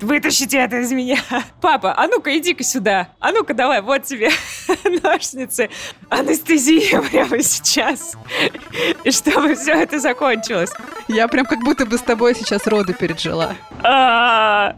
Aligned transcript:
Вытащите 0.00 0.58
это 0.58 0.78
из 0.78 0.92
меня. 0.92 1.18
Папа, 1.60 1.92
а 1.96 2.06
ну-ка, 2.06 2.36
иди-ка 2.36 2.62
сюда. 2.62 3.08
А 3.18 3.32
ну-ка, 3.32 3.54
давай, 3.54 3.80
вот 3.80 4.04
тебе 4.04 4.30
ножницы. 5.02 5.70
Анестезия 6.08 7.00
прямо 7.02 7.42
сейчас. 7.42 8.16
И 9.04 9.10
чтобы 9.10 9.54
все 9.56 9.72
это 9.72 9.98
закончилось. 9.98 10.70
Я 11.08 11.26
прям 11.26 11.46
как 11.46 11.60
будто 11.60 11.84
бы 11.84 11.98
с 11.98 12.02
тобой 12.02 12.34
сейчас 12.34 12.66
роды 12.66 12.94
пережила. 12.94 13.54
А. 13.82 14.72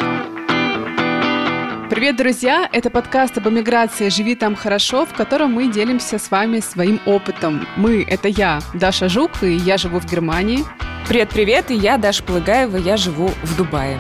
Привет, 1.91 2.17
друзья! 2.17 2.69
Это 2.73 2.89
подкаст 2.89 3.37
об 3.37 3.49
эмиграции 3.49 4.11
«Живи 4.11 4.37
там 4.37 4.55
хорошо», 4.55 5.05
в 5.05 5.13
котором 5.13 5.53
мы 5.53 5.67
делимся 5.67 6.19
с 6.19 6.31
вами 6.31 6.61
своим 6.61 7.01
опытом. 7.05 7.67
Мы— 7.77 8.05
это 8.09 8.29
я, 8.29 8.61
Даша 8.75 9.09
Жук, 9.09 9.43
и 9.43 9.55
я 9.55 9.77
живу 9.77 9.99
в 9.99 10.07
Германии. 10.07 10.65
Привет-привет, 11.09 11.73
и 11.73 11.75
я 11.75 11.99
Даша 11.99 12.23
Плыгаева, 12.23 12.77
я 12.77 12.97
живу 12.97 13.33
в 13.43 13.57
Дубае. 13.57 13.99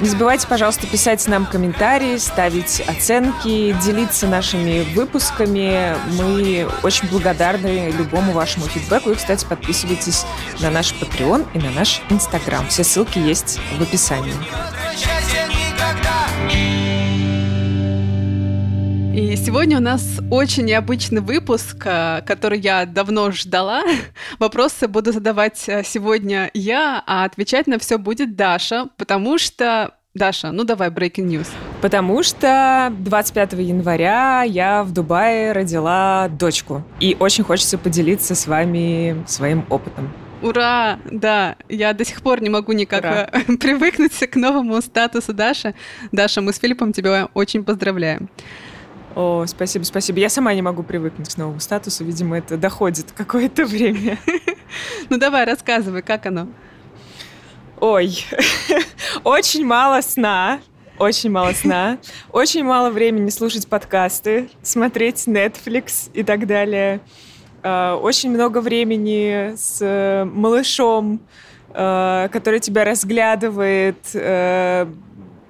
Не 0.00 0.08
забывайте, 0.08 0.46
пожалуйста, 0.46 0.86
писать 0.86 1.26
нам 1.26 1.44
комментарии, 1.44 2.16
ставить 2.18 2.80
оценки, 2.86 3.76
делиться 3.84 4.28
нашими 4.28 4.86
выпусками. 4.94 5.96
Мы 6.12 6.68
очень 6.84 7.08
благодарны 7.08 7.90
любому 7.90 8.32
вашему 8.32 8.66
фидбэку. 8.66 9.10
И, 9.10 9.14
кстати, 9.16 9.44
подписывайтесь 9.44 10.24
на 10.60 10.70
наш 10.70 10.92
Patreon 10.92 11.46
и 11.54 11.58
на 11.58 11.70
наш 11.70 12.00
Instagram. 12.10 12.68
Все 12.68 12.84
ссылки 12.84 13.18
есть 13.18 13.58
в 13.76 13.82
описании. 13.82 14.34
И 19.18 19.34
сегодня 19.34 19.78
у 19.78 19.80
нас 19.80 20.20
очень 20.30 20.64
необычный 20.66 21.20
выпуск, 21.20 21.82
э, 21.86 22.22
который 22.24 22.60
я 22.60 22.86
давно 22.86 23.32
ждала. 23.32 23.82
Вопросы 24.38 24.86
буду 24.86 25.10
задавать 25.10 25.64
э, 25.66 25.82
сегодня 25.84 26.52
я, 26.54 27.02
а 27.04 27.24
отвечать 27.24 27.66
на 27.66 27.80
все 27.80 27.98
будет 27.98 28.36
Даша, 28.36 28.90
потому 28.96 29.36
что 29.38 29.96
Даша, 30.14 30.52
ну 30.52 30.62
давай, 30.62 30.90
breaking 30.90 31.26
news. 31.26 31.48
Потому 31.80 32.22
что 32.22 32.92
25 32.96 33.54
января 33.54 34.44
я 34.44 34.84
в 34.84 34.92
Дубае 34.92 35.50
родила 35.50 36.28
дочку. 36.28 36.84
И 37.00 37.16
очень 37.18 37.42
хочется 37.42 37.76
поделиться 37.76 38.36
с 38.36 38.46
вами 38.46 39.24
своим 39.26 39.66
опытом. 39.68 40.12
Ура! 40.42 41.00
Да, 41.10 41.56
я 41.68 41.92
до 41.92 42.04
сих 42.04 42.22
пор 42.22 42.40
не 42.40 42.50
могу 42.50 42.70
никак 42.70 43.00
Ура. 43.00 43.30
Э, 43.32 43.56
привыкнуть 43.58 44.16
к 44.16 44.36
новому 44.36 44.80
статусу 44.80 45.32
Даши. 45.32 45.74
Даша, 46.12 46.40
мы 46.40 46.52
с 46.52 46.60
Филиппом 46.60 46.92
тебя 46.92 47.28
очень 47.34 47.64
поздравляем. 47.64 48.28
О, 49.14 49.44
спасибо, 49.46 49.84
спасибо. 49.84 50.20
Я 50.20 50.28
сама 50.28 50.54
не 50.54 50.62
могу 50.62 50.82
привыкнуть 50.82 51.34
к 51.34 51.38
новому 51.38 51.60
статусу. 51.60 52.04
Видимо, 52.04 52.38
это 52.38 52.56
доходит 52.56 53.12
какое-то 53.16 53.64
время. 53.64 54.18
Ну 55.08 55.16
давай, 55.16 55.46
рассказывай, 55.46 56.02
как 56.02 56.26
оно? 56.26 56.48
Ой, 57.80 58.18
очень 59.24 59.64
мало 59.64 60.00
сна. 60.02 60.60
Очень 60.98 61.30
мало 61.30 61.52
сна, 61.52 61.98
очень 62.32 62.64
мало 62.64 62.90
времени 62.90 63.30
слушать 63.30 63.68
подкасты, 63.68 64.50
смотреть 64.62 65.28
Netflix 65.28 66.10
и 66.12 66.24
так 66.24 66.44
далее. 66.48 67.00
А, 67.62 67.94
очень 67.94 68.30
много 68.30 68.60
времени 68.60 69.54
с 69.56 70.24
малышом, 70.26 71.20
а, 71.70 72.26
который 72.28 72.58
тебя 72.58 72.84
разглядывает, 72.84 73.98
э, 74.12 74.86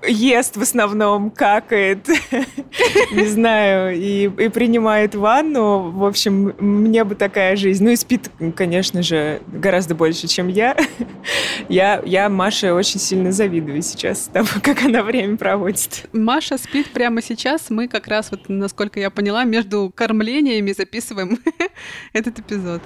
ест 0.07 0.57
в 0.57 0.63
основном, 0.63 1.31
какает, 1.31 2.09
не 3.13 3.27
знаю, 3.27 3.97
и, 3.97 4.25
и 4.25 4.49
принимает 4.49 5.15
ванну. 5.15 5.91
В 5.91 6.05
общем, 6.05 6.55
мне 6.59 7.05
бы 7.05 7.15
такая 7.15 7.57
жизнь. 7.57 7.85
Ну 7.85 7.91
и 7.91 7.97
спит, 7.97 8.31
конечно 8.57 9.03
же, 9.03 9.41
гораздо 9.49 9.95
больше, 9.95 10.29
чем 10.29 10.49
я. 10.49 10.77
я, 11.69 12.03
я 12.05 12.29
Маше 12.29 12.73
очень 12.73 13.01
сильно 13.01 13.33
завидую 13.33 13.83
сейчас 13.83 14.31
тому, 14.33 14.49
как 14.63 14.83
она 14.83 15.03
время 15.03 15.37
проводит. 15.37 16.07
Маша 16.13 16.59
спит 16.59 16.91
прямо 16.91 17.23
сейчас. 17.23 17.71
Мы 17.71 17.89
как 17.89 18.07
раз, 18.09 18.31
вот, 18.31 18.49
насколько 18.49 19.01
я 19.01 19.11
поняла, 19.11 19.45
между 19.45 19.93
кормлениями 19.95 20.73
записываем 20.73 21.39
этот 22.13 22.39
эпизод. 22.39 22.83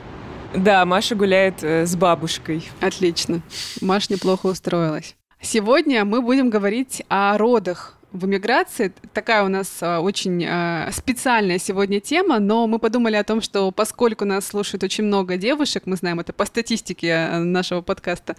Да, 0.54 0.84
Маша 0.84 1.14
гуляет 1.14 1.62
э, 1.62 1.86
с 1.86 1.96
бабушкой. 1.96 2.68
Отлично. 2.80 3.40
Маша 3.80 4.12
неплохо 4.12 4.46
устроилась. 4.46 5.16
Сегодня 5.44 6.04
мы 6.04 6.22
будем 6.22 6.50
говорить 6.50 7.02
о 7.08 7.36
родах 7.36 7.96
в 8.12 8.26
эмиграции. 8.26 8.92
Такая 9.12 9.42
у 9.42 9.48
нас 9.48 9.78
а, 9.80 9.98
очень 9.98 10.44
а, 10.46 10.88
специальная 10.92 11.58
сегодня 11.58 11.98
тема, 11.98 12.38
но 12.38 12.68
мы 12.68 12.78
подумали 12.78 13.16
о 13.16 13.24
том, 13.24 13.40
что 13.40 13.72
поскольку 13.72 14.24
нас 14.24 14.46
слушает 14.46 14.84
очень 14.84 15.02
много 15.02 15.36
девушек, 15.36 15.82
мы 15.86 15.96
знаем 15.96 16.20
это 16.20 16.32
по 16.32 16.44
статистике 16.44 17.14
а, 17.14 17.38
нашего 17.40 17.80
подкаста, 17.80 18.36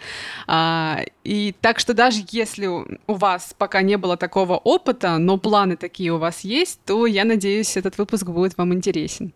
а, 0.47 1.02
и 1.25 1.53
так 1.59 1.80
что 1.80 1.94
даже 1.94 2.22
если 2.30 2.68
у 2.68 2.86
вас 3.08 3.53
пока 3.58 3.81
не 3.81 3.97
было 3.97 4.16
такого 4.16 4.56
опыта, 4.56 5.18
но 5.18 5.38
планы 5.38 5.75
такие 5.75 6.14
у 6.14 6.20
вас 6.20 6.41
есть, 6.41 6.80
то 6.85 7.06
я 7.06 7.25
надеюсь, 7.25 7.75
этот 7.75 7.97
выпуск 7.97 8.28
будет 8.28 8.58
вам 8.58 8.74
интересен. 8.74 9.34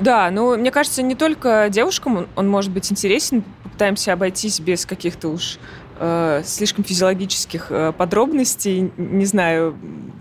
Да, 0.00 0.30
ну, 0.30 0.56
мне 0.56 0.70
кажется, 0.70 1.02
не 1.02 1.14
только 1.14 1.68
девушкам 1.70 2.26
он 2.34 2.48
может 2.48 2.72
быть 2.72 2.90
интересен. 2.90 3.44
Попытаемся 3.62 4.12
обойтись 4.12 4.58
без 4.58 4.84
каких-то 4.84 5.28
уж 5.28 5.58
э, 6.02 6.42
слишком 6.44 6.84
физиологических 6.84 7.66
э, 7.70 7.92
подробностей. 7.96 8.92
Не 8.96 9.24
знаю, 9.24 9.76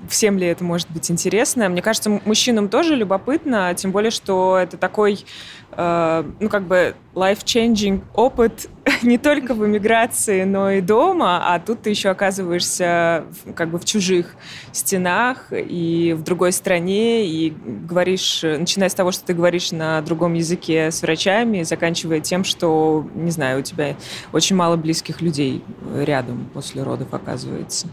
всем 0.08 0.38
ли 0.38 0.46
это 0.46 0.64
может 0.64 0.90
быть 0.92 1.10
интересно. 1.10 1.68
Мне 1.70 1.82
кажется, 1.82 2.22
мужчинам 2.24 2.70
тоже 2.70 2.96
любопытно, 2.96 3.74
тем 3.74 3.92
более, 3.92 4.12
что 4.12 4.58
это 4.58 4.78
такой 4.78 5.26
Э, 5.74 6.24
ну, 6.40 6.50
как 6.50 6.64
бы 6.64 6.96
life-changing 7.16 8.02
опыт 8.14 8.70
не 9.04 9.18
только 9.18 9.54
в 9.54 9.66
эмиграции, 9.66 10.44
но 10.44 10.72
и 10.72 10.82
дома, 10.82 11.54
а 11.54 11.60
тут 11.60 11.84
ты 11.84 11.90
еще 11.90 12.10
оказываешься 12.10 13.26
как 13.56 13.70
бы 13.70 13.80
в 13.80 13.86
чужих 13.86 14.36
стенах 14.74 15.48
и 15.52 16.14
в 16.18 16.24
другой 16.24 16.52
стране, 16.52 17.26
и 17.26 17.54
говоришь, 17.66 18.42
начиная 18.44 18.90
с 18.90 18.94
того, 18.94 19.12
что 19.12 19.26
ты 19.26 19.34
говоришь 19.34 19.72
на 19.72 20.02
другом 20.02 20.34
языке 20.34 20.92
с 20.92 21.02
врачами, 21.02 21.64
заканчивая 21.64 22.20
тем, 22.20 22.44
что, 22.44 23.08
не 23.16 23.32
знаю, 23.32 23.60
у 23.60 23.64
тебя 23.64 23.96
очень 24.34 24.56
мало 24.56 24.76
близких 24.76 25.22
людей 25.22 25.64
рядом 25.96 26.50
после 26.54 26.84
родов 26.84 27.14
оказывается. 27.14 27.88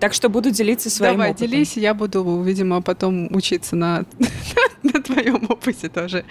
Так 0.00 0.12
что 0.12 0.28
буду 0.28 0.50
делиться 0.50 0.90
своим 0.90 1.14
Давай, 1.14 1.30
опытом. 1.30 1.48
делись, 1.48 1.76
я 1.76 1.94
буду, 1.94 2.42
видимо, 2.42 2.82
потом 2.82 3.34
учиться 3.34 3.76
на, 3.76 4.04
на 4.82 5.00
твоем 5.00 5.46
опыте 5.48 5.88
тоже. 5.88 6.24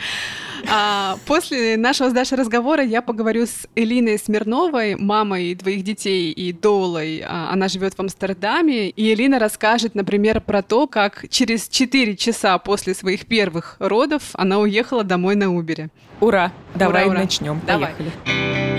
А, 0.70 1.18
после 1.26 1.78
нашего 1.78 2.10
с 2.10 2.14
Дашей 2.14 2.38
разговора 2.38 2.84
я 2.84 3.02
поговорю 3.02 3.46
с 3.46 3.68
Элиной 3.76 4.18
Смирновой, 4.18 4.96
мамой 4.96 5.56
двоих 5.56 5.84
детей 5.84 6.32
и 6.32 6.52
Долой. 6.52 7.24
А, 7.26 7.50
она 7.52 7.68
живет 7.68 7.96
в 7.96 8.00
Амстердаме, 8.00 8.90
и 8.90 9.14
Элина 9.14 9.40
расскажет, 9.40 9.96
например, 9.96 10.42
про 10.42 10.62
то, 10.62 10.88
как 10.88 11.26
через 11.30 11.68
4 11.68 12.16
часа 12.16 12.58
после 12.58 12.94
своих 12.94 13.26
первых 13.26 13.76
родов 13.80 14.24
она 14.34 14.60
уехала 14.60 15.04
домой 15.04 15.36
на 15.36 15.54
Убере. 15.54 15.90
Ура! 16.20 16.52
Давай 16.76 17.04
ура, 17.04 17.12
ура. 17.12 17.22
начнем. 17.22 17.62
Давай. 17.66 17.94
Поехали. 17.94 18.75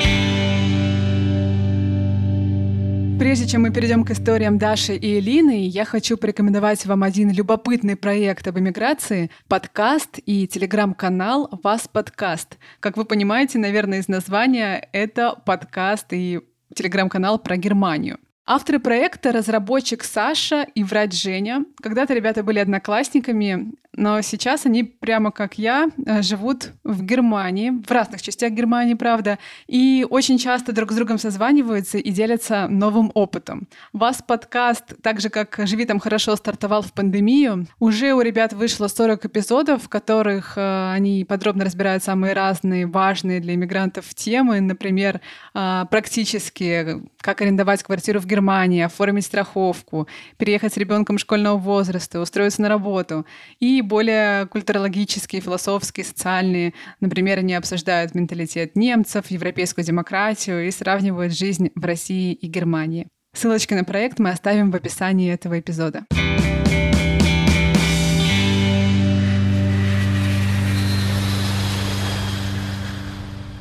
Прежде 3.18 3.46
чем 3.46 3.62
мы 3.62 3.70
перейдем 3.72 4.04
к 4.04 4.10
историям 4.10 4.58
Даши 4.58 4.94
и 4.94 5.18
Элины, 5.18 5.66
я 5.66 5.86
хочу 5.86 6.18
порекомендовать 6.18 6.84
вам 6.84 7.02
один 7.02 7.30
любопытный 7.30 7.96
проект 7.96 8.46
об 8.46 8.58
эмиграции— 8.58 9.30
подкаст 9.48 10.18
и 10.26 10.46
телеграм-канал 10.46 11.48
«Вас 11.62 11.88
подкаст». 11.88 12.58
Как 12.78 12.98
вы 12.98 13.06
понимаете, 13.06 13.58
наверное, 13.58 14.00
из 14.00 14.08
названия 14.08 14.86
это 14.92 15.34
подкаст 15.46 16.12
и 16.12 16.40
телеграм-канал 16.74 17.38
про 17.38 17.56
Германию. 17.56 18.18
Авторы 18.44 18.80
проекта— 18.80 19.32
разработчик 19.32 20.04
Саша 20.04 20.66
и 20.74 20.84
врач 20.84 21.14
Женя. 21.14 21.64
Когда-то 21.82 22.12
ребята 22.12 22.42
были 22.42 22.58
одноклассниками, 22.58 23.72
но 23.96 24.20
сейчас 24.20 24.66
они, 24.66 24.84
прямо 24.84 25.30
как 25.30 25.58
я, 25.58 25.88
э, 26.06 26.22
живут 26.22 26.72
в 26.84 27.02
Германии, 27.02 27.70
в 27.70 27.90
разных 27.90 28.22
частях 28.22 28.52
Германии, 28.52 28.94
правда, 28.94 29.38
и 29.66 30.06
очень 30.08 30.38
часто 30.38 30.72
друг 30.72 30.92
с 30.92 30.94
другом 30.94 31.18
созваниваются 31.18 31.98
и 31.98 32.10
делятся 32.10 32.68
новым 32.68 33.10
опытом. 33.14 33.68
Вас 33.92 34.22
подкаст, 34.26 34.94
так 35.02 35.20
же 35.20 35.30
как 35.30 35.60
«Живи 35.64 35.86
там 35.86 35.98
хорошо» 35.98 36.36
стартовал 36.36 36.82
в 36.82 36.92
пандемию. 36.92 37.66
Уже 37.78 38.12
у 38.12 38.20
ребят 38.20 38.52
вышло 38.52 38.88
40 38.88 39.26
эпизодов, 39.26 39.84
в 39.84 39.88
которых 39.88 40.56
э, 40.56 40.92
они 40.92 41.24
подробно 41.24 41.64
разбирают 41.64 42.04
самые 42.04 42.34
разные, 42.34 42.86
важные 42.86 43.40
для 43.40 43.54
иммигрантов 43.54 44.14
темы, 44.14 44.60
например, 44.60 45.20
э, 45.54 45.84
практически 45.90 47.00
как 47.26 47.40
арендовать 47.40 47.82
квартиру 47.82 48.20
в 48.20 48.26
Германии, 48.26 48.82
оформить 48.82 49.24
страховку, 49.24 50.06
переехать 50.36 50.74
с 50.74 50.76
ребенком 50.76 51.18
школьного 51.18 51.56
возраста, 51.56 52.20
устроиться 52.20 52.62
на 52.62 52.68
работу 52.68 53.26
и 53.58 53.82
более 53.86 54.46
культурологические, 54.46 55.40
философские, 55.40 56.04
социальные. 56.04 56.74
Например, 57.00 57.38
они 57.38 57.54
обсуждают 57.54 58.14
менталитет 58.14 58.76
немцев, 58.76 59.30
европейскую 59.30 59.84
демократию 59.84 60.66
и 60.66 60.70
сравнивают 60.70 61.32
жизнь 61.32 61.70
в 61.74 61.84
России 61.84 62.32
и 62.32 62.46
Германии. 62.46 63.08
Ссылочки 63.34 63.74
на 63.74 63.84
проект 63.84 64.18
мы 64.18 64.30
оставим 64.30 64.70
в 64.70 64.76
описании 64.76 65.32
этого 65.32 65.58
эпизода. 65.60 66.04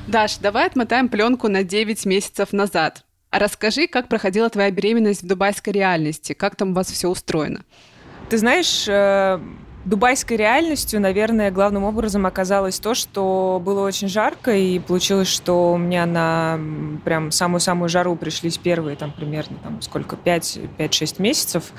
Даш, 0.07 0.37
давай 0.37 0.67
отмотаем 0.67 1.09
пленку 1.09 1.49
на 1.49 1.63
9 1.63 2.05
месяцев 2.05 2.53
назад. 2.53 3.03
Расскажи, 3.31 3.87
как 3.87 4.07
проходила 4.07 4.49
твоя 4.49 4.71
беременность 4.71 5.23
в 5.23 5.27
дубайской 5.27 5.73
реальности, 5.73 6.31
как 6.31 6.55
там 6.55 6.71
у 6.71 6.73
вас 6.73 6.89
все 6.89 7.09
устроено? 7.09 7.65
Ты 8.29 8.37
знаешь, 8.37 8.85
э, 8.87 9.39
дубайской 9.85 10.37
реальностью, 10.37 10.99
наверное, 10.99 11.51
главным 11.51 11.83
образом 11.83 12.25
оказалось 12.25 12.79
то, 12.79 12.93
что 12.93 13.61
было 13.63 13.85
очень 13.85 14.07
жарко, 14.07 14.55
и 14.55 14.79
получилось, 14.79 15.27
что 15.27 15.73
у 15.73 15.77
меня 15.77 16.05
на 16.05 16.59
прям 17.03 17.31
самую-самую 17.31 17.87
жару 17.89 18.15
пришлись 18.15 18.57
первые, 18.57 18.95
там, 18.95 19.11
примерно, 19.11 19.57
там, 19.63 19.81
сколько, 19.81 20.15
5-6 20.15 21.21
месяцев, 21.21 21.71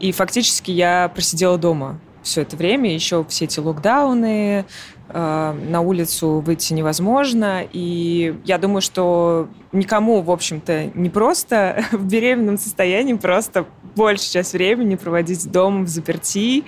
и 0.00 0.12
фактически 0.12 0.70
я 0.70 1.10
просидела 1.14 1.56
дома 1.56 2.00
все 2.22 2.42
это 2.42 2.56
время, 2.56 2.92
еще 2.92 3.24
все 3.28 3.46
эти 3.46 3.58
локдауны, 3.58 4.64
э, 5.08 5.52
на 5.68 5.80
улицу 5.80 6.40
выйти 6.40 6.72
невозможно, 6.72 7.62
и 7.72 8.36
я 8.44 8.58
думаю, 8.58 8.80
что 8.80 9.48
никому, 9.72 10.22
в 10.22 10.30
общем-то, 10.30 10.92
не 10.94 11.10
просто 11.10 11.84
в 11.92 12.04
беременном 12.04 12.58
состоянии 12.58 13.14
просто 13.14 13.66
больше 13.94 14.32
часть 14.32 14.52
времени 14.52 14.94
проводить 14.94 15.50
дома 15.50 15.84
в 15.84 15.88
заперти, 15.88 16.64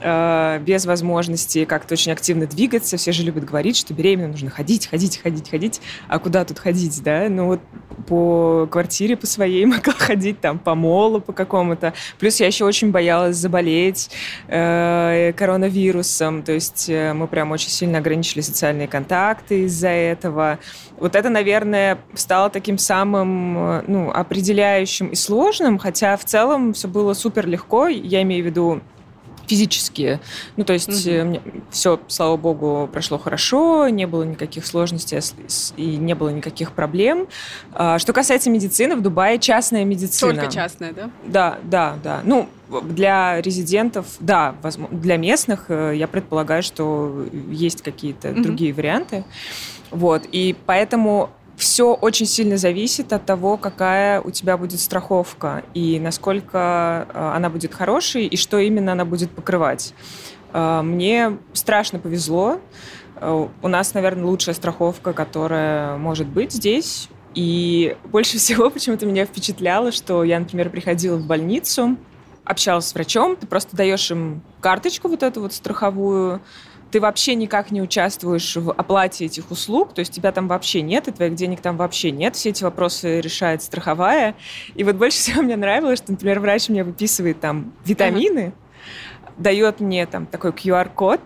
Э, 0.00 0.58
без 0.60 0.86
возможности 0.86 1.64
как-то 1.64 1.94
очень 1.94 2.12
активно 2.12 2.46
двигаться. 2.46 2.96
Все 2.96 3.12
же 3.12 3.22
любят 3.22 3.44
говорить, 3.44 3.76
что 3.76 3.94
беременным 3.94 4.32
нужно 4.32 4.50
ходить, 4.50 4.86
ходить, 4.86 5.18
ходить, 5.20 5.50
ходить. 5.50 5.80
А 6.08 6.18
куда 6.18 6.44
тут 6.44 6.58
ходить, 6.58 7.02
да? 7.02 7.28
Ну 7.28 7.46
вот 7.46 7.60
по 8.06 8.68
квартире 8.70 9.16
по 9.16 9.26
своей 9.26 9.64
могла 9.66 9.92
ходить, 9.94 10.40
там, 10.40 10.58
по 10.58 10.74
молу 10.74 11.20
по 11.20 11.32
какому-то. 11.32 11.94
Плюс 12.18 12.38
я 12.40 12.46
еще 12.46 12.64
очень 12.64 12.90
боялась 12.90 13.36
заболеть 13.36 14.10
э, 14.46 15.32
коронавирусом. 15.36 16.42
То 16.42 16.52
есть 16.52 16.88
э, 16.88 17.12
мы 17.12 17.26
прям 17.26 17.50
очень 17.50 17.70
сильно 17.70 17.98
ограничили 17.98 18.40
социальные 18.40 18.86
контакты 18.88 19.64
из-за 19.64 19.88
этого. 19.88 20.58
Вот 20.98 21.16
это, 21.16 21.28
наверное, 21.28 21.98
стало 22.14 22.50
таким 22.50 22.78
самым 22.78 23.58
э, 23.58 23.84
ну, 23.88 24.10
определяющим 24.10 25.08
и 25.08 25.16
сложным, 25.16 25.78
хотя 25.78 26.16
в 26.16 26.24
целом 26.24 26.72
все 26.72 26.86
было 26.86 27.14
супер 27.14 27.48
легко. 27.48 27.88
Я 27.88 28.22
имею 28.22 28.44
в 28.44 28.46
виду 28.46 28.80
физические. 29.48 30.20
Ну, 30.56 30.64
то 30.64 30.72
есть 30.72 31.06
угу. 31.06 31.40
все, 31.70 31.98
слава 32.06 32.36
богу, 32.36 32.88
прошло 32.92 33.18
хорошо, 33.18 33.88
не 33.88 34.06
было 34.06 34.22
никаких 34.22 34.66
сложностей 34.66 35.18
и 35.76 35.96
не 35.96 36.14
было 36.14 36.28
никаких 36.28 36.72
проблем. 36.72 37.26
А, 37.72 37.98
что 37.98 38.12
касается 38.12 38.50
медицины, 38.50 38.94
в 38.94 39.00
Дубае 39.00 39.38
частная 39.38 39.84
медицина. 39.84 40.34
Только 40.34 40.52
частная, 40.52 40.92
да? 40.92 41.10
Да, 41.24 41.58
да, 41.64 41.98
да. 42.02 42.20
Ну, 42.24 42.48
для 42.82 43.40
резидентов, 43.40 44.06
да, 44.20 44.54
для 44.90 45.16
местных 45.16 45.66
э, 45.68 45.94
я 45.96 46.06
предполагаю, 46.06 46.62
что 46.62 47.26
есть 47.50 47.82
какие-то 47.82 48.30
угу. 48.30 48.42
другие 48.42 48.72
варианты. 48.74 49.24
Вот, 49.90 50.24
и 50.30 50.54
поэтому 50.66 51.30
все 51.58 51.92
очень 51.92 52.26
сильно 52.26 52.56
зависит 52.56 53.12
от 53.12 53.26
того, 53.26 53.56
какая 53.56 54.20
у 54.20 54.30
тебя 54.30 54.56
будет 54.56 54.80
страховка 54.80 55.64
и 55.74 55.98
насколько 55.98 57.06
э, 57.12 57.32
она 57.34 57.50
будет 57.50 57.74
хорошей 57.74 58.26
и 58.26 58.36
что 58.36 58.58
именно 58.58 58.92
она 58.92 59.04
будет 59.04 59.30
покрывать. 59.32 59.92
Э, 60.52 60.82
мне 60.82 61.36
страшно 61.52 61.98
повезло. 61.98 62.60
Э, 63.16 63.48
у 63.60 63.68
нас, 63.68 63.92
наверное, 63.92 64.24
лучшая 64.24 64.54
страховка, 64.54 65.12
которая 65.12 65.96
может 65.96 66.28
быть 66.28 66.52
здесь. 66.52 67.08
И 67.34 67.96
больше 68.04 68.38
всего 68.38 68.70
почему-то 68.70 69.04
меня 69.04 69.26
впечатляло, 69.26 69.90
что 69.90 70.22
я, 70.22 70.38
например, 70.38 70.70
приходила 70.70 71.16
в 71.16 71.26
больницу, 71.26 71.96
общалась 72.44 72.86
с 72.86 72.94
врачом, 72.94 73.34
ты 73.36 73.46
просто 73.46 73.76
даешь 73.76 74.10
им 74.10 74.42
карточку 74.60 75.08
вот 75.08 75.24
эту 75.24 75.42
вот 75.42 75.52
страховую, 75.52 76.40
ты 76.90 77.00
вообще 77.00 77.34
никак 77.34 77.70
не 77.70 77.82
участвуешь 77.82 78.56
в 78.56 78.70
оплате 78.70 79.26
этих 79.26 79.50
услуг, 79.50 79.94
то 79.94 80.00
есть 80.00 80.12
тебя 80.12 80.32
там 80.32 80.48
вообще 80.48 80.80
нет, 80.82 81.08
и 81.08 81.12
твоих 81.12 81.34
денег 81.34 81.60
там 81.60 81.76
вообще 81.76 82.10
нет, 82.10 82.36
все 82.36 82.50
эти 82.50 82.64
вопросы 82.64 83.20
решает 83.20 83.62
страховая. 83.62 84.34
И 84.74 84.84
вот 84.84 84.96
больше 84.96 85.18
всего 85.18 85.42
мне 85.42 85.56
нравилось, 85.56 85.98
что, 85.98 86.12
например, 86.12 86.40
врач 86.40 86.68
мне 86.68 86.84
выписывает 86.84 87.40
там 87.40 87.72
витамины, 87.84 88.52
ага. 89.22 89.32
дает 89.36 89.80
мне 89.80 90.06
там 90.06 90.26
такой 90.26 90.52
QR-код, 90.52 91.20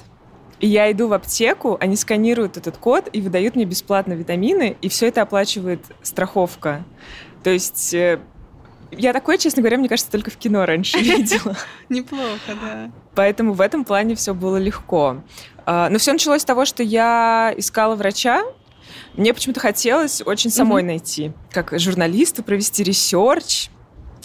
и 0.61 0.69
я 0.69 0.91
иду 0.93 1.09
в 1.09 1.13
аптеку, 1.13 1.77
они 1.81 1.97
сканируют 1.97 2.57
этот 2.57 2.77
код 2.77 3.09
и 3.13 3.21
выдают 3.21 3.57
мне 3.57 3.65
бесплатно 3.65 4.13
витамины, 4.13 4.77
и 4.81 4.89
все 4.89 5.09
это 5.09 5.23
оплачивает 5.23 5.81
страховка. 6.03 6.85
То 7.43 7.51
есть 7.51 7.93
э, 7.95 8.21
я 8.93 9.13
такое, 9.13 9.39
честно 9.39 9.63
говоря, 9.63 9.79
мне 9.79 9.89
кажется, 9.89 10.11
только 10.11 10.31
в 10.31 10.37
кино 10.37 10.65
раньше 10.67 10.99
видела. 11.01 11.57
Неплохо, 11.89 12.55
да. 12.61 12.91
Поэтому 13.15 13.55
в 13.55 13.61
этом 13.61 13.85
плане 13.85 14.15
все 14.15 14.35
было 14.35 14.57
легко. 14.57 15.23
А, 15.67 15.89
но 15.89 15.99
все 15.99 16.13
началось 16.13 16.43
с 16.43 16.45
того, 16.45 16.65
что 16.65 16.83
я 16.83 17.53
искала 17.57 17.95
врача. 17.95 18.43
Мне 19.15 19.35
почему-то 19.35 19.61
хотелось 19.61 20.23
очень 20.25 20.51
самой 20.51 20.83
найти, 20.83 21.33
как 21.51 21.79
журналисту 21.79 22.43
провести 22.43 22.83
research, 22.83 23.69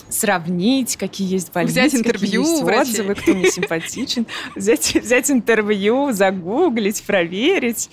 сравнить, 0.10 0.95
какие 0.98 1.30
есть 1.30 1.51
больницы, 1.51 1.74
взять 1.74 1.95
интервью, 1.95 2.44
какие 2.44 2.51
есть 2.51 2.63
врачей. 2.63 2.81
отзывы, 2.81 3.16
кто 3.16 3.34
мне 3.34 3.51
симпатичен, 3.51 4.25
взять, 4.56 4.95
взять 4.95 5.30
интервью, 5.31 6.12
загуглить, 6.12 7.04
проверить. 7.04 7.90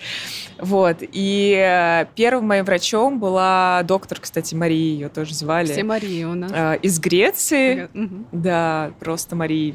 Вот. 0.59 0.99
И 1.01 1.55
э, 1.57 2.07
первым 2.15 2.47
моим 2.47 2.65
врачом 2.65 3.19
была 3.19 3.83
доктор, 3.85 4.21
кстати, 4.21 4.55
Мария, 4.55 4.95
ее 4.95 5.09
тоже 5.09 5.35
звали. 5.35 5.73
Все 5.73 5.83
Марии 5.85 6.25
у 6.25 6.35
нас. 6.35 6.53
Э, 6.55 6.79
из 6.83 6.99
Греции. 7.01 7.89
Угу. 7.95 8.25
Да, 8.33 8.93
просто 9.01 9.35
Мария. 9.37 9.75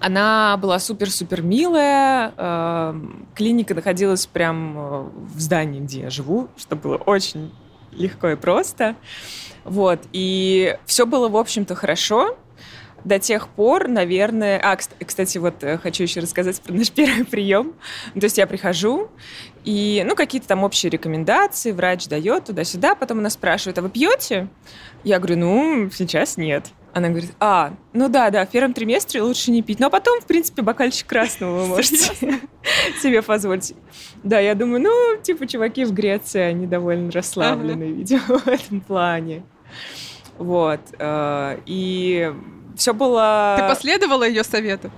Она 0.00 0.56
была 0.56 0.78
супер-супер 0.78 1.42
милая. 1.42 2.32
Эм, 2.36 3.26
клиника 3.34 3.74
находилась 3.74 4.26
прям 4.26 4.76
э, 4.76 5.02
в 5.34 5.40
здании, 5.40 5.80
где 5.80 6.02
я 6.02 6.10
живу, 6.10 6.48
что 6.56 6.76
было 6.76 6.96
очень 6.96 7.52
легко 7.92 8.28
и 8.28 8.36
просто. 8.36 8.96
Вот. 9.64 10.00
И 10.12 10.76
все 10.86 11.06
было, 11.06 11.28
в 11.28 11.36
общем-то, 11.36 11.74
хорошо 11.74 12.36
до 13.04 13.18
тех 13.18 13.48
пор, 13.48 13.88
наверное... 13.88 14.58
А, 14.58 14.76
кстати, 14.76 15.38
вот 15.38 15.62
э, 15.62 15.78
хочу 15.78 16.02
еще 16.02 16.20
рассказать 16.20 16.60
про 16.60 16.72
наш 16.72 16.90
первый 16.92 17.24
прием. 17.24 17.74
То 18.14 18.24
есть 18.24 18.38
я 18.38 18.46
прихожу, 18.46 19.10
и, 19.64 20.02
ну, 20.06 20.16
какие-то 20.16 20.48
там 20.48 20.64
общие 20.64 20.90
рекомендации, 20.90 21.72
врач 21.72 22.08
дает 22.08 22.46
туда-сюда, 22.46 22.94
потом 22.94 23.18
она 23.18 23.30
спрашивает, 23.30 23.78
а 23.78 23.82
вы 23.82 23.90
пьете? 23.90 24.48
Я 25.04 25.18
говорю, 25.18 25.38
ну, 25.38 25.90
сейчас 25.90 26.36
нет. 26.36 26.66
Она 26.94 27.08
говорит, 27.08 27.32
а, 27.40 27.74
ну 27.92 28.08
да, 28.08 28.30
да, 28.30 28.46
в 28.46 28.50
первом 28.50 28.72
триместре 28.72 29.20
лучше 29.20 29.50
не 29.50 29.62
пить. 29.62 29.80
Но 29.80 29.90
потом, 29.90 30.20
в 30.20 30.26
принципе, 30.26 30.62
бокальчик 30.62 31.08
красного 31.08 31.62
вы 31.62 31.66
можете 31.66 32.14
себе 33.02 33.20
позволить. 33.20 33.74
Да, 34.22 34.38
я 34.38 34.54
думаю, 34.54 34.80
ну, 34.80 35.20
типа, 35.20 35.48
чуваки 35.48 35.84
в 35.84 35.92
Греции, 35.92 36.40
они 36.40 36.68
довольно 36.68 37.10
расслабленные, 37.10 37.92
видимо, 37.92 38.22
в 38.38 38.46
этом 38.46 38.80
плане. 38.80 39.42
Вот. 40.38 40.80
Э, 41.00 41.58
и 41.66 42.32
все 42.76 42.94
было... 42.94 43.56
Ты 43.58 43.68
последовала 43.68 44.26
ее 44.26 44.44
совету? 44.44 44.92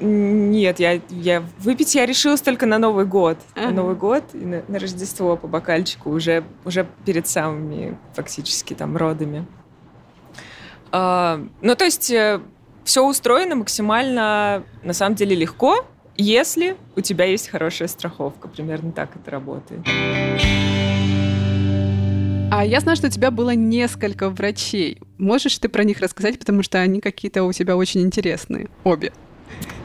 Нет, 0.00 0.80
я, 0.80 1.00
я 1.10 1.44
выпить 1.58 1.94
я 1.94 2.06
решилась 2.06 2.40
только 2.40 2.66
на 2.66 2.78
Новый 2.78 3.04
год. 3.04 3.38
Ага. 3.54 3.68
На 3.68 3.72
Новый 3.72 3.94
год 3.94 4.24
и 4.32 4.44
на, 4.44 4.62
на 4.66 4.80
Рождество 4.80 5.36
по 5.36 5.46
бокальчику 5.46 6.10
уже, 6.10 6.42
уже 6.64 6.88
перед 7.04 7.28
самыми 7.28 7.96
фактически 8.14 8.74
там 8.74 8.96
родами. 8.96 9.46
А, 10.92 11.40
ну, 11.62 11.74
то 11.76 11.84
есть 11.84 12.10
э, 12.10 12.40
все 12.84 13.06
устроено 13.06 13.56
максимально, 13.56 14.64
на 14.82 14.92
самом 14.92 15.14
деле, 15.14 15.36
легко, 15.36 15.86
если 16.16 16.76
у 16.96 17.00
тебя 17.00 17.24
есть 17.24 17.48
хорошая 17.48 17.88
страховка. 17.88 18.48
Примерно 18.48 18.92
так 18.92 19.10
это 19.16 19.30
работает. 19.30 19.80
А 22.52 22.64
я 22.64 22.80
знаю, 22.80 22.96
что 22.96 23.06
у 23.06 23.10
тебя 23.10 23.30
было 23.30 23.54
несколько 23.54 24.28
врачей. 24.28 25.00
Можешь 25.18 25.56
ты 25.58 25.68
про 25.68 25.84
них 25.84 26.00
рассказать, 26.00 26.38
потому 26.38 26.62
что 26.62 26.78
они 26.78 27.00
какие-то 27.00 27.44
у 27.44 27.52
тебя 27.52 27.76
очень 27.76 28.02
интересные, 28.02 28.68
обе. 28.84 29.12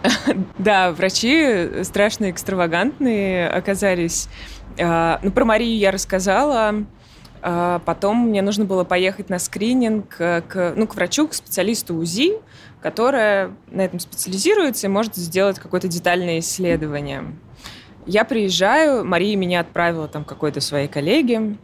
Да, 0.58 0.92
врачи 0.92 1.84
страшно 1.84 2.32
экстравагантные 2.32 3.48
оказались. 3.48 4.28
А, 4.80 5.20
ну, 5.24 5.32
про 5.32 5.46
Марию 5.46 5.78
я 5.78 5.92
рассказала. 5.92 6.86
А 7.48 7.78
потом 7.86 8.30
мне 8.30 8.42
нужно 8.42 8.66
было 8.66 8.84
поехать 8.84 9.30
на 9.30 9.38
скрининг 9.38 10.08
к, 10.18 10.74
ну, 10.76 10.88
к 10.88 10.96
врачу, 10.96 11.28
к 11.28 11.36
специалисту 11.36 11.94
УЗИ, 11.94 12.40
которая 12.82 13.52
на 13.68 13.82
этом 13.82 14.00
специализируется 14.00 14.88
и 14.88 14.90
может 14.90 15.16
сделать 15.16 15.60
какое-то 15.60 15.88
детальное 15.88 16.40
исследование. 16.40 17.36
Я 18.08 18.26
приезжаю, 18.26 19.06
Мария 19.06 19.36
меня 19.36 19.60
отправила 19.60 20.08
там 20.08 20.26
какой-то 20.26 20.60
своей 20.60 20.88
коллеге. 20.88 21.58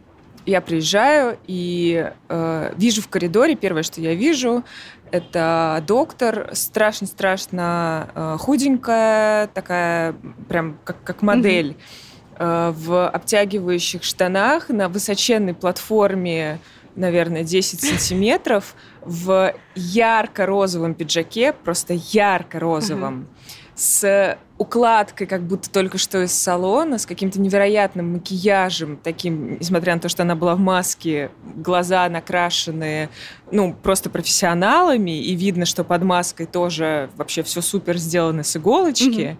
Я 0.46 0.60
приезжаю 0.60 1.36
и 1.48 2.12
э, 2.28 2.74
вижу 2.76 3.02
в 3.02 3.08
коридоре, 3.08 3.56
первое, 3.56 3.82
что 3.82 4.00
я 4.00 4.14
вижу, 4.14 4.62
это 5.10 5.82
доктор, 5.84 6.50
страшно-страшно 6.52 8.08
э, 8.14 8.36
худенькая, 8.38 9.48
такая 9.48 10.14
прям 10.48 10.78
как, 10.84 11.02
как 11.02 11.22
модель. 11.22 11.70
Mm-hmm 11.70 11.76
Э, 11.76 12.11
в 12.38 13.08
обтягивающих 13.08 14.02
штанах 14.02 14.68
на 14.68 14.88
высоченной 14.88 15.54
платформе, 15.54 16.58
наверное, 16.96 17.44
10 17.44 17.80
сантиметров, 17.80 18.74
в 19.02 19.54
ярко-розовом 19.74 20.94
пиджаке, 20.94 21.52
просто 21.52 21.94
ярко-розовом. 21.94 23.28
с 23.74 24.38
укладкой, 24.58 25.26
как 25.26 25.42
будто 25.42 25.68
только 25.70 25.98
что 25.98 26.22
из 26.22 26.32
салона, 26.32 26.98
с 26.98 27.06
каким-то 27.06 27.40
невероятным 27.40 28.12
макияжем, 28.12 28.98
таким, 29.02 29.58
несмотря 29.58 29.94
на 29.94 30.00
то, 30.00 30.08
что 30.08 30.22
она 30.22 30.36
была 30.36 30.54
в 30.54 30.60
маске, 30.60 31.30
глаза 31.56 32.08
накрашенные, 32.08 33.08
ну, 33.50 33.74
просто 33.74 34.08
профессионалами, 34.08 35.20
и 35.20 35.34
видно, 35.34 35.64
что 35.64 35.82
под 35.84 36.04
маской 36.04 36.46
тоже 36.46 37.10
вообще 37.16 37.42
все 37.42 37.60
супер 37.60 37.96
сделано 37.96 38.44
с 38.44 38.56
иголочки. 38.56 39.20
Mm-hmm. 39.20 39.36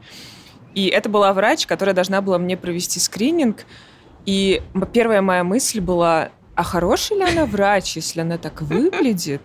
И 0.75 0.87
это 0.87 1.09
была 1.09 1.33
врач, 1.33 1.67
которая 1.67 1.95
должна 1.95 2.21
была 2.21 2.39
мне 2.39 2.57
провести 2.57 3.01
скрининг. 3.01 3.65
И 4.25 4.63
первая 4.93 5.23
моя 5.23 5.45
мысль 5.45 5.81
была, 5.81 6.31
а 6.55 6.63
хороший 6.63 7.17
ли 7.17 7.25
она 7.25 7.47
врач, 7.47 7.97
если 7.97 8.21
она 8.21 8.39
так 8.39 8.63
выглядит? 8.63 9.43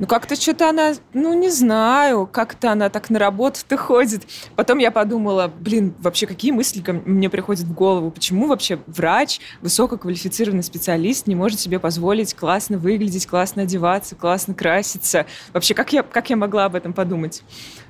Ну, 0.00 0.08
как-то 0.08 0.34
что-то 0.34 0.68
она, 0.68 0.94
ну, 1.12 1.38
не 1.38 1.50
знаю, 1.50 2.26
как-то 2.26 2.72
она 2.72 2.88
так 2.88 3.10
на 3.10 3.18
работу-то 3.20 3.76
ходит. 3.76 4.26
Потом 4.56 4.78
я 4.78 4.90
подумала, 4.90 5.52
блин, 5.60 5.94
вообще 6.00 6.26
какие 6.26 6.50
мысли 6.50 6.82
мне 7.04 7.30
приходят 7.30 7.62
в 7.62 7.72
голову? 7.72 8.10
Почему 8.10 8.48
вообще 8.48 8.80
врач, 8.88 9.38
высококвалифицированный 9.60 10.64
специалист 10.64 11.28
не 11.28 11.36
может 11.36 11.60
себе 11.60 11.78
позволить 11.78 12.34
классно 12.34 12.76
выглядеть, 12.76 13.28
классно 13.28 13.62
одеваться, 13.62 14.16
классно 14.16 14.54
краситься? 14.54 15.26
Вообще, 15.52 15.74
как 15.74 15.92
я, 15.92 16.02
как 16.02 16.28
я 16.28 16.36
могла 16.36 16.64
об 16.64 16.74
этом 16.74 16.92
подумать? 16.92 17.44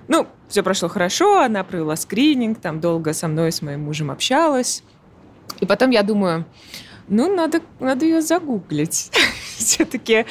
Ну, 0.08 0.26
все 0.48 0.62
прошло 0.62 0.88
хорошо, 0.88 1.40
она 1.40 1.64
провела 1.64 1.96
скрининг, 1.96 2.60
там 2.60 2.80
долго 2.80 3.12
со 3.12 3.28
мной, 3.28 3.52
с 3.52 3.62
моим 3.62 3.80
мужем 3.82 4.10
общалась. 4.10 4.82
И 5.60 5.66
потом 5.66 5.90
я 5.90 6.02
думаю, 6.02 6.44
ну, 7.08 7.34
надо, 7.34 7.60
надо 7.80 8.04
ее 8.04 8.22
загуглить. 8.22 9.10
все-таки, 9.56 10.26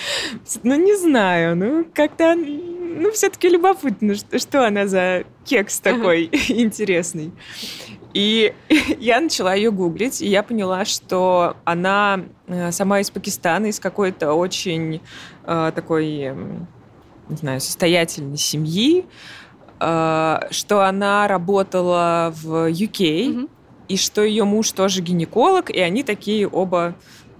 ну, 0.63 0.75
не 0.75 0.95
знаю, 0.95 1.55
ну, 1.55 1.85
как-то, 1.93 2.35
ну, 2.35 3.11
все-таки 3.11 3.49
любопытно, 3.49 4.15
что, 4.15 4.39
что 4.39 4.67
она 4.67 4.87
за 4.87 5.23
кекс 5.45 5.79
такой 5.79 6.29
интересный. 6.49 7.31
И 8.13 8.53
я 8.99 9.19
начала 9.21 9.53
ее 9.53 9.71
гуглить, 9.71 10.21
и 10.21 10.27
я 10.27 10.43
поняла, 10.43 10.85
что 10.85 11.57
она 11.63 12.25
э, 12.47 12.71
сама 12.71 12.99
из 12.99 13.09
Пакистана, 13.09 13.67
из 13.67 13.79
какой-то 13.79 14.33
очень 14.33 15.01
э, 15.45 15.71
такой, 15.73 16.33
не 17.29 17.35
знаю, 17.35 17.59
состоятельной 17.59 18.37
семьи, 18.37 19.05
что 20.51 20.87
она 20.87 21.27
работала 21.27 22.33
в 22.41 22.71
UK, 22.71 22.99
mm-hmm. 22.99 23.49
и 23.89 23.97
что 23.97 24.23
ее 24.23 24.45
муж 24.45 24.71
тоже 24.71 25.01
гинеколог, 25.01 25.69
и 25.69 25.79
они 25.79 26.03
такие 26.03 26.47
оба 26.47 26.95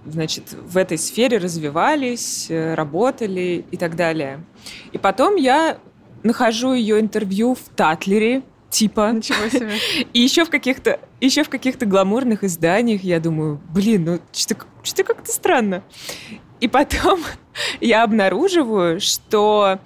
значит, 0.06 0.52
в 0.52 0.76
этой 0.76 0.98
сфере 0.98 1.38
развивались, 1.38 2.46
э, 2.50 2.74
работали 2.74 3.64
и 3.70 3.76
так 3.76 3.96
далее. 3.96 4.44
И 4.92 4.98
потом 4.98 5.36
я 5.36 5.78
нахожу 6.22 6.72
ее 6.74 7.00
интервью 7.00 7.54
в 7.54 7.74
Татлере, 7.74 8.42
типа. 8.70 9.12
Ничего 9.12 9.48
себе. 9.48 9.72
И 10.12 10.20
еще 10.20 10.44
в 10.44 10.50
каких-то 10.50 11.00
еще 11.20 11.44
в 11.44 11.48
каких-то 11.48 11.86
гламурных 11.86 12.44
изданиях 12.44 13.02
я 13.02 13.20
думаю, 13.20 13.60
блин, 13.72 14.04
ну 14.04 14.20
что-то, 14.32 14.66
что 14.82 15.04
как-то 15.04 15.32
странно. 15.32 15.82
И 16.60 16.68
потом 16.68 17.20
я 17.80 18.02
обнаруживаю, 18.02 19.00
что 19.00 19.78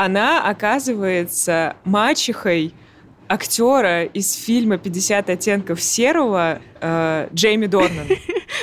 она 0.00 0.48
оказывается 0.48 1.76
мачехой 1.84 2.74
актера 3.28 4.04
из 4.04 4.32
фильма 4.32 4.76
«50 4.76 5.30
оттенков 5.30 5.82
серого» 5.82 6.58
э, 6.80 7.28
Джейми 7.34 7.66
Дорнан. 7.66 8.06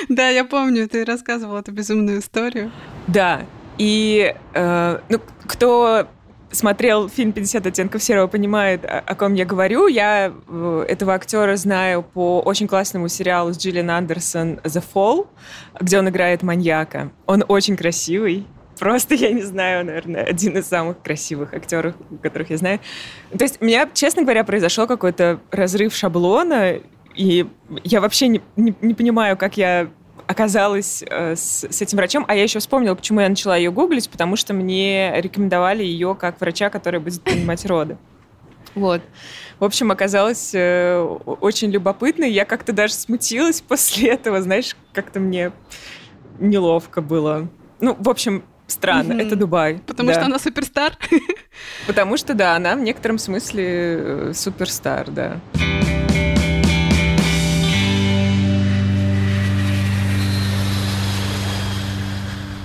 Да, 0.08 0.28
я 0.28 0.44
помню, 0.44 0.88
ты 0.88 1.04
рассказывал 1.04 1.56
эту 1.56 1.72
безумную 1.72 2.20
историю. 2.20 2.70
Да, 3.06 3.42
и 3.78 4.34
э, 4.54 4.98
ну, 5.08 5.20
кто 5.46 6.08
смотрел 6.50 7.08
фильм 7.08 7.30
«50 7.30 7.68
оттенков 7.68 8.02
серого», 8.02 8.26
понимает, 8.26 8.84
о, 8.84 8.98
о 8.98 9.14
ком 9.14 9.34
я 9.34 9.44
говорю. 9.44 9.86
Я 9.86 10.32
э, 10.48 10.84
этого 10.88 11.14
актера 11.14 11.56
знаю 11.56 12.02
по 12.02 12.40
очень 12.40 12.66
классному 12.66 13.08
сериалу 13.08 13.52
с 13.52 13.58
Джиллиан 13.58 13.90
Андерсон 13.90 14.60
«The 14.64 14.82
Fall», 14.94 15.28
где 15.80 15.98
он 15.98 16.08
играет 16.08 16.42
маньяка. 16.42 17.10
Он 17.26 17.44
очень 17.48 17.76
красивый, 17.76 18.46
просто, 18.78 19.14
я 19.14 19.30
не 19.30 19.42
знаю, 19.42 19.84
наверное, 19.84 20.24
один 20.24 20.56
из 20.56 20.66
самых 20.66 21.02
красивых 21.02 21.54
актеров, 21.54 21.94
которых 22.22 22.50
я 22.50 22.56
знаю. 22.56 22.80
То 23.36 23.44
есть 23.44 23.58
у 23.60 23.64
меня, 23.64 23.88
честно 23.92 24.22
говоря, 24.22 24.44
произошел 24.44 24.86
какой-то 24.86 25.40
разрыв 25.50 25.94
шаблона, 25.94 26.80
и 27.14 27.46
я 27.84 28.00
вообще 28.00 28.28
не, 28.28 28.40
не, 28.56 28.74
не 28.80 28.94
понимаю, 28.94 29.36
как 29.36 29.56
я 29.56 29.90
оказалась 30.28 31.02
э, 31.08 31.34
с, 31.34 31.66
с 31.68 31.82
этим 31.82 31.96
врачом. 31.96 32.24
А 32.28 32.36
я 32.36 32.42
еще 32.42 32.58
вспомнила, 32.58 32.94
почему 32.94 33.20
я 33.20 33.28
начала 33.28 33.56
ее 33.56 33.70
гуглить, 33.72 34.10
потому 34.10 34.36
что 34.36 34.52
мне 34.52 35.12
рекомендовали 35.20 35.82
ее 35.82 36.14
как 36.14 36.40
врача, 36.40 36.68
который 36.68 37.00
будет 37.00 37.22
принимать 37.22 37.64
роды. 37.64 37.96
Вот. 38.74 39.00
В 39.58 39.64
общем, 39.64 39.90
оказалось 39.90 40.52
э, 40.54 41.00
очень 41.00 41.70
любопытно. 41.70 42.24
Я 42.24 42.44
как-то 42.44 42.72
даже 42.72 42.94
смутилась 42.94 43.60
после 43.68 44.10
этого, 44.10 44.42
знаешь, 44.42 44.76
как-то 44.92 45.18
мне 45.18 45.52
неловко 46.38 47.00
было. 47.00 47.48
Ну, 47.80 47.96
в 47.98 48.08
общем, 48.08 48.44
странно. 48.68 49.14
Mm-hmm. 49.14 49.26
Это 49.26 49.36
Дубай. 49.36 49.80
Потому 49.86 50.08
да. 50.08 50.14
что 50.14 50.24
она 50.26 50.38
суперстар. 50.38 50.96
Потому 51.86 52.16
что, 52.16 52.34
да, 52.34 52.54
она 52.54 52.76
в 52.76 52.80
некотором 52.80 53.18
смысле 53.18 53.64
э, 53.66 54.32
суперстар, 54.34 55.10
да. 55.10 55.40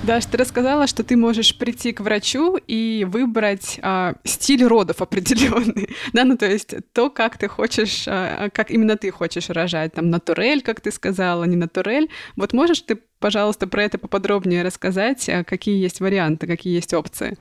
Даш, 0.04 0.26
ты 0.26 0.38
рассказала, 0.38 0.86
что 0.86 1.06
ты 1.06 1.16
можешь 1.16 1.58
прийти 1.58 1.94
к 1.94 2.02
врачу 2.02 2.58
и 2.68 3.08
выбрать 3.10 3.80
а, 3.82 4.16
стиль 4.26 4.66
родов 4.66 5.02
определенный, 5.02 5.96
да, 6.14 6.26
ну 6.26 6.36
то 6.36 6.46
есть 6.46 6.76
то, 6.92 7.10
как 7.10 7.38
ты 7.38 7.48
хочешь, 7.48 8.04
а, 8.08 8.50
как 8.50 8.70
именно 8.70 8.98
ты 8.98 9.12
хочешь 9.12 9.50
рожать, 9.50 9.94
там 9.94 10.10
натурель, 10.10 10.62
как 10.62 10.82
ты 10.82 10.92
сказала, 10.92 11.46
не 11.46 11.56
натурель. 11.56 12.10
Вот 12.36 12.52
можешь 12.52 12.82
ты, 12.82 13.00
пожалуйста, 13.20 13.66
про 13.66 13.82
это 13.84 13.98
поподробнее 13.98 14.64
рассказать, 14.64 15.30
а, 15.30 15.46
какие 15.46 15.82
есть 15.82 16.02
варианты, 16.02 16.48
какие 16.48 16.76
есть 16.76 16.94
опции? 16.94 17.38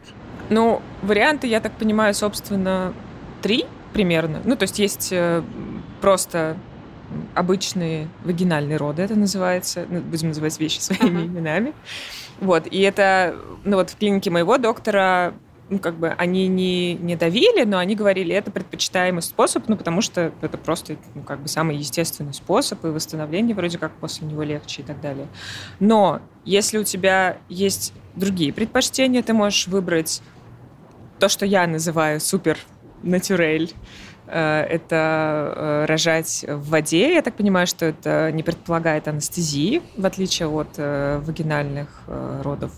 Ну, 0.49 0.83
варианты, 1.02 1.49
я 1.49 1.61
так 1.61 1.73
понимаю, 1.73 2.14
собственно, 2.14 2.95
три 3.42 3.66
примерно. 3.92 4.40
Ну, 4.45 4.54
то 4.54 4.62
есть 4.62 4.78
есть 4.78 5.09
э, 5.11 5.42
просто 6.00 6.57
обычные 7.35 8.09
вагинальные 8.25 8.76
роды, 8.76 9.02
это 9.02 9.14
называется, 9.14 9.87
ну, 9.88 10.00
будем 10.00 10.28
называть 10.28 10.59
вещи 10.59 10.78
своими 10.81 11.21
uh-huh. 11.21 11.26
именами. 11.26 11.73
Вот, 12.40 12.66
и 12.71 12.81
это, 12.81 13.37
ну 13.64 13.76
вот 13.76 13.90
в 13.90 13.97
клинике 13.97 14.31
моего 14.31 14.59
доктора 14.59 15.35
ну, 15.73 15.78
как 15.78 15.95
бы 15.95 16.11
они 16.11 16.49
не, 16.49 16.95
не 16.95 17.16
давили, 17.16 17.64
но 17.64 17.78
они 17.78 17.97
говорили, 17.97 18.35
это 18.35 18.50
предпочитаемый 18.50 19.23
способ, 19.23 19.69
ну, 19.69 19.76
потому 19.76 20.02
что 20.02 20.33
это 20.42 20.59
просто, 20.59 20.97
ну, 21.14 21.23
как 21.23 21.40
бы 21.40 21.49
самый 21.49 21.76
естественный 21.76 22.35
способ, 22.35 22.85
и 22.85 22.88
восстановление 22.88 23.57
вроде 23.57 23.78
как 23.78 23.92
после 23.92 24.26
него 24.26 24.42
легче 24.42 24.83
и 24.83 24.85
так 24.85 25.00
далее. 25.00 25.28
Но 25.81 26.21
если 26.45 26.76
у 26.76 26.85
тебя 26.85 27.38
есть 27.49 27.95
другие 28.14 28.52
предпочтения, 28.52 29.23
ты 29.23 29.33
можешь 29.33 29.66
выбрать 29.66 30.21
то, 31.19 31.31
что 31.31 31.47
я 31.47 31.66
называю 31.66 32.21
супер 32.21 32.59
натюрель, 33.02 33.73
это 34.36 35.52
э, 35.54 35.84
рожать 35.86 36.44
в 36.48 36.70
воде. 36.70 37.14
Я 37.14 37.22
так 37.22 37.34
понимаю, 37.34 37.66
что 37.66 37.86
это 37.86 38.30
не 38.32 38.42
предполагает 38.42 39.08
анестезии, 39.08 39.82
в 39.96 40.06
отличие 40.06 40.48
от 40.48 40.68
э, 40.76 41.20
вагинальных 41.24 42.02
родов. 42.42 42.72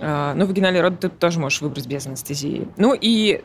Ну, 0.00 0.46
вагинальный 0.46 0.80
род 0.80 1.00
ты 1.00 1.08
тоже 1.08 1.40
можешь 1.40 1.60
выбрать 1.60 1.88
без 1.88 2.06
анестезии. 2.06 2.68
Ну 2.76 2.96
и 2.98 3.42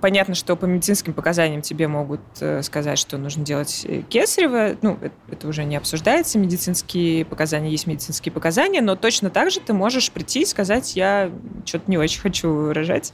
Понятно, 0.00 0.34
что 0.34 0.56
по 0.56 0.64
медицинским 0.64 1.12
показаниям 1.12 1.60
тебе 1.60 1.86
могут 1.86 2.20
э, 2.40 2.62
сказать, 2.62 2.98
что 2.98 3.18
нужно 3.18 3.44
делать 3.44 3.84
э, 3.86 4.02
кесарево. 4.02 4.76
Ну, 4.80 4.96
это, 5.00 5.14
это 5.30 5.48
уже 5.48 5.64
не 5.64 5.76
обсуждается. 5.76 6.38
Медицинские 6.38 7.26
показания 7.26 7.70
есть 7.70 7.86
медицинские 7.86 8.32
показания, 8.32 8.80
но 8.80 8.96
точно 8.96 9.28
так 9.28 9.50
же 9.50 9.60
ты 9.60 9.74
можешь 9.74 10.10
прийти 10.10 10.42
и 10.42 10.46
сказать, 10.46 10.96
я 10.96 11.30
что-то 11.66 11.90
не 11.90 11.98
очень 11.98 12.20
хочу 12.20 12.72
рожать, 12.72 13.12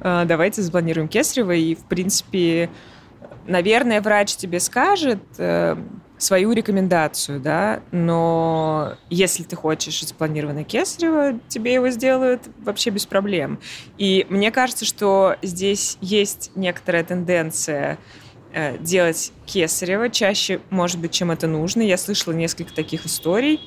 э, 0.00 0.24
давайте 0.26 0.60
запланируем 0.60 1.08
кесарево. 1.08 1.52
И, 1.52 1.74
в 1.74 1.84
принципе, 1.84 2.68
наверное, 3.46 4.02
врач 4.02 4.36
тебе 4.36 4.60
скажет, 4.60 5.22
свою 6.18 6.52
рекомендацию, 6.52 7.40
да, 7.40 7.80
но 7.90 8.94
если 9.10 9.42
ты 9.42 9.54
хочешь 9.54 10.00
запланированное 10.02 10.64
кесарево, 10.64 11.38
тебе 11.48 11.74
его 11.74 11.90
сделают 11.90 12.42
вообще 12.58 12.90
без 12.90 13.04
проблем. 13.06 13.58
И 13.98 14.26
мне 14.30 14.50
кажется, 14.50 14.84
что 14.84 15.36
здесь 15.42 15.98
есть 16.00 16.50
некоторая 16.54 17.04
тенденция 17.04 17.98
э, 18.52 18.78
делать 18.78 19.32
кесарево 19.44 20.08
чаще, 20.08 20.60
может 20.70 20.98
быть, 20.98 21.12
чем 21.12 21.30
это 21.30 21.46
нужно. 21.46 21.82
Я 21.82 21.98
слышала 21.98 22.32
несколько 22.32 22.72
таких 22.72 23.04
историй. 23.04 23.60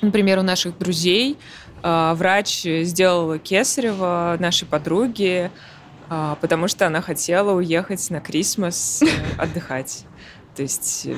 Например, 0.00 0.38
у 0.38 0.42
наших 0.42 0.78
друзей 0.78 1.36
э, 1.82 2.12
врач 2.14 2.62
сделал 2.62 3.40
кесарево 3.40 4.36
нашей 4.38 4.66
подруге, 4.68 5.50
э, 6.08 6.36
потому 6.40 6.68
что 6.68 6.86
она 6.86 7.02
хотела 7.02 7.54
уехать 7.54 8.08
на 8.10 8.20
Крисмас 8.20 9.02
отдыхать. 9.36 10.04
То 10.58 10.62
есть 10.62 11.06
э, 11.06 11.14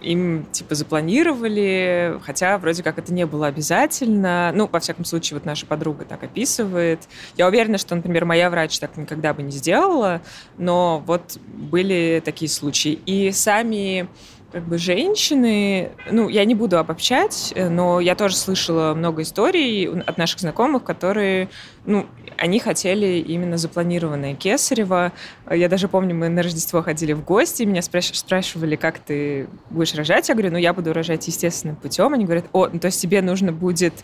им 0.00 0.46
типа 0.50 0.74
запланировали, 0.74 2.18
хотя 2.22 2.56
вроде 2.56 2.82
как 2.82 2.98
это 2.98 3.12
не 3.12 3.26
было 3.26 3.46
обязательно. 3.48 4.50
Ну, 4.54 4.66
во 4.66 4.80
всяком 4.80 5.04
случае, 5.04 5.36
вот 5.36 5.44
наша 5.44 5.66
подруга 5.66 6.06
так 6.06 6.22
описывает. 6.22 7.00
Я 7.36 7.48
уверена, 7.48 7.76
что, 7.76 7.94
например, 7.94 8.24
моя 8.24 8.48
врач 8.48 8.78
так 8.78 8.96
никогда 8.96 9.34
бы 9.34 9.42
не 9.42 9.50
сделала, 9.50 10.22
но 10.56 11.02
вот 11.06 11.38
были 11.48 12.22
такие 12.24 12.48
случаи. 12.48 12.98
И 13.04 13.30
сами 13.30 14.08
как 14.50 14.64
бы 14.64 14.78
женщины, 14.78 15.90
ну, 16.10 16.28
я 16.28 16.44
не 16.46 16.54
буду 16.54 16.78
обобщать, 16.78 17.52
э, 17.54 17.68
но 17.68 18.00
я 18.00 18.14
тоже 18.14 18.34
слышала 18.34 18.94
много 18.94 19.22
историй 19.22 20.00
от 20.00 20.16
наших 20.16 20.40
знакомых, 20.40 20.84
которые, 20.84 21.50
ну, 21.84 22.06
они 22.38 22.58
хотели 22.58 23.18
именно 23.18 23.58
запланированное 23.58 24.34
кесарево. 24.34 25.12
Я 25.50 25.68
даже 25.68 25.88
помню, 25.88 26.14
мы 26.14 26.30
на 26.30 26.42
Рождество 26.42 26.82
ходили 26.82 27.12
в 27.12 27.24
гости, 27.24 27.64
меня 27.64 27.82
спрашивали, 27.82 28.76
как 28.76 29.00
ты 29.00 29.48
будешь 29.68 29.94
рожать. 29.94 30.28
Я 30.30 30.34
говорю, 30.34 30.52
ну, 30.52 30.58
я 30.58 30.72
буду 30.72 30.94
рожать 30.94 31.26
естественным 31.26 31.76
путем. 31.76 32.14
Они 32.14 32.24
говорят, 32.24 32.46
о, 32.52 32.68
ну, 32.68 32.78
то 32.78 32.86
есть 32.86 33.02
тебе 33.02 33.20
нужно 33.20 33.52
будет 33.52 33.94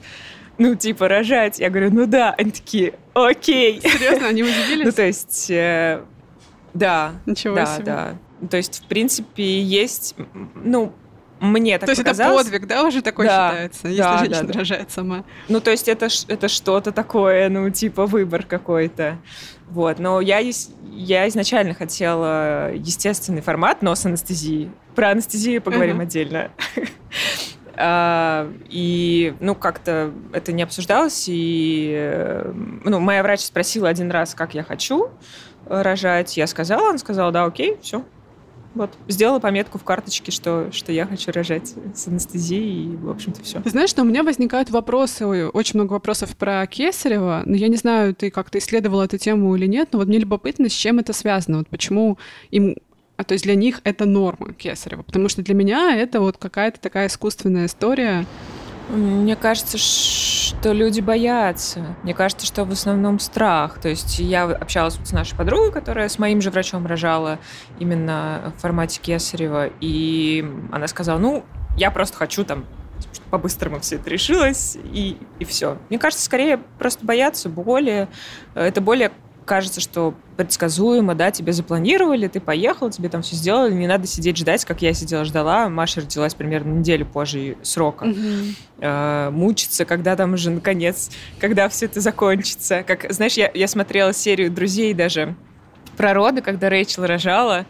ну, 0.59 0.75
типа, 0.75 1.09
рожать. 1.09 1.59
Я 1.59 1.71
говорю, 1.71 1.91
ну 1.91 2.07
да. 2.07 2.35
Они 2.37 2.51
такие, 2.51 2.95
окей. 3.15 3.81
Серьезно, 3.81 4.29
они 4.29 4.43
удивились? 4.43 4.85
Ну, 4.85 4.93
то 4.93 5.03
есть, 5.05 5.51
э, 5.51 6.03
да. 6.75 7.13
Ничего 7.27 7.57
да, 7.57 7.67
себе. 7.67 7.85
Да, 7.85 8.19
То 8.51 8.57
есть, 8.57 8.83
в 8.85 8.87
принципе, 8.89 9.61
есть, 9.61 10.15
ну, 10.55 10.93
мне 11.41 11.79
так 11.79 11.87
То 11.87 11.91
есть 11.93 12.03
показалось. 12.03 12.43
это 12.47 12.51
подвиг, 12.53 12.69
да, 12.69 12.85
уже 12.85 13.03
такой 13.03 13.27
Да, 13.27 13.51
считается, 13.51 13.89
если 13.89 14.03
да, 14.03 14.19
женщина 14.19 14.47
да, 14.47 14.53
да. 14.53 14.59
рожает 14.61 14.91
сама. 14.91 15.25
Ну, 15.49 15.61
то 15.61 15.71
есть 15.71 15.89
это, 15.89 16.09
это 16.29 16.49
что-то 16.49 16.93
такое, 16.93 17.49
ну, 17.49 17.69
типа 17.71 18.07
выбор 18.07 18.45
какой-то. 18.45 19.19
Вот. 19.69 19.99
Но 19.99 20.21
я, 20.21 20.39
я 20.39 21.29
изначально 21.29 21.75
хотела 21.75 22.73
естественный 22.73 23.43
формат, 23.43 23.83
но 23.83 23.95
с 23.95 24.07
анестезией. 24.07 24.71
Про 24.95 25.11
анестезию 25.11 25.61
поговорим 25.61 25.97
Мгм. 25.97 26.03
отдельно. 26.05 26.51
А, 27.77 28.49
И, 28.69 29.35
ну, 29.41 29.57
как-то 29.57 30.13
это 30.33 30.53
не 30.53 30.63
обсуждалось. 30.63 31.25
И, 31.27 31.93
э, 31.93 32.53
ну, 32.85 33.01
моя 33.01 33.21
врач 33.25 33.41
спросила 33.41 33.89
один 33.89 34.13
раз, 34.13 34.35
как 34.37 34.55
я 34.55 34.63
хочу 34.63 35.11
рожать. 35.67 36.37
Я 36.37 36.47
сказала, 36.47 36.91
он 36.91 36.99
сказал, 36.99 37.33
да, 37.33 37.45
окей, 37.45 37.77
все. 37.83 38.05
Вот. 38.75 38.91
Сделала 39.09 39.39
пометку 39.39 39.79
в 39.79 39.85
карточке, 39.85 40.33
что, 40.33 40.71
что 40.73 40.93
я 40.93 41.07
хочу 41.07 41.31
рожать 41.33 41.75
с 41.95 42.09
анестезией, 42.09 42.93
и, 42.93 42.97
в 42.97 43.11
общем-то, 43.11 43.43
все. 43.43 43.63
Знаешь, 43.65 43.91
что 43.91 44.03
у 44.03 44.05
меня 44.05 44.23
возникают 44.23 44.71
вопросы, 44.71 45.27
очень 45.49 45.79
много 45.79 45.93
вопросов 45.93 46.37
про 46.37 46.67
Кесарева, 46.67 47.43
но 47.45 47.57
я 47.57 47.69
не 47.69 47.77
знаю, 47.77 48.15
ты 48.15 48.31
как-то 48.31 48.59
исследовала 48.59 49.05
эту 49.05 49.19
тему 49.19 49.55
или 49.55 49.67
нет, 49.67 49.91
но 49.93 49.99
вот 49.99 50.09
мне 50.09 50.19
любопытно, 50.19 50.69
с 50.69 50.73
чем 50.73 50.99
это 50.99 51.13
связано, 51.13 51.59
вот 51.59 51.69
почему 51.69 52.19
им 52.51 52.77
а 53.17 53.23
то 53.23 53.35
есть 53.35 53.45
для 53.45 53.55
них 53.55 53.81
это 53.85 54.07
норма 54.07 54.53
Кесарева, 54.53 55.03
потому 55.03 55.29
что 55.29 55.43
для 55.43 55.55
меня 55.55 55.97
это 55.97 56.21
вот 56.21 56.37
какая-то 56.37 56.81
такая 56.81 57.07
искусственная 57.07 57.67
история. 57.67 58.27
Мне 58.89 59.35
кажется, 59.35 59.79
что 59.79 60.73
люди 60.73 61.01
боятся. 61.01 61.97
Мне 62.03 62.15
кажется, 62.15 62.47
что 62.47 62.65
в 62.65 62.73
основном 62.73 63.19
страх. 63.19 63.79
То 63.81 63.89
есть 63.89 64.19
я 64.19 64.45
общалась 64.45 64.99
с 65.03 65.13
нашей 65.13 65.37
подругой, 65.37 65.73
которая 65.73 66.09
с 66.09 66.19
моим 66.19 66.41
же 66.41 66.51
врачом 66.51 66.87
рожала 66.87 67.39
именно 67.79 68.53
в 68.57 68.61
формате 68.61 69.01
Кесарева, 69.01 69.71
и 69.81 70.45
она 70.71 70.87
сказала, 70.87 71.19
ну, 71.19 71.45
я 71.77 71.91
просто 71.91 72.17
хочу 72.17 72.45
там 72.45 72.67
по-быстрому 73.31 73.81
все 73.81 73.97
это 73.97 74.11
решилось, 74.11 74.77
и, 74.93 75.19
и 75.39 75.45
все. 75.45 75.79
Мне 75.89 75.99
кажется, 75.99 76.25
скорее 76.25 76.59
просто 76.79 77.05
боятся 77.05 77.49
боли. 77.49 78.09
Это 78.55 78.81
более 78.81 79.11
кажется, 79.45 79.81
что 79.81 80.15
предсказуемо, 80.37 81.15
да, 81.15 81.31
тебе 81.31 81.53
запланировали, 81.53 82.29
ты 82.29 82.41
поехал, 82.41 82.91
тебе 82.91 83.09
там 83.09 83.23
все 83.23 83.37
сделали, 83.37 83.73
не 83.73 83.87
надо 83.87 84.07
сидеть 84.07 84.37
ждать, 84.37 84.65
как 84.65 84.83
я 84.83 84.93
сидела, 84.93 85.25
ждала. 85.25 85.69
Маша 85.69 86.01
родилась 86.01 86.35
примерно 86.35 86.73
неделю 86.73 87.07
позже 87.07 87.57
срока. 87.63 88.13
Э, 88.79 89.31
мучиться, 89.31 89.85
когда 89.85 90.17
там 90.17 90.35
уже 90.35 90.51
наконец, 90.51 91.11
когда 91.39 91.69
все 91.69 91.87
это 91.87 92.01
закончится. 92.01 92.83
Как, 92.83 93.13
знаешь, 93.13 93.35
я, 93.35 93.51
я 93.55 93.69
смотрела 93.69 94.13
серию 94.13 94.51
«Друзей» 94.51 94.95
даже 94.95 95.37
про 95.97 96.15
роды, 96.15 96.43
когда 96.43 96.69
Рэйчел 96.69 97.07
рожала. 97.07 97.67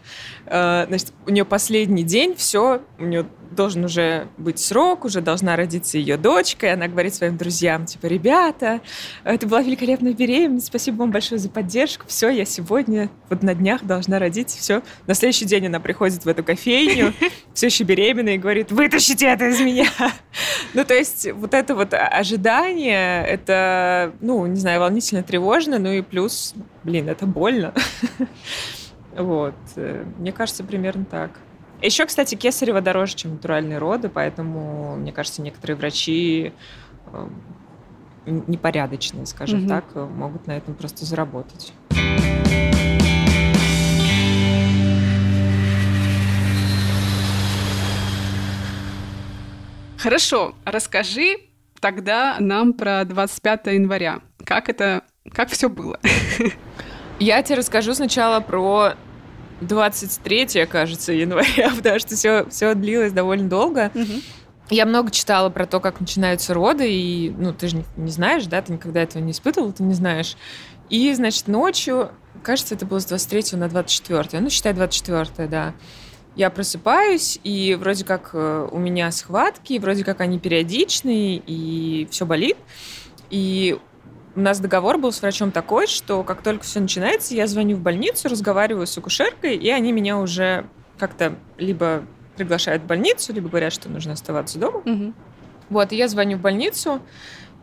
Э, 0.47 0.85
значит, 0.87 1.13
у 1.25 1.31
нее 1.31 1.45
последний 1.45 2.03
день, 2.03 2.35
все, 2.35 2.81
у 2.99 3.03
нее 3.03 3.25
должен 3.51 3.85
уже 3.85 4.27
быть 4.37 4.59
срок, 4.59 5.05
уже 5.05 5.21
должна 5.21 5.55
родиться 5.55 5.97
ее 5.97 6.17
дочка, 6.17 6.67
и 6.67 6.69
она 6.69 6.87
говорит 6.87 7.15
своим 7.15 7.37
друзьям, 7.37 7.85
типа, 7.85 8.07
ребята, 8.07 8.81
это 9.23 9.47
была 9.47 9.61
великолепная 9.61 10.13
беременность, 10.13 10.67
спасибо 10.67 10.97
вам 10.97 11.11
большое 11.11 11.39
за 11.39 11.49
поддержку, 11.49 12.05
все, 12.07 12.29
я 12.29 12.45
сегодня 12.45 13.09
вот 13.29 13.43
на 13.43 13.55
днях 13.55 13.83
должна 13.83 14.19
родить, 14.19 14.49
все. 14.49 14.81
На 15.07 15.13
следующий 15.13 15.45
день 15.45 15.67
она 15.67 15.79
приходит 15.79 16.25
в 16.25 16.27
эту 16.27 16.43
кофейню, 16.43 17.13
все 17.53 17.67
еще 17.67 17.83
беременная, 17.83 18.35
и 18.35 18.37
говорит, 18.37 18.71
вытащите 18.71 19.27
это 19.27 19.47
из 19.47 19.59
меня. 19.59 19.87
Ну, 20.73 20.83
то 20.83 20.93
есть 20.93 21.31
вот 21.31 21.53
это 21.53 21.75
вот 21.75 21.93
ожидание, 21.93 23.25
это, 23.25 24.13
ну, 24.21 24.45
не 24.45 24.59
знаю, 24.59 24.81
волнительно, 24.81 25.23
тревожно, 25.23 25.79
ну 25.79 25.91
и 25.91 26.01
плюс, 26.01 26.53
блин, 26.83 27.07
это 27.09 27.25
больно. 27.25 27.73
Вот. 29.17 29.55
э, 29.75 30.03
Мне 30.17 30.31
кажется, 30.31 30.63
примерно 30.63 31.05
так. 31.05 31.31
Еще, 31.81 32.05
кстати, 32.05 32.35
кесарево 32.35 32.81
дороже, 32.81 33.15
чем 33.15 33.31
натуральные 33.33 33.77
роды, 33.79 34.09
поэтому, 34.09 34.95
мне 34.95 35.11
кажется, 35.11 35.41
некоторые 35.41 35.75
врачи 35.77 36.53
э, 37.13 37.27
н- 38.25 38.43
непорядочные, 38.47 39.25
скажем 39.25 39.59
Мгм. 39.59 39.67
так, 39.69 39.95
могут 39.95 40.47
на 40.47 40.53
этом 40.57 40.73
просто 40.73 41.05
заработать. 41.05 41.73
Хорошо, 49.97 50.53
расскажи 50.65 51.37
тогда 51.79 52.37
нам 52.39 52.73
про 52.73 53.03
25 53.05 53.67
января. 53.67 54.19
Как 54.43 54.69
это, 54.69 55.03
как 55.33 55.49
все 55.49 55.69
было? 55.69 55.99
Я 57.19 57.41
тебе 57.43 57.57
расскажу 57.57 57.93
сначала 57.93 58.39
про 58.39 58.93
23, 59.61 60.65
кажется, 60.65 61.13
января, 61.13 61.71
потому 61.75 61.99
что 61.99 62.15
все, 62.15 62.45
все 62.49 62.73
длилось 62.75 63.11
довольно 63.11 63.49
долго. 63.49 63.91
Я 64.69 64.87
много 64.87 65.11
читала 65.11 65.49
про 65.49 65.67
то, 65.67 65.79
как 65.79 65.99
начинаются 65.99 66.53
роды, 66.55 66.91
и, 66.91 67.29
ну, 67.37 67.53
ты 67.53 67.67
же 67.67 67.77
не, 67.77 67.85
не 67.97 68.11
знаешь, 68.11 68.45
да, 68.47 68.61
ты 68.63 68.73
никогда 68.73 69.03
этого 69.03 69.21
не 69.21 69.31
испытывал, 69.31 69.71
ты 69.71 69.83
не 69.83 69.93
знаешь. 69.93 70.37
И, 70.89 71.13
значит, 71.13 71.47
ночью, 71.47 72.09
кажется, 72.41 72.73
это 72.73 72.85
было 72.85 72.99
с 72.99 73.05
23 73.05 73.57
на 73.59 73.69
24, 73.69 74.41
ну, 74.41 74.49
считай, 74.49 74.73
24, 74.73 75.47
да. 75.47 75.75
Я 76.35 76.49
просыпаюсь, 76.49 77.39
и 77.43 77.77
вроде 77.79 78.03
как 78.03 78.31
э, 78.33 78.67
у 78.69 78.77
меня 78.77 79.11
схватки, 79.11 79.77
вроде 79.77 80.03
как 80.03 80.19
они 80.19 80.39
периодичные, 80.39 81.41
и 81.45 82.07
все 82.11 82.25
болит. 82.25 82.57
И 83.29 83.77
у 84.35 84.39
нас 84.39 84.59
договор 84.59 84.97
был 84.97 85.11
с 85.11 85.21
врачом 85.21 85.51
такой, 85.51 85.87
что 85.87 86.23
как 86.23 86.41
только 86.41 86.63
все 86.63 86.79
начинается, 86.79 87.33
я 87.35 87.47
звоню 87.47 87.77
в 87.77 87.79
больницу, 87.79 88.27
разговариваю 88.27 88.85
с 88.85 88.97
акушеркой, 88.97 89.55
и 89.55 89.69
они 89.69 89.91
меня 89.91 90.17
уже 90.17 90.65
как-то 90.97 91.35
либо 91.57 92.03
приглашают 92.35 92.83
в 92.83 92.85
больницу, 92.85 93.33
либо 93.33 93.47
говорят, 93.47 93.71
что 93.71 93.89
нужно 93.89 94.13
оставаться 94.13 94.59
дома. 94.59 95.13
Вот, 95.69 95.91
и 95.91 95.95
я 95.95 96.07
звоню 96.07 96.37
в 96.37 96.41
больницу, 96.41 97.01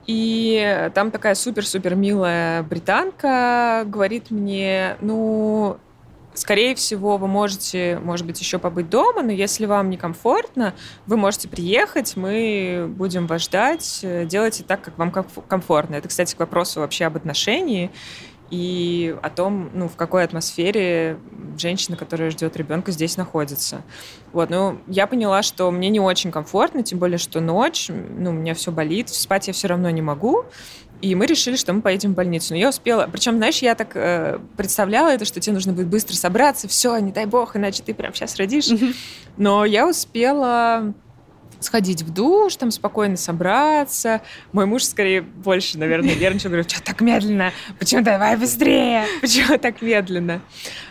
и 0.07 0.91
там 0.95 1.11
такая 1.11 1.35
супер-супер 1.35 1.95
милая 1.95 2.63
британка 2.65 3.85
говорит 3.87 4.31
мне, 4.31 4.97
ну, 5.01 5.77
скорее 6.35 6.75
всего, 6.75 7.17
вы 7.17 7.29
можете, 7.29 7.99
может 8.03 8.27
быть, 8.27 8.41
еще 8.41 8.59
побыть 8.59 8.89
дома, 8.89 9.23
но 9.23 9.33
если 9.33 9.67
вам 9.67 9.91
некомфортно, 9.91 10.75
вы 11.07 11.17
можете 11.17 11.49
приехать, 11.49 12.17
мы 12.17 12.87
будем 12.89 13.27
вас 13.27 13.43
ждать, 13.43 14.01
э, 14.03 14.25
делайте 14.27 14.65
так, 14.65 14.83
как 14.83 14.99
вам 14.99 15.11
комф- 15.11 15.45
комфортно. 15.47 15.97
Это, 15.97 16.09
кстати, 16.09 16.35
к 16.35 16.39
вопросу 16.39 16.81
вообще 16.81 17.05
об 17.07 17.17
отношении 17.17 17.91
и 18.53 19.17
о 19.23 19.31
том, 19.31 19.71
ну, 19.73 19.89
в 19.89 19.97
какой 19.97 20.25
атмосфере 20.25 21.19
женщина, 21.57 21.97
которая 21.97 22.31
ждет 22.31 22.55
ребенка, 22.55 22.93
здесь 22.93 23.17
находится. 23.17 23.83
Вот, 24.35 24.51
ну, 24.51 24.79
я 24.87 25.07
поняла, 25.07 25.43
что 25.43 25.71
мне 25.71 25.89
не 25.89 26.01
очень 26.01 26.31
комфортно, 26.31 26.83
тем 26.83 26.99
более, 26.99 27.17
что 27.17 27.41
ночь, 27.41 27.89
ну, 27.89 28.29
у 28.29 28.35
меня 28.35 28.53
все 28.53 28.71
болит, 28.71 29.09
спать 29.09 29.47
я 29.47 29.55
все 29.55 29.69
равно 29.69 29.89
не 29.89 30.03
могу. 30.03 30.45
И 31.03 31.17
мы 31.17 31.27
решили, 31.27 31.57
что 31.57 31.73
мы 31.73 31.83
поедем 31.83 32.13
в 32.13 32.15
больницу. 32.15 32.55
Но 32.55 32.59
я 32.59 32.69
успела. 32.69 33.09
Причем, 33.11 33.37
знаешь, 33.37 33.59
я 33.59 33.75
так 33.75 33.91
э, 33.95 34.39
представляла 34.57 35.09
это, 35.09 35.25
что 35.25 35.41
тебе 35.41 35.53
нужно 35.55 35.73
будет 35.73 35.89
быстро 35.89 36.15
собраться, 36.15 36.69
все, 36.69 36.97
не 36.99 37.11
дай 37.11 37.27
бог, 37.27 37.57
иначе 37.57 37.83
ты 37.83 37.93
прям 37.93 38.15
сейчас 38.15 38.37
родишь. 38.37 38.69
Но 39.37 39.65
я 39.65 39.89
успела 39.89 40.95
сходить 41.59 42.03
в 42.03 42.13
душ, 42.13 42.57
там 42.57 42.71
спокойно 42.71 43.17
собраться. 43.17 44.23
Мой 44.53 44.67
муж 44.67 44.85
скорее 44.85 45.23
больше, 45.23 45.79
наверное, 45.79 46.15
нервничал, 46.15 46.51
говорит, 46.51 46.71
что 46.71 46.83
так 46.83 47.01
медленно? 47.01 47.53
Почему 47.79 48.03
давай 48.03 48.37
быстрее? 48.37 49.05
Почему 49.21 49.59
так 49.59 49.83
медленно? 49.83 50.41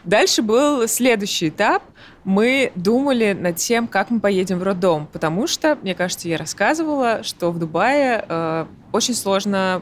Дальше 0.04 0.42
был 0.42 0.88
следующий 0.88 1.50
этап. 1.50 1.84
Мы 2.24 2.72
думали 2.76 3.34
над 3.34 3.56
тем, 3.56 3.88
как 3.88 4.12
мы 4.12 4.20
поедем 4.20 4.60
в 4.60 4.64
роддом, 4.64 5.08
потому 5.12 5.48
что, 5.48 5.78
мне 5.82 5.96
кажется, 5.96 6.28
я 6.28 6.38
рассказывала, 6.38 7.24
что 7.24 7.52
в 7.52 7.58
Дубае 7.58 8.24
э, 8.28 8.66
очень 8.92 9.16
сложно 9.16 9.82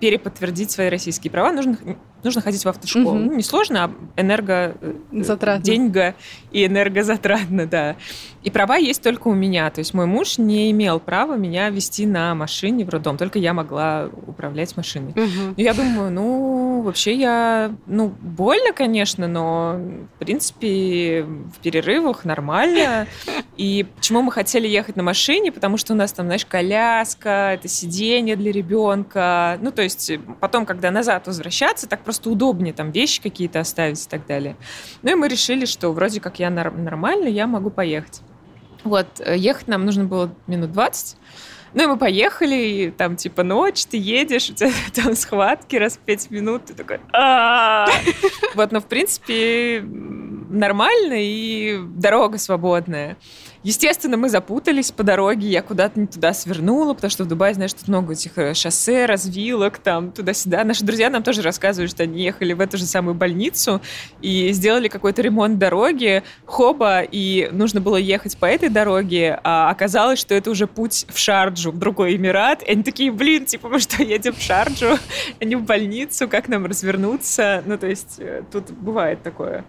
переподтвердить 0.00 0.70
свои 0.70 0.88
российские 0.88 1.30
права. 1.30 1.52
Нужно 1.52 1.76
нужно 2.24 2.40
ходить 2.42 2.64
в 2.64 2.68
автошколу. 2.68 3.14
Мгм. 3.14 3.26
Ну, 3.26 3.36
не 3.36 3.42
сложно, 3.42 3.84
а 3.84 4.20
энерго... 4.20 4.76
э, 4.80 4.94
Затратно. 5.12 5.64
Деньга 5.64 6.14
и 6.50 6.66
энергозатратно, 6.66 7.66
да. 7.66 7.96
И 8.42 8.50
права 8.50 8.76
есть 8.76 9.02
только 9.02 9.28
у 9.28 9.34
меня. 9.34 9.68
То 9.70 9.80
есть 9.80 9.94
мой 9.94 10.06
муж 10.06 10.38
не 10.38 10.70
имел 10.70 11.00
права 11.00 11.36
меня 11.36 11.70
вести 11.70 12.06
на 12.06 12.34
машине 12.34 12.84
в 12.84 12.88
роддом. 12.88 13.16
Только 13.16 13.38
я 13.38 13.52
могла 13.52 14.08
управлять 14.26 14.76
машиной. 14.76 15.12
Ну, 15.16 15.54
я 15.56 15.74
думаю, 15.74 16.10
ну, 16.10 16.82
вообще 16.82 17.14
я... 17.14 17.72
Ну, 17.86 18.08
больно, 18.20 18.72
конечно, 18.72 19.26
но, 19.26 19.80
в 20.14 20.18
принципе, 20.18 21.24
в 21.24 21.58
перерывах 21.62 22.24
нормально. 22.24 23.06
И 23.56 23.86
почему 23.96 24.22
мы 24.22 24.30
хотели 24.32 24.68
ехать 24.68 24.96
на 24.96 25.02
машине? 25.02 25.50
Потому 25.50 25.76
что 25.76 25.92
у 25.92 25.96
нас 25.96 26.12
там, 26.12 26.26
знаешь, 26.26 26.46
коляска, 26.46 27.52
это 27.54 27.66
сиденье 27.68 28.36
для 28.36 28.52
ребенка. 28.52 29.58
Ну, 29.60 29.72
то 29.72 29.82
есть 29.82 30.12
потом, 30.40 30.64
когда 30.64 30.90
назад 30.90 31.26
возвращаться, 31.26 31.88
так 31.88 32.00
просто 32.08 32.30
удобнее 32.30 32.72
там 32.72 32.90
вещи 32.90 33.20
какие-то 33.20 33.60
оставить 33.60 34.02
и 34.02 34.08
так 34.08 34.26
далее. 34.26 34.56
Ну, 35.02 35.12
и 35.12 35.14
мы 35.14 35.28
решили, 35.28 35.66
что 35.66 35.90
вроде 35.90 36.20
как 36.20 36.38
я 36.38 36.48
нормально, 36.48 37.28
я 37.28 37.46
могу 37.46 37.68
поехать. 37.68 38.22
Вот, 38.82 39.06
э, 39.18 39.36
ехать 39.36 39.68
нам 39.68 39.84
нужно 39.84 40.04
было 40.04 40.34
минут 40.46 40.72
20. 40.72 41.16
Ну 41.74 41.82
и 41.82 41.86
мы 41.86 41.98
поехали, 41.98 42.54
и 42.54 42.90
там 42.90 43.16
типа 43.16 43.42
ночь, 43.42 43.84
ты 43.84 43.98
едешь, 43.98 44.48
у 44.48 44.54
тебя 44.54 44.70
там 44.94 45.14
схватки 45.14 45.76
раз 45.76 45.98
в 45.98 45.98
пять 45.98 46.30
минут, 46.30 46.64
ты 46.64 46.72
такой. 46.72 47.00
Вот, 48.54 48.72
но 48.72 48.80
в 48.80 48.86
принципе 48.86 49.82
нормально 49.82 51.16
и 51.18 51.78
дорога 51.78 52.38
свободная. 52.38 53.18
Естественно, 53.64 54.16
мы 54.16 54.28
запутались 54.28 54.92
по 54.92 55.02
дороге, 55.02 55.48
я 55.48 55.62
куда-то 55.62 55.98
не 55.98 56.06
туда 56.06 56.32
свернула, 56.32 56.94
потому 56.94 57.10
что 57.10 57.24
в 57.24 57.28
Дубае, 57.28 57.54
знаешь, 57.54 57.72
тут 57.72 57.88
много 57.88 58.12
этих 58.12 58.38
э, 58.38 58.54
шоссе, 58.54 59.06
развилок, 59.06 59.78
там 59.78 60.12
туда-сюда. 60.12 60.62
Наши 60.62 60.84
друзья 60.84 61.10
нам 61.10 61.24
тоже 61.24 61.42
рассказывают, 61.42 61.90
что 61.90 62.04
они 62.04 62.22
ехали 62.22 62.52
в 62.52 62.60
эту 62.60 62.76
же 62.78 62.86
самую 62.86 63.14
больницу 63.14 63.80
и 64.22 64.52
сделали 64.52 64.86
какой-то 64.86 65.22
ремонт 65.22 65.58
дороги, 65.58 66.22
хоба, 66.44 67.02
и 67.02 67.48
нужно 67.50 67.80
было 67.80 67.96
ехать 67.96 68.36
по 68.38 68.46
этой 68.46 68.68
дороге, 68.68 69.40
а 69.42 69.70
оказалось, 69.70 70.20
что 70.20 70.34
это 70.34 70.50
уже 70.50 70.68
путь 70.68 71.06
в 71.08 71.18
Шарджу, 71.18 71.72
в 71.72 71.78
другой 71.78 72.14
Эмират. 72.14 72.62
И 72.62 72.70
они 72.70 72.84
такие, 72.84 73.10
блин, 73.10 73.44
типа, 73.44 73.68
мы 73.68 73.80
что, 73.80 74.02
едем 74.02 74.34
в 74.34 74.40
Шарджу, 74.40 74.98
а 75.40 75.44
не 75.44 75.56
в 75.56 75.62
больницу, 75.62 76.28
как 76.28 76.46
нам 76.48 76.64
развернуться? 76.64 77.62
Ну, 77.66 77.76
то 77.76 77.88
есть 77.88 78.16
э, 78.18 78.42
тут 78.52 78.70
бывает 78.70 79.22
такое. 79.22 79.64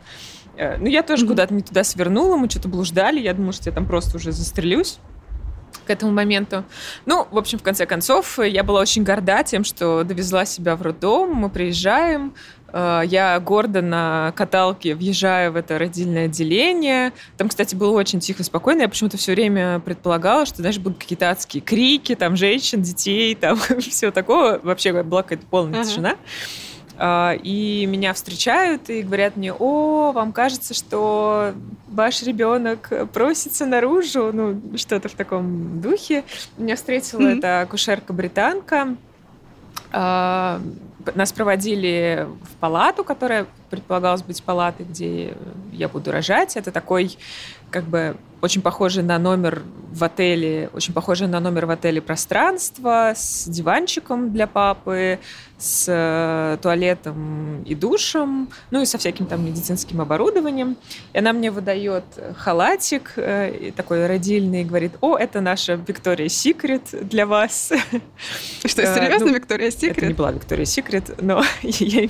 Э, 0.59 0.77
Ну, 0.77 0.87
я 0.87 1.03
тоже 1.03 1.25
куда-то 1.25 1.53
не 1.53 1.61
туда 1.61 1.83
свернула, 1.85 2.35
мы 2.35 2.49
что-то 2.49 2.67
блуждали, 2.67 3.19
я 3.19 3.33
думала, 3.33 3.53
что 3.53 3.69
я 3.69 3.73
там 3.75 3.85
просто 3.85 4.17
уже 4.17 4.31
застрелюсь 4.33 4.99
к 5.87 5.89
этому 5.89 6.11
моменту. 6.11 6.63
Ну, 7.05 7.25
в 7.31 7.37
общем, 7.37 7.57
в 7.57 7.63
конце 7.63 7.85
концов, 7.85 8.37
я 8.39 8.63
была 8.63 8.81
очень 8.81 9.03
горда 9.03 9.43
тем, 9.43 9.63
что 9.63 10.03
довезла 10.03 10.45
себя 10.45 10.75
в 10.75 10.81
роддом, 10.81 11.33
мы 11.33 11.49
приезжаем, 11.49 12.33
э, 12.73 13.03
я 13.05 13.39
гордо 13.39 13.81
на 13.81 14.33
каталке 14.35 14.93
въезжаю 14.95 15.53
в 15.53 15.55
это 15.55 15.79
родильное 15.79 16.25
отделение. 16.25 17.13
Там, 17.37 17.47
кстати, 17.49 17.73
было 17.75 17.91
очень 17.97 18.19
тихо, 18.19 18.43
спокойно. 18.43 18.81
Я 18.81 18.89
почему-то 18.89 19.17
все 19.17 19.31
время 19.31 19.79
предполагала, 19.79 20.45
что, 20.45 20.57
знаешь, 20.57 20.77
будут 20.77 20.99
какие-то 20.99 21.29
адские 21.31 21.61
крики, 21.61 22.15
там, 22.15 22.35
женщин, 22.35 22.81
детей, 22.81 23.33
там, 23.35 23.57
все 23.79 24.11
такого. 24.11 24.59
Вообще 24.61 25.01
была 25.03 25.23
какая-то 25.23 25.45
полная 25.47 25.79
Ага. 25.81 25.89
тишина. 25.89 26.11
А, 26.11 26.15
И 27.01 27.85
меня 27.89 28.13
встречают 28.13 28.89
и 28.89 29.01
говорят 29.03 29.37
мне, 29.37 29.53
о, 29.53 30.11
вам 30.11 30.33
кажется, 30.33 30.73
что 30.73 31.53
ваш 31.87 32.23
ребенок 32.23 32.91
просится 33.13 33.65
наружу, 33.65 34.31
ну, 34.33 34.61
что-то 34.77 35.07
в 35.07 35.13
таком 35.13 35.79
духе. 35.79 36.25
Меня 36.57 36.75
встретила 36.75 37.21
Мгм. 37.21 37.37
эта 37.37 37.61
акушерка-британка. 37.61 38.95
А, 39.93 40.59
Нас 41.15 41.31
проводили 41.31 42.27
в 42.43 42.55
палату, 42.57 43.03
которая 43.05 43.45
предполагалась 43.69 44.21
быть 44.23 44.43
палатой, 44.43 44.85
где 44.85 45.35
я 45.71 45.87
буду 45.87 46.11
рожать. 46.11 46.57
Это 46.57 46.71
такой, 46.71 47.17
как 47.69 47.85
бы, 47.85 48.15
очень 48.41 48.61
похоже 48.61 49.03
на 49.03 49.19
номер 49.19 49.63
в 49.91 50.03
отеле, 50.03 50.69
очень 50.73 50.93
похоже 50.93 51.27
на 51.27 51.39
номер 51.39 51.65
в 51.65 51.71
отеле 51.71 52.01
пространство 52.01 53.13
с 53.15 53.45
диванчиком 53.47 54.31
для 54.31 54.47
папы, 54.47 55.19
с 55.57 55.85
э, 55.89 56.57
туалетом 56.61 57.63
и 57.63 57.75
душем, 57.75 58.49
ну 58.71 58.81
и 58.81 58.85
со 58.85 58.97
всяким 58.97 59.25
там 59.25 59.45
медицинским 59.45 59.99
оборудованием. 59.99 60.77
И 61.11 61.17
она 61.17 61.33
мне 61.33 61.51
выдает 61.51 62.05
халатик 62.37 63.13
э, 63.17 63.71
такой 63.75 64.07
родильный 64.07 64.61
и 64.61 64.63
говорит, 64.63 64.93
о, 65.01 65.17
это 65.17 65.41
наша 65.41 65.73
Виктория 65.73 66.29
Секрет 66.29 66.83
для 66.93 67.25
вас. 67.25 67.73
Что, 68.65 68.81
Э, 68.83 68.95
серьезно, 68.95 69.27
ну, 69.27 69.33
Виктория 69.33 69.67
Это 69.67 69.85
не 69.85 69.93
Секрет? 69.93 70.15
была 70.15 70.31
Виктория 70.31 70.65
Секрет, 70.65 71.11
но 71.21 71.43
я, 71.61 72.07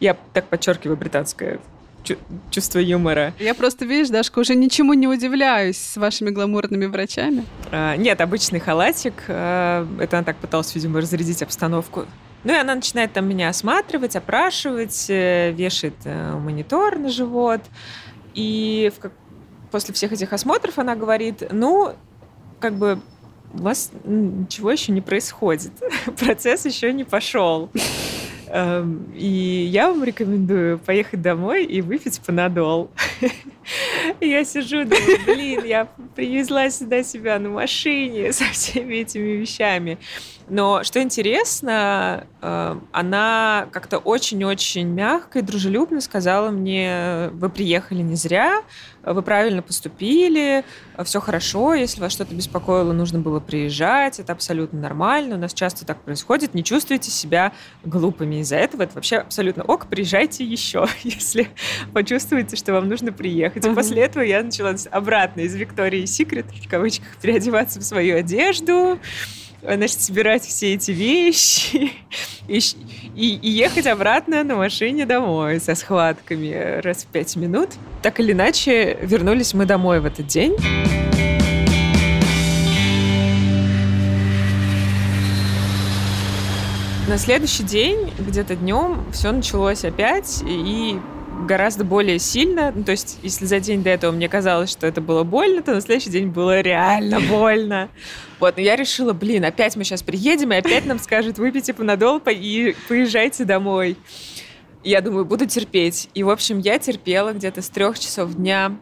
я 0.00 0.16
так 0.32 0.46
подчеркиваю 0.46 0.96
британское 0.96 1.58
чу- 2.04 2.18
чувство 2.50 2.78
юмора. 2.78 3.32
Я 3.38 3.54
просто, 3.54 3.84
видишь, 3.84 4.08
Дашка, 4.10 4.38
уже 4.40 4.54
ничему 4.54 4.92
не 4.94 5.08
удивляюсь 5.08 5.78
с 5.78 5.96
вашими 5.96 6.30
гламурными 6.30 6.86
врачами. 6.86 7.44
А, 7.70 7.96
Нет, 7.96 8.20
обычный 8.20 8.60
халатик. 8.60 9.14
а, 9.28 9.86
Это 10.00 10.18
она 10.18 10.24
так 10.24 10.36
пыталась, 10.36 10.74
видимо, 10.74 11.00
разрядить 11.00 11.42
обстановку. 11.42 12.04
Ну 12.44 12.52
и 12.52 12.56
она 12.56 12.74
начинает 12.74 13.12
там 13.12 13.28
меня 13.28 13.48
осматривать, 13.50 14.16
опрашивать, 14.16 15.06
э, 15.08 15.52
вешает 15.52 15.94
э, 16.04 16.32
монитор 16.36 16.98
на 16.98 17.08
живот. 17.08 17.60
И 18.34 18.90
в 19.00 19.10
после 19.70 19.94
всех 19.94 20.10
этих 20.12 20.32
осмотров 20.32 20.78
она 20.78 20.96
говорит, 20.96 21.44
ну, 21.52 21.94
как 22.58 22.74
бы 22.74 22.98
у 23.54 23.62
вас 23.62 23.92
ничего 24.04 24.72
еще 24.72 24.90
не 24.92 25.00
происходит. 25.00 25.70
Процесс 26.18 26.64
еще 26.66 26.92
не 26.92 27.04
пошел. 27.04 27.70
Эм, 28.54 29.10
И 29.16 29.26
я 29.72 29.88
вам 29.88 30.04
рекомендую 30.04 30.78
поехать 30.78 31.22
домой 31.22 31.64
и 31.64 31.80
выпить 31.80 32.20
панадол. 32.20 32.90
Я 34.20 34.44
сижу, 34.44 34.84
думаю, 34.84 35.18
блин, 35.24 35.64
я 35.64 35.88
привезла 36.14 36.68
сюда 36.68 37.02
себя 37.02 37.38
на 37.38 37.48
машине 37.48 38.32
со 38.32 38.44
всеми 38.44 38.96
этими 38.96 39.36
вещами. 39.40 39.96
Но 40.48 40.82
что 40.84 41.00
интересно, 41.00 42.26
э, 42.40 42.76
она 42.92 43.68
как-то 43.70 43.98
очень-очень 43.98 44.88
мягко 44.88 45.38
и 45.38 45.42
дружелюбно 45.42 46.00
сказала 46.00 46.50
мне, 46.50 47.30
вы 47.32 47.48
приехали 47.48 48.02
не 48.02 48.16
зря, 48.16 48.62
вы 49.04 49.22
правильно 49.22 49.62
поступили, 49.62 50.64
все 51.04 51.20
хорошо, 51.20 51.74
если 51.74 52.00
вас 52.00 52.12
что-то 52.12 52.34
беспокоило, 52.34 52.92
нужно 52.92 53.18
было 53.18 53.40
приезжать, 53.40 54.20
это 54.20 54.32
абсолютно 54.32 54.80
нормально, 54.80 55.36
у 55.36 55.38
нас 55.38 55.54
часто 55.54 55.84
так 55.84 56.02
происходит, 56.02 56.54
не 56.54 56.62
чувствуйте 56.62 57.10
себя 57.10 57.52
глупыми 57.84 58.36
из-за 58.36 58.56
этого, 58.56 58.82
это 58.82 58.94
вообще 58.94 59.16
абсолютно 59.16 59.64
ок, 59.64 59.86
приезжайте 59.86 60.44
еще, 60.44 60.86
если 61.02 61.48
почувствуете, 61.92 62.56
что 62.56 62.72
вам 62.72 62.88
нужно 62.88 63.12
приехать. 63.12 63.64
Мгм. 63.64 63.74
после 63.74 64.02
этого 64.02 64.22
я 64.22 64.42
начала 64.42 64.74
обратно 64.90 65.40
из 65.40 65.54
Виктории 65.54 66.04
Секрет, 66.04 66.46
в 66.50 66.68
кавычках, 66.68 67.16
переодеваться 67.20 67.80
в 67.80 67.84
свою 67.84 68.16
одежду, 68.16 68.98
значит, 69.62 70.00
собирать 70.00 70.44
все 70.44 70.74
эти 70.74 70.90
вещи 70.90 71.92
и, 72.48 72.58
и- 73.14 73.36
и 73.36 73.48
ехать 73.50 73.86
обратно 73.86 74.42
на 74.44 74.56
машине 74.56 75.06
домой 75.06 75.60
со 75.60 75.74
схватками 75.74 76.80
раз 76.82 77.04
в 77.04 77.06
пять 77.06 77.36
минут. 77.36 77.70
Так 78.02 78.20
или 78.20 78.32
иначе, 78.32 78.98
вернулись 79.02 79.54
мы 79.54 79.64
домой 79.66 80.00
в 80.00 80.06
этот 80.06 80.26
день. 80.26 80.56
На 87.08 87.18
следующий 87.18 87.64
день, 87.64 88.12
где-то 88.18 88.56
днем, 88.56 89.04
все 89.12 89.32
началось 89.32 89.84
опять, 89.84 90.42
и 90.46 90.98
гораздо 91.42 91.84
более 91.84 92.18
сильно. 92.18 92.72
Ну, 92.74 92.84
то 92.84 92.92
есть, 92.92 93.18
если 93.22 93.44
за 93.44 93.60
день 93.60 93.82
до 93.82 93.90
этого 93.90 94.12
мне 94.12 94.28
казалось, 94.28 94.70
что 94.70 94.86
это 94.86 95.00
было 95.00 95.24
больно, 95.24 95.62
то 95.62 95.74
на 95.74 95.80
следующий 95.80 96.10
день 96.10 96.28
было 96.28 96.60
реально 96.60 97.20
больно. 97.28 97.88
Вот, 98.40 98.56
но 98.56 98.62
я 98.62 98.76
решила, 98.76 99.12
блин, 99.12 99.44
опять 99.44 99.76
мы 99.76 99.84
сейчас 99.84 100.02
приедем, 100.02 100.52
и 100.52 100.56
опять 100.56 100.86
нам 100.86 100.98
скажут, 100.98 101.38
выпейте 101.38 101.74
панадол 101.74 102.20
и 102.26 102.74
поезжайте 102.88 103.44
домой. 103.44 103.96
Я 104.84 105.00
думаю, 105.00 105.24
буду 105.24 105.46
терпеть. 105.46 106.08
И, 106.14 106.22
в 106.22 106.30
общем, 106.30 106.58
я 106.58 106.78
терпела 106.78 107.32
где-то 107.32 107.62
с 107.62 107.68
трех 107.68 107.98
часов 107.98 108.34
дня 108.34 108.76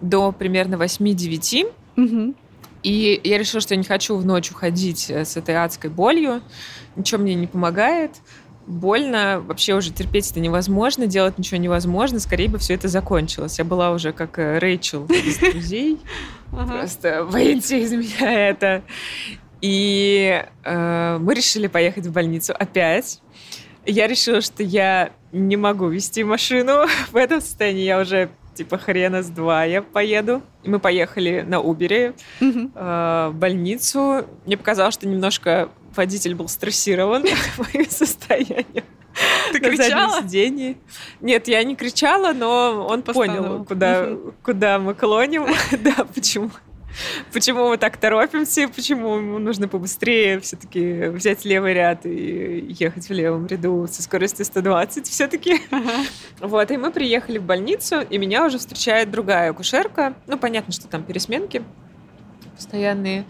до 0.00 0.32
примерно 0.32 0.74
8-9. 0.74 1.72
Мгм. 1.96 2.34
И 2.82 3.20
я 3.24 3.38
решила, 3.38 3.60
что 3.60 3.74
я 3.74 3.78
не 3.78 3.84
хочу 3.84 4.16
в 4.16 4.24
ночь 4.24 4.50
уходить 4.50 5.10
э, 5.10 5.24
с 5.24 5.36
этой 5.36 5.56
адской 5.56 5.90
болью. 5.90 6.42
Ничего 6.96 7.20
мне 7.20 7.34
не 7.34 7.46
помогает. 7.46 8.12
Больно, 8.68 9.42
вообще 9.46 9.74
уже 9.74 9.90
терпеть 9.90 10.30
это 10.30 10.40
невозможно, 10.40 11.06
делать 11.06 11.38
ничего 11.38 11.58
невозможно. 11.58 12.20
Скорее 12.20 12.48
бы 12.48 12.58
все 12.58 12.74
это 12.74 12.86
закончилось. 12.86 13.58
Я 13.58 13.64
была 13.64 13.92
уже 13.92 14.12
как 14.12 14.38
э, 14.38 14.58
Рэйчел 14.58 15.06
из 15.06 15.38
друзей. 15.52 15.98
Просто 16.50 17.24
выйти 17.24 17.74
из 17.74 17.92
меня 17.92 18.48
это. 18.50 18.82
И 19.62 20.44
э, 20.64 21.18
мы 21.18 21.34
решили 21.34 21.66
поехать 21.66 22.06
в 22.06 22.12
больницу 22.12 22.54
опять. 22.58 23.22
Я 23.86 24.06
решила, 24.06 24.42
что 24.42 24.62
я 24.62 25.12
не 25.32 25.56
могу 25.56 25.88
вести 25.88 26.22
машину 26.22 26.84
в 27.10 27.16
этом 27.16 27.40
состоянии. 27.40 27.84
Я 27.84 27.98
уже 27.98 28.28
типа 28.52 28.76
хрена 28.76 29.22
с 29.22 29.28
два 29.28 29.64
я 29.64 29.80
поеду. 29.80 30.42
И 30.62 30.68
мы 30.68 30.78
поехали 30.78 31.42
на 31.46 31.60
Убере 31.60 32.12
э, 32.40 32.44
в 32.44 33.34
больницу. 33.34 34.26
Мне 34.44 34.58
показалось, 34.58 34.92
что 34.92 35.08
немножко 35.08 35.70
водитель 35.98 36.34
был 36.34 36.48
стрессирован 36.48 37.24
моим 37.58 37.90
состоянием. 37.90 38.84
Ты 39.52 39.60
на 39.60 39.76
заднем 39.76 39.76
кричала? 39.76 40.22
сиденье. 40.22 40.76
Нет, 41.20 41.48
я 41.48 41.62
не 41.64 41.74
кричала, 41.74 42.32
но 42.32 42.86
он 42.88 43.02
Постановал. 43.02 43.44
понял, 43.44 43.64
куда, 43.64 44.08
куда 44.42 44.78
мы 44.78 44.94
клоним. 44.94 45.46
да, 45.82 46.06
почему. 46.14 46.50
Почему 47.32 47.68
мы 47.68 47.76
так 47.76 47.96
торопимся, 47.96 48.68
почему 48.68 49.16
ему 49.16 49.38
нужно 49.38 49.68
побыстрее 49.68 50.40
все-таки 50.40 51.08
взять 51.08 51.44
левый 51.44 51.74
ряд 51.74 52.06
и 52.06 52.74
ехать 52.78 53.08
в 53.08 53.12
левом 53.12 53.46
ряду 53.46 53.86
со 53.90 54.02
скоростью 54.02 54.44
120 54.44 55.06
все-таки. 55.06 55.60
Вот, 56.40 56.70
и 56.70 56.76
мы 56.76 56.90
приехали 56.90 57.38
в 57.38 57.42
больницу, 57.42 58.00
и 58.00 58.18
меня 58.18 58.46
уже 58.46 58.58
встречает 58.58 59.10
другая 59.10 59.50
акушерка. 59.50 60.14
Ну, 60.26 60.38
понятно, 60.38 60.72
что 60.72 60.88
там 60.88 61.02
пересменки 61.02 61.62
постоянные. 62.58 63.24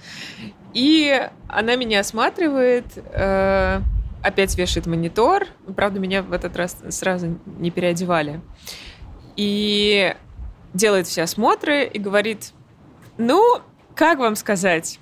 И 0.74 1.28
она 1.48 1.76
меня 1.76 2.00
осматривает, 2.00 2.86
э, 2.96 3.80
опять 4.22 4.56
вешает 4.56 4.86
монитор. 4.86 5.46
Правда, 5.76 6.00
меня 6.00 6.22
в 6.22 6.32
этот 6.32 6.56
раз 6.56 6.76
сразу 6.90 7.38
не 7.46 7.70
переодевали. 7.70 8.40
И 9.36 10.14
делает 10.74 11.06
все 11.06 11.22
осмотры 11.22 11.86
и 11.86 11.98
говорит, 11.98 12.52
ну, 13.16 13.60
как 13.94 14.18
вам 14.18 14.34
сказать, 14.36 14.98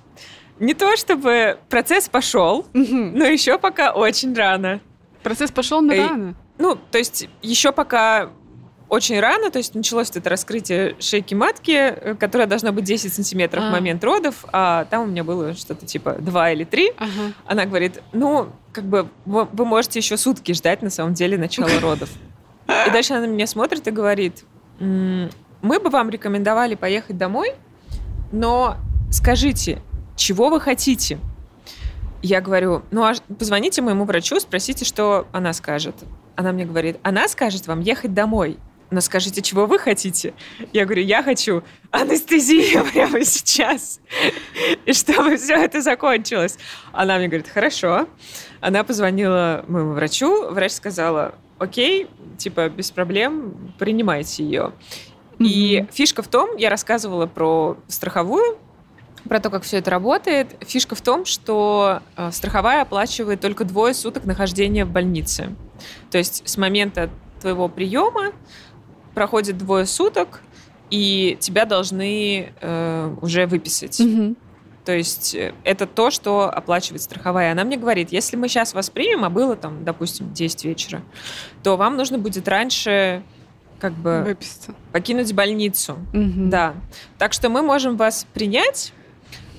не 0.59 0.73
то 0.73 0.95
чтобы 0.95 1.59
процесс 1.69 2.09
пошел, 2.09 2.65
но 2.73 3.25
еще 3.25 3.57
пока 3.57 3.91
очень 3.91 4.35
рано. 4.35 4.81
Процесс 5.23 5.51
пошел 5.51 5.81
на 5.81 5.93
Эй. 5.93 6.07
рано. 6.07 6.35
Ну, 6.57 6.75
то 6.75 6.97
есть 6.97 7.29
еще 7.41 7.71
пока 7.71 8.31
очень 8.89 9.19
рано, 9.19 9.49
то 9.51 9.57
есть 9.57 9.75
началось 9.75 10.09
это 10.11 10.29
раскрытие 10.29 10.95
шейки 10.99 11.33
матки, 11.33 11.71
э, 11.71 12.15
которое 12.15 12.47
должно 12.47 12.71
быть 12.71 12.85
10 12.85 13.13
сантиметров 13.13 13.63
А. 13.65 13.69
в 13.69 13.71
момент 13.71 14.03
родов, 14.03 14.45
а 14.53 14.85
там 14.85 15.03
у 15.03 15.05
меня 15.07 15.23
было 15.23 15.53
что-то 15.53 15.85
типа 15.85 16.13
2 16.19 16.51
или 16.51 16.63
3. 16.63 16.93
Ага. 16.97 17.09
Она 17.45 17.65
говорит, 17.65 18.01
ну, 18.13 18.49
как 18.71 18.85
бы 18.85 19.07
вы, 19.25 19.65
можете 19.65 19.99
еще 19.99 20.17
сутки 20.17 20.53
ждать 20.53 20.81
на 20.81 20.89
самом 20.89 21.13
деле 21.13 21.37
начала 21.37 21.69
родов. 21.81 22.09
И 22.87 22.91
дальше 22.91 23.13
она 23.13 23.27
на 23.27 23.31
меня 23.31 23.47
смотрит 23.47 23.87
и 23.87 23.91
говорит, 23.91 24.43
«М, 24.79 25.29
мы 25.61 25.79
бы 25.79 25.89
вам 25.89 26.09
рекомендовали 26.09 26.75
поехать 26.75 27.17
домой, 27.17 27.53
но 28.31 28.77
скажите, 29.11 29.81
чего 30.15 30.49
вы 30.49 30.59
хотите? 30.61 31.19
Я 32.21 32.41
говорю, 32.41 32.83
ну, 32.91 33.03
а 33.03 33.13
позвоните 33.37 33.81
моему 33.81 34.05
врачу, 34.05 34.39
спросите, 34.39 34.85
что 34.85 35.27
она 35.31 35.53
скажет. 35.53 35.95
Она 36.35 36.51
мне 36.51 36.65
говорит, 36.65 36.97
она 37.03 37.27
скажет 37.27 37.67
вам 37.67 37.79
ехать 37.79 38.13
домой. 38.13 38.57
Но 38.89 39.01
скажите, 39.01 39.41
чего 39.41 39.65
вы 39.65 39.79
хотите? 39.79 40.33
Я 40.71 40.85
говорю, 40.85 41.03
я 41.03 41.21
хочу 41.21 41.63
анестезию 41.91 42.85
прямо 42.93 43.23
сейчас. 43.25 43.99
И 44.85 44.93
чтобы 44.93 45.37
все 45.37 45.55
это 45.55 45.81
закончилось. 45.81 46.57
Она 46.93 47.17
мне 47.17 47.27
говорит, 47.27 47.49
хорошо. 47.49 48.07
Она 48.61 48.83
позвонила 48.83 49.65
моему 49.67 49.93
врачу. 49.93 50.49
Врач 50.49 50.71
сказала, 50.71 51.35
окей, 51.59 52.07
типа, 52.37 52.69
без 52.69 52.91
проблем, 52.91 53.73
принимайте 53.77 54.43
ее. 54.43 54.71
И 55.39 55.85
фишка 55.91 56.21
в 56.21 56.27
том, 56.27 56.55
я 56.55 56.69
рассказывала 56.69 57.27
про 57.27 57.77
страховую, 57.87 58.57
про 59.27 59.39
то, 59.39 59.49
как 59.49 59.63
все 59.63 59.77
это 59.77 59.91
работает. 59.91 60.55
Фишка 60.61 60.95
в 60.95 61.01
том, 61.01 61.25
что 61.25 62.01
э, 62.15 62.31
страховая 62.31 62.83
оплачивает 62.83 63.41
только 63.41 63.65
двое 63.65 63.93
суток 63.93 64.25
нахождения 64.25 64.85
в 64.85 64.89
больнице. 64.89 65.55
То 66.09 66.17
есть 66.17 66.47
с 66.47 66.57
момента 66.57 67.09
твоего 67.41 67.67
приема 67.67 68.31
проходит 69.17 69.57
двое 69.57 69.87
суток, 69.87 70.41
и 70.91 71.39
тебя 71.39 71.65
должны 71.65 72.53
э, 72.61 73.15
уже 73.19 73.47
выписать. 73.47 73.99
Мгм. 73.99 74.37
То 74.85 74.95
есть 74.95 75.33
э, 75.33 75.55
это 75.63 75.87
то, 75.87 76.11
что 76.11 76.47
оплачивает 76.47 77.01
страховая. 77.01 77.51
Она 77.51 77.63
мне 77.63 77.77
говорит, 77.77 78.11
если 78.11 78.35
мы 78.35 78.47
сейчас 78.47 78.75
вас 78.75 78.91
примем, 78.91 79.25
а 79.25 79.31
было 79.31 79.55
там, 79.55 79.83
допустим, 79.83 80.31
10 80.35 80.65
вечера, 80.65 81.01
то 81.63 81.77
вам 81.77 81.97
нужно 81.97 82.19
будет 82.19 82.47
раньше 82.47 83.23
как 83.79 83.93
бы 83.93 84.21
Выписаться. 84.23 84.75
покинуть 84.91 85.33
больницу. 85.33 85.97
Мгм. 86.13 86.51
Да. 86.51 86.75
Так 87.17 87.33
что 87.33 87.49
мы 87.49 87.63
можем 87.63 87.97
вас 87.97 88.27
принять, 88.35 88.93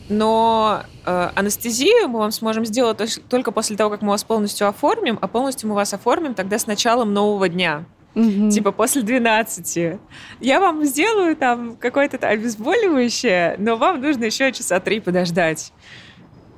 но 0.09 0.85
э, 1.05 1.31
анестезию 1.35 2.07
мы 2.07 2.21
вам 2.21 2.31
сможем 2.31 2.65
сделать 2.65 3.21
только 3.29 3.51
после 3.51 3.77
того, 3.77 3.91
как 3.91 4.03
мы 4.03 4.11
вас 4.11 4.23
полностью 4.23 4.69
оформим, 4.69 5.19
а 5.21 5.27
полностью 5.27 5.69
мы 5.69 5.75
вас 5.75 5.93
оформим 5.93 6.35
тогда 6.35 6.61
с 6.61 6.69
началом 6.69 7.13
нового 7.13 7.49
дня. 7.49 7.87
Мгм. 8.19 8.51
Типа 8.51 8.73
после 8.73 9.03
12. 9.03 10.01
Я 10.41 10.59
вам 10.59 10.85
сделаю 10.85 11.37
там 11.37 11.77
какое-то 11.77 12.17
обезболивающее, 12.17 13.55
но 13.59 13.77
вам 13.77 14.01
нужно 14.01 14.25
еще 14.25 14.51
часа 14.51 14.81
три 14.81 14.99
подождать. 14.99 15.73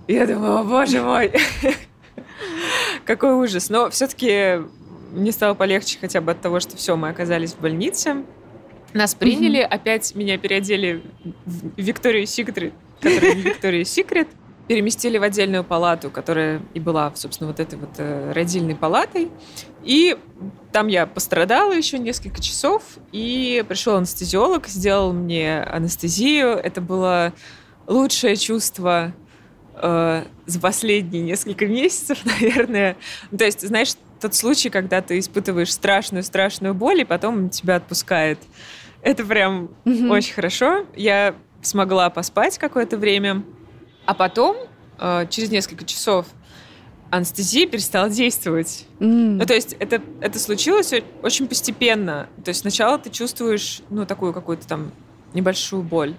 Я 0.09 0.27
думаю, 0.27 0.57
о 0.57 0.65
боже 0.65 1.03
мой, 1.03 1.31
какой 3.05 3.35
ужас. 3.35 3.69
Но 3.69 3.91
все-таки 3.91 4.63
мне 5.13 5.33
стало 5.33 5.53
полегче 5.53 5.99
хотя 6.01 6.23
бы 6.23 6.33
от 6.33 6.41
того, 6.41 6.61
что 6.61 6.79
все, 6.79 6.97
мы 6.97 7.11
оказались 7.11 7.53
в 7.53 7.61
больнице. 7.61 8.25
Нас 8.95 9.15
приняли, 9.15 9.59
опять 9.59 10.15
меня 10.15 10.39
переодели 10.39 11.03
в 11.45 11.79
Викторию 11.79 12.27
Секрет, 12.27 12.73
которая 13.03 13.35
не 13.35 13.43
Виктория 13.43 13.85
Секрет, 13.85 14.29
переместили 14.71 15.19
в 15.19 15.25
отдельную 15.25 15.65
палату, 15.65 16.11
которая 16.11 16.63
и 16.75 16.79
была, 16.79 17.11
собственно, 17.17 17.49
вот 17.51 17.59
этой 17.59 17.77
вот 17.77 17.91
э, 17.99 18.31
родильной 18.33 18.77
палатой. 18.77 19.29
И 19.83 20.17
там 20.71 20.87
я 20.87 21.07
пострадала 21.07 21.73
еще 21.73 21.99
несколько 21.99 22.41
часов, 22.41 22.85
и 23.11 23.65
пришел 23.67 23.97
анестезиолог, 23.97 24.69
сделал 24.69 25.13
мне 25.13 25.61
анестезию. 25.61 26.51
Это 26.51 26.81
было 26.81 27.33
лучшее 27.89 28.37
чувство 28.37 29.13
э, 29.75 30.25
за 30.47 30.61
последние 30.61 31.25
несколько 31.25 31.67
месяцев, 31.67 32.21
наверное. 32.25 32.97
Ну, 33.33 33.39
То 33.39 33.47
есть, 33.47 33.67
знаешь, 33.67 33.95
тот 34.21 34.37
случай, 34.37 34.71
когда 34.71 35.03
ты 35.03 35.19
испытываешь 35.19 35.73
страшную-страшную 35.73 36.75
боль, 36.75 37.01
и 37.01 37.05
потом 37.05 37.51
тебя 37.51 37.75
отпускает. 37.75 38.39
Это 39.03 39.25
прям 39.25 39.71
Мгм. 39.85 40.13
очень 40.13 40.33
хорошо. 40.33 40.87
Я 40.95 41.35
смогла 41.61 42.09
поспать 42.09 42.57
какое-то 42.57 42.99
время, 42.99 43.43
а 44.07 44.15
потом, 44.15 44.57
э, 44.99 45.27
через 45.31 45.51
несколько 45.51 45.85
часов, 45.85 46.27
анестезия 47.11 47.67
перестала 47.67 48.09
действовать. 48.09 48.87
М. 49.01 49.39
Ну, 49.39 49.47
то 49.47 49.55
есть 49.55 49.75
это, 49.79 50.01
это 50.21 50.39
случилось 50.39 50.93
очень 51.23 51.49
постепенно. 51.49 52.29
То 52.45 52.51
есть 52.51 52.61
сначала 52.61 52.99
ты 52.99 53.11
чувствуешь, 53.11 53.83
ну, 53.91 54.07
такую 54.07 54.33
какую-то 54.33 54.67
там 54.67 54.93
небольшую 55.35 55.83
боль. 55.83 56.15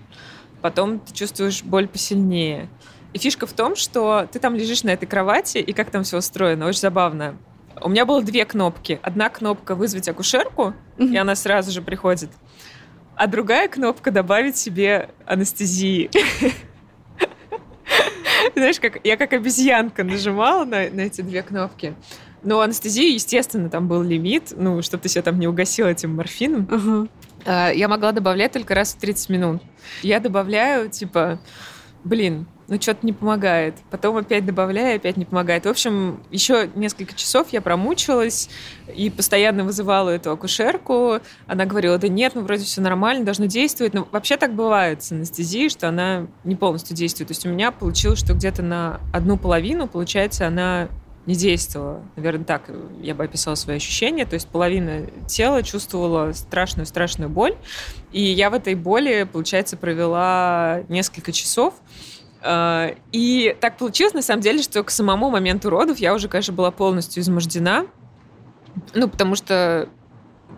Потом 0.62 1.00
ты 1.00 1.14
чувствуешь 1.14 1.64
боль 1.64 1.88
посильнее. 1.88 2.70
И 3.14 3.20
фишка 3.20 3.46
в 3.46 3.54
том, 3.54 3.76
что 3.76 4.28
ты 4.32 4.40
там 4.40 4.56
лежишь 4.56 4.84
на 4.84 4.92
этой 4.92 5.06
кровати, 5.06 5.58
и 5.58 5.74
как 5.74 5.92
там 5.92 6.04
все 6.04 6.18
устроено, 6.18 6.68
очень 6.68 6.80
забавно. 6.80 7.38
У 7.82 7.90
меня 7.90 8.06
было 8.06 8.22
две 8.22 8.46
кнопки. 8.46 9.00
Одна 9.02 9.30
кнопка 9.30 9.76
«вызвать 9.76 10.08
акушерку», 10.08 10.74
и 10.98 11.18
она 11.18 11.36
сразу 11.36 11.72
же 11.72 11.82
приходит. 11.82 12.30
А 13.16 13.28
другая 13.28 13.68
кнопка 13.68 14.12
«добавить 14.12 14.56
себе 14.58 15.10
анестезии». 15.26 16.10
Знаешь, 18.62 18.80
как 18.80 19.00
я 19.04 19.18
как 19.18 19.34
обезьянка 19.34 20.04
нажимала 20.04 20.66
на, 20.66 20.88
на 20.92 21.02
эти 21.02 21.22
две 21.22 21.42
кнопки. 21.42 21.96
Но 22.44 22.62
анестезии, 22.62 23.14
естественно, 23.14 23.72
там 23.72 23.88
был 23.88 24.04
лимит, 24.04 24.54
ну, 24.56 24.84
чтобы 24.84 25.02
ты 25.02 25.10
себя 25.10 25.24
там 25.24 25.40
не 25.40 25.48
угасил 25.48 25.88
этим 25.88 26.16
морфином. 26.16 27.10
А, 27.44 27.72
Я 27.72 27.88
могла 27.88 28.12
добавлять 28.12 28.52
только 28.52 28.76
раз 28.76 28.94
в 28.94 28.98
30 29.00 29.30
минут. 29.30 29.64
Я 30.04 30.20
добавляю, 30.20 30.92
типа, 30.92 31.40
блин, 32.04 32.46
ну 32.72 32.80
что-то 32.80 33.06
не 33.06 33.12
помогает. 33.12 33.76
Потом 33.90 34.16
опять 34.16 34.46
добавляю, 34.46 34.96
опять 34.96 35.18
не 35.18 35.26
помогает. 35.26 35.66
В 35.66 35.70
общем, 35.70 36.24
еще 36.32 36.70
несколько 36.74 37.14
часов 37.14 37.50
я 37.52 37.60
промучилась 37.60 38.50
и 38.96 39.10
постоянно 39.10 39.66
вызывала 39.66 40.10
эту 40.10 40.32
акушерку. 40.32 41.20
Она 41.48 41.66
говорила, 41.66 41.98
да 41.98 42.08
нет, 42.08 42.32
ну 42.34 42.44
вроде 42.44 42.64
все 42.64 42.80
нормально, 42.80 43.26
должно 43.26 43.46
действовать. 43.46 43.94
Но 43.94 44.08
вообще 44.10 44.38
так 44.38 44.56
бывает 44.56 45.04
с 45.04 45.12
анестезией, 45.12 45.68
что 45.68 45.90
она 45.90 46.28
не 46.46 46.56
полностью 46.56 46.96
действует. 46.96 47.28
То 47.28 47.34
есть 47.34 47.46
у 47.46 47.50
меня 47.50 47.72
получилось, 47.72 48.20
что 48.20 48.34
где-то 48.34 48.62
на 48.62 49.02
одну 49.12 49.36
половину, 49.36 49.88
получается, 49.88 50.48
она 50.48 50.88
не 51.26 51.36
действовала. 51.36 52.02
Наверное, 52.16 52.46
так 52.46 52.72
я 53.02 53.14
бы 53.14 53.26
описала 53.26 53.56
свои 53.56 53.76
ощущения. 53.76 54.26
То 54.26 54.36
есть 54.36 54.48
половина 54.48 55.08
тела 55.28 55.62
чувствовала 55.62 56.32
страшную-страшную 56.32 57.30
боль. 57.30 57.56
И 58.14 58.22
я 58.22 58.50
в 58.50 58.54
этой 58.54 58.76
боли, 58.76 59.28
получается, 59.30 59.76
провела 59.76 60.84
несколько 60.88 61.34
часов. 61.34 61.74
Э, 62.42 62.96
И 63.12 63.56
так 63.60 63.78
получилось, 63.78 64.14
на 64.14 64.22
самом 64.22 64.42
деле, 64.42 64.62
что 64.62 64.84
к 64.84 64.90
самому 64.92 65.30
моменту 65.30 65.70
родов 65.70 66.00
я 66.00 66.14
уже, 66.14 66.28
конечно, 66.28 66.54
была 66.54 66.72
полностью 66.72 67.22
измождена. 67.22 67.86
Ну, 68.94 69.08
потому 69.10 69.36
что 69.36 69.90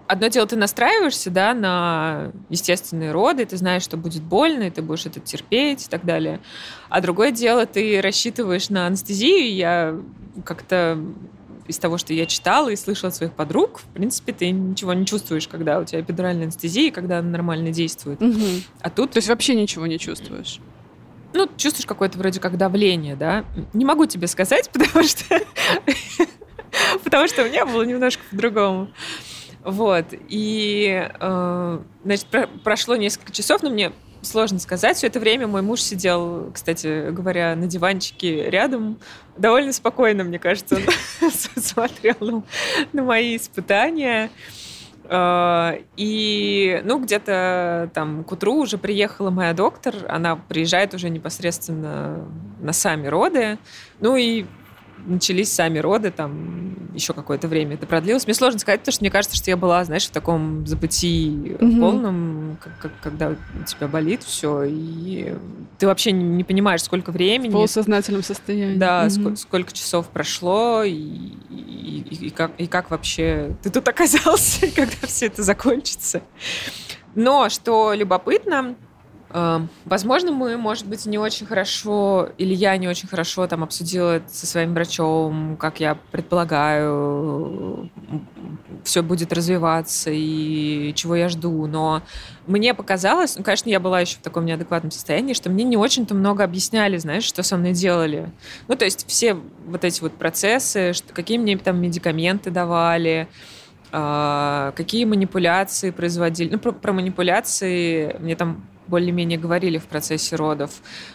одно 0.07 0.27
дело, 0.27 0.45
ты 0.45 0.55
настраиваешься, 0.55 1.29
да, 1.29 1.53
на 1.53 2.31
естественные 2.49 3.11
роды, 3.11 3.45
ты 3.45 3.57
знаешь, 3.57 3.83
что 3.83 3.97
будет 3.97 4.23
больно, 4.23 4.63
и 4.63 4.69
ты 4.69 4.81
будешь 4.81 5.05
это 5.05 5.19
терпеть 5.19 5.85
и 5.85 5.89
так 5.89 6.05
далее. 6.05 6.39
А 6.89 7.01
другое 7.01 7.31
дело, 7.31 7.65
ты 7.65 8.01
рассчитываешь 8.01 8.69
на 8.69 8.87
анестезию. 8.87 9.53
Я 9.55 9.99
как-то 10.45 10.99
из 11.67 11.77
того, 11.77 11.97
что 11.97 12.13
я 12.13 12.25
читала 12.25 12.69
и 12.69 12.75
слышала 12.75 13.09
от 13.09 13.15
своих 13.15 13.33
подруг, 13.33 13.79
в 13.79 13.85
принципе, 13.93 14.33
ты 14.33 14.51
ничего 14.51 14.93
не 14.93 15.05
чувствуешь, 15.05 15.47
когда 15.47 15.79
у 15.79 15.85
тебя 15.85 16.01
эпидуральная 16.01 16.43
анестезия, 16.43 16.91
когда 16.91 17.19
она 17.19 17.29
нормально 17.29 17.71
действует. 17.71 18.19
Мгм. 18.19 18.63
А 18.81 18.89
тут 18.89 19.11
То 19.11 19.17
есть 19.17 19.29
вообще 19.29 19.55
ничего 19.55 19.87
не 19.87 19.97
чувствуешь? 19.97 20.59
Ну, 21.33 21.49
чувствуешь 21.57 21.85
какое-то 21.85 22.17
вроде 22.17 22.39
как 22.39 22.57
давление, 22.57 23.15
да? 23.15 23.45
Не 23.73 23.85
могу 23.85 24.05
тебе 24.05 24.27
сказать, 24.27 24.69
потому 24.73 25.03
что 25.03 25.39
Потому 27.03 27.27
что 27.27 27.43
у 27.43 27.45
меня 27.45 27.65
было 27.65 27.83
немножко 27.83 28.21
по-другому. 28.29 28.89
Вот. 29.63 30.05
И, 30.11 31.09
э, 31.19 31.79
значит, 32.03 32.27
прошло 32.63 32.95
несколько 32.95 33.31
часов, 33.31 33.63
но 33.63 33.69
мне 33.69 33.93
сложно 34.21 34.59
сказать. 34.59 34.97
Все 34.97 35.07
это 35.07 35.19
время 35.19 35.47
мой 35.47 35.61
муж 35.61 35.81
сидел, 35.81 36.51
кстати 36.53 37.11
говоря, 37.11 37.55
на 37.55 37.67
диванчике 37.67 38.49
рядом. 38.49 38.99
Довольно 39.37 39.73
спокойно, 39.73 40.23
мне 40.23 40.39
кажется, 40.39 40.75
он 40.75 41.31
смотрел 41.31 42.43
на 42.91 43.03
мои 43.03 43.37
испытания. 43.37 44.29
Э, 45.05 45.79
и, 45.97 46.81
ну, 46.85 46.99
где-то 46.99 47.89
там 47.93 48.23
к 48.23 48.31
утру 48.31 48.55
уже 48.55 48.77
приехала 48.77 49.29
моя 49.29 49.53
доктор, 49.53 49.95
она 50.09 50.35
приезжает 50.35 50.93
уже 50.93 51.09
непосредственно 51.09 52.25
на 52.59 52.73
сами 52.73 53.07
роды. 53.07 53.57
Ну 53.99 54.15
и 54.15 54.45
начались 55.05 55.51
сами 55.51 55.79
роды, 55.79 56.11
там 56.11 56.75
еще 56.93 57.13
какое-то 57.13 57.47
время 57.47 57.75
это 57.75 57.87
продлилось. 57.87 58.25
Мне 58.25 58.33
сложно 58.33 58.59
сказать, 58.59 58.81
потому 58.81 58.93
что 58.93 59.03
мне 59.03 59.11
кажется, 59.11 59.35
что 59.35 59.49
я 59.49 59.57
была, 59.57 59.83
знаешь, 59.83 60.05
в 60.05 60.11
таком 60.11 60.65
забытии 60.67 61.55
mm-hmm. 61.55 61.79
полном, 61.79 62.57
как, 62.61 62.77
как, 62.79 62.91
когда 63.01 63.29
у 63.29 63.63
тебя 63.65 63.87
болит 63.87 64.23
все, 64.23 64.63
и 64.63 65.35
ты 65.79 65.87
вообще 65.87 66.11
не, 66.11 66.23
не 66.23 66.43
понимаешь, 66.43 66.83
сколько 66.83 67.11
времени. 67.11 67.49
В 67.49 67.53
полусознательном 67.53 68.23
состоянии. 68.23 68.77
Да, 68.77 69.05
mm-hmm. 69.05 69.09
сколько, 69.09 69.35
сколько 69.37 69.73
часов 69.73 70.07
прошло, 70.09 70.83
и, 70.83 70.91
и, 70.91 72.05
и, 72.09 72.27
и, 72.27 72.29
как, 72.29 72.51
и 72.57 72.67
как 72.67 72.91
вообще 72.91 73.55
ты 73.61 73.69
тут 73.69 73.87
оказался, 73.87 74.67
когда 74.75 75.07
все 75.07 75.27
это 75.27 75.43
закончится. 75.43 76.21
Но, 77.15 77.49
что 77.49 77.93
любопытно, 77.93 78.75
возможно, 79.33 80.31
мы, 80.31 80.57
может 80.57 80.85
быть, 80.85 81.07
не 81.07 81.17
очень 81.17 81.47
хорошо, 81.47 82.29
или 82.37 82.53
я 82.53 82.77
не 82.77 82.87
очень 82.87 83.07
хорошо 83.07 83.47
там 83.47 83.63
обсудила 83.63 84.17
это 84.17 84.29
со 84.29 84.45
своим 84.45 84.75
врачом, 84.75 85.57
как 85.57 85.79
я 85.79 85.97
предполагаю, 86.11 87.89
все 88.83 89.01
будет 89.01 89.33
развиваться 89.33 90.11
и 90.13 90.93
чего 90.93 91.15
я 91.15 91.29
жду. 91.29 91.65
Но 91.65 92.03
мне 92.45 92.75
показалось, 92.75 93.35
ну, 93.35 93.43
конечно, 93.43 93.69
я 93.69 93.79
была 93.79 94.01
еще 94.01 94.17
в 94.17 94.21
таком 94.21 94.45
неадекватном 94.45 94.91
состоянии, 94.91 95.33
что 95.33 95.49
мне 95.49 95.63
не 95.63 95.77
очень-то 95.77 96.13
много 96.13 96.43
объясняли, 96.43 96.97
знаешь, 96.97 97.23
что 97.23 97.41
со 97.41 97.57
мной 97.57 97.73
делали. 97.73 98.31
Ну, 98.67 98.75
то 98.75 98.85
есть 98.85 99.07
все 99.07 99.35
вот 99.65 99.83
эти 99.83 100.01
вот 100.01 100.13
процессы, 100.13 100.93
что, 100.93 101.11
какие 101.11 101.39
мне 101.39 101.57
там 101.57 101.81
медикаменты 101.81 102.51
давали, 102.51 103.27
э, 103.91 104.71
какие 104.75 105.05
манипуляции 105.05 105.89
производили. 105.89 106.49
Ну, 106.51 106.59
про, 106.59 106.71
про 106.71 106.93
манипуляции 106.93 108.15
мне 108.19 108.35
там 108.35 108.63
более-менее 108.87 109.37
говорили 109.37 109.77
в 109.77 109.85
процессе 109.85 110.35
родов. 110.35 110.71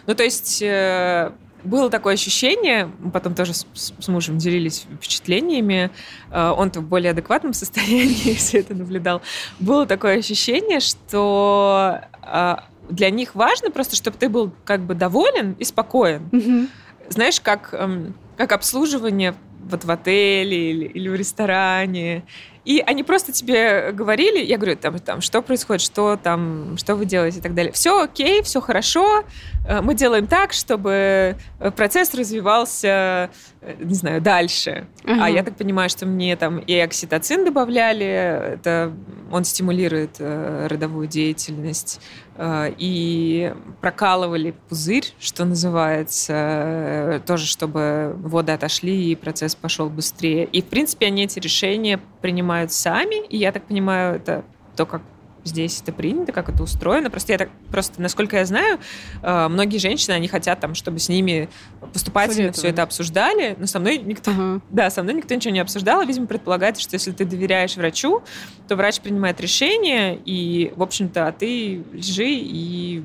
Ну, 0.07 0.15
то 0.15 0.23
есть 0.23 0.61
э, 0.61 1.31
было 1.63 1.89
такое 1.89 2.13
ощущение, 2.13 2.91
мы 2.99 3.11
потом 3.11 3.35
тоже 3.35 3.53
с, 3.53 3.65
с 3.73 4.07
мужем 4.07 4.37
делились 4.37 4.87
впечатлениями, 4.95 5.91
э, 6.31 6.49
он-то 6.49 6.81
в 6.81 6.83
более 6.83 7.11
адекватном 7.11 7.53
состоянии 7.53 8.33
все 8.37 8.59
это 8.59 8.73
наблюдал. 8.75 9.21
Было 9.59 9.85
такое 9.85 10.19
ощущение, 10.19 10.79
что 10.79 12.01
э, 12.23 12.55
для 12.89 13.09
них 13.09 13.35
важно 13.35 13.71
просто, 13.71 13.95
чтобы 13.95 14.17
ты 14.17 14.29
был 14.29 14.51
как 14.65 14.81
бы 14.81 14.95
доволен 14.95 15.53
и 15.59 15.63
спокоен. 15.63 16.29
Mm-hmm. 16.31 16.67
Знаешь, 17.09 17.41
как, 17.41 17.69
э, 17.73 18.11
как 18.37 18.51
обслуживание 18.51 19.35
вот 19.69 19.83
в 19.83 19.91
отеле 19.91 20.71
или, 20.71 20.85
или 20.85 21.09
в 21.09 21.15
ресторане. 21.15 22.23
И 22.69 22.83
они 22.85 23.01
просто 23.01 23.31
тебе 23.31 23.91
говорили, 23.93 24.45
я 24.45 24.57
говорю, 24.57 24.75
там, 24.75 24.99
там, 24.99 25.21
что 25.21 25.41
происходит, 25.41 25.81
что 25.81 26.19
там, 26.21 26.77
что 26.77 26.93
вы 26.93 27.05
делаете 27.05 27.39
и 27.39 27.41
так 27.41 27.55
далее. 27.55 27.71
Все 27.71 28.03
окей, 28.03 28.43
все 28.43 28.61
хорошо, 28.61 29.23
э, 29.67 29.81
мы 29.81 29.95
делаем 29.95 30.27
так, 30.27 30.53
чтобы 30.53 31.35
э, 31.59 31.71
процесс 31.71 32.13
развивался, 32.13 33.31
э, 33.61 33.75
не 33.79 33.95
знаю, 33.95 34.21
дальше. 34.21 34.85
Uh-huh. 35.03 35.17
А 35.19 35.31
я 35.31 35.41
так 35.41 35.55
понимаю, 35.55 35.89
что 35.89 36.05
мне 36.05 36.35
там 36.35 36.59
и 36.59 36.75
окситоцин 36.75 37.43
добавляли, 37.43 38.05
это 38.05 38.93
он 39.31 39.45
стимулирует 39.45 40.19
родовую 40.19 41.07
деятельность, 41.07 41.99
и 42.41 43.53
прокалывали 43.81 44.55
пузырь, 44.69 45.13
что 45.19 45.43
называется, 45.43 47.21
тоже 47.27 47.45
чтобы 47.45 48.15
воды 48.17 48.53
отошли 48.53 49.11
и 49.11 49.15
процесс 49.15 49.55
пошел 49.55 49.89
быстрее. 49.89 50.45
И, 50.45 50.61
в 50.61 50.65
принципе, 50.65 51.07
они 51.07 51.25
эти 51.25 51.37
решения 51.39 51.99
принимают 52.21 52.58
сами, 52.67 53.25
и 53.27 53.37
я 53.37 53.51
так 53.51 53.63
понимаю, 53.63 54.15
это 54.15 54.43
то, 54.75 54.85
как 54.85 55.01
здесь 55.43 55.81
это 55.81 55.91
принято, 55.91 56.31
как 56.31 56.49
это 56.49 56.63
устроено. 56.63 57.09
Просто 57.09 57.33
я 57.33 57.37
так, 57.37 57.49
просто, 57.71 58.01
насколько 58.01 58.37
я 58.37 58.45
знаю, 58.45 58.79
э, 59.21 59.47
многие 59.47 59.77
женщины, 59.77 60.13
они 60.13 60.27
хотят 60.27 60.59
там, 60.59 60.75
чтобы 60.75 60.99
с 60.99 61.09
ними 61.09 61.49
поступательно 61.93 62.51
все 62.51 62.69
это 62.69 62.83
обсуждали, 62.83 63.55
но 63.57 63.65
со 63.65 63.79
мной 63.79 63.97
никто, 63.97 64.31
uh-huh. 64.31 64.61
да, 64.69 64.89
со 64.89 65.03
мной 65.03 65.15
никто 65.15 65.33
ничего 65.33 65.53
не 65.53 65.59
обсуждал. 65.59 66.01
И, 66.01 66.05
видимо, 66.05 66.27
предполагается, 66.27 66.81
что 66.81 66.95
если 66.95 67.11
ты 67.11 67.25
доверяешь 67.25 67.75
врачу, 67.75 68.21
то 68.67 68.75
врач 68.75 68.99
принимает 68.99 69.39
решение, 69.41 70.19
и, 70.25 70.73
в 70.75 70.83
общем-то, 70.83 71.27
а 71.27 71.31
ты 71.31 71.83
лежи 71.93 72.29
и 72.29 73.03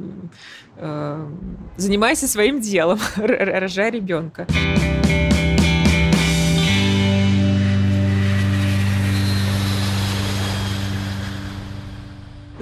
э, 0.77 1.27
занимайся 1.77 2.29
своим 2.29 2.61
делом, 2.61 2.99
рожай 3.17 3.91
ребенка. 3.91 4.47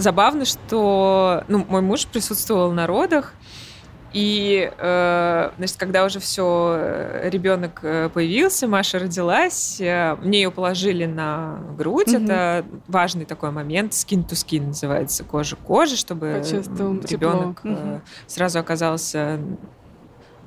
Забавно, 0.03 0.45
что 0.45 1.45
ну, 1.49 1.65
мой 1.69 1.81
муж 1.81 2.07
присутствовал 2.07 2.73
на 2.73 2.87
родах, 2.87 3.35
и, 4.13 4.71
э, 4.77 5.51
значит, 5.57 5.77
когда 5.79 6.05
уже 6.05 6.21
все, 6.21 6.77
э, 6.77 7.31
ребенок 7.31 7.81
э, 7.83 8.11
появился, 8.13 8.69
Маша 8.69 8.99
родилась, 8.99 9.81
э, 9.81 10.17
мне 10.23 10.43
ее 10.43 10.51
положили 10.51 11.07
на 11.07 11.61
грудь. 11.79 12.09
Mm-hmm. 12.09 12.25
Это 12.25 12.67
важный 12.89 13.25
такой 13.25 13.53
момент, 13.53 13.93
skin 13.93 14.27
to 14.27 14.33
skin 14.33 14.67
называется, 14.69 15.25
кожа 15.25 15.57
к 15.57 15.61
коже, 15.61 15.97
чтобы 15.97 16.43
ребенок 17.09 17.65
mm-hmm. 17.65 18.01
сразу 18.27 18.59
оказался 18.59 19.41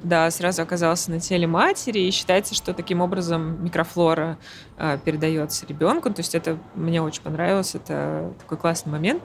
да, 0.06 0.30
сразу 0.30 0.62
оказался 0.62 1.12
на 1.12 1.20
теле 1.20 1.48
матери, 1.48 2.00
и 2.00 2.12
считается, 2.12 2.54
что 2.54 2.74
таким 2.74 3.02
образом 3.02 3.64
микрофлора 3.64 4.38
э, 4.78 4.98
передается 5.04 5.66
ребенку. 5.66 6.10
То 6.12 6.20
есть 6.20 6.36
это 6.36 6.58
мне 6.76 7.02
очень 7.02 7.24
понравилось, 7.24 7.76
это 7.76 8.34
такой 8.40 8.58
классный 8.58 8.92
момент. 8.92 9.24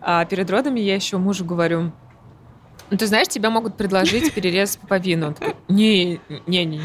А 0.00 0.24
перед 0.26 0.50
родами 0.50 0.80
я 0.80 0.94
еще 0.94 1.16
мужу 1.16 1.44
говорю, 1.44 1.92
ну 2.90 2.96
ты 2.96 3.06
знаешь, 3.06 3.28
тебя 3.28 3.50
могут 3.50 3.76
предложить 3.76 4.32
перерезать 4.34 4.78
пуповину. 4.78 5.28
Он 5.28 5.34
не, 5.68 6.20
не, 6.46 6.64
не, 6.64 6.80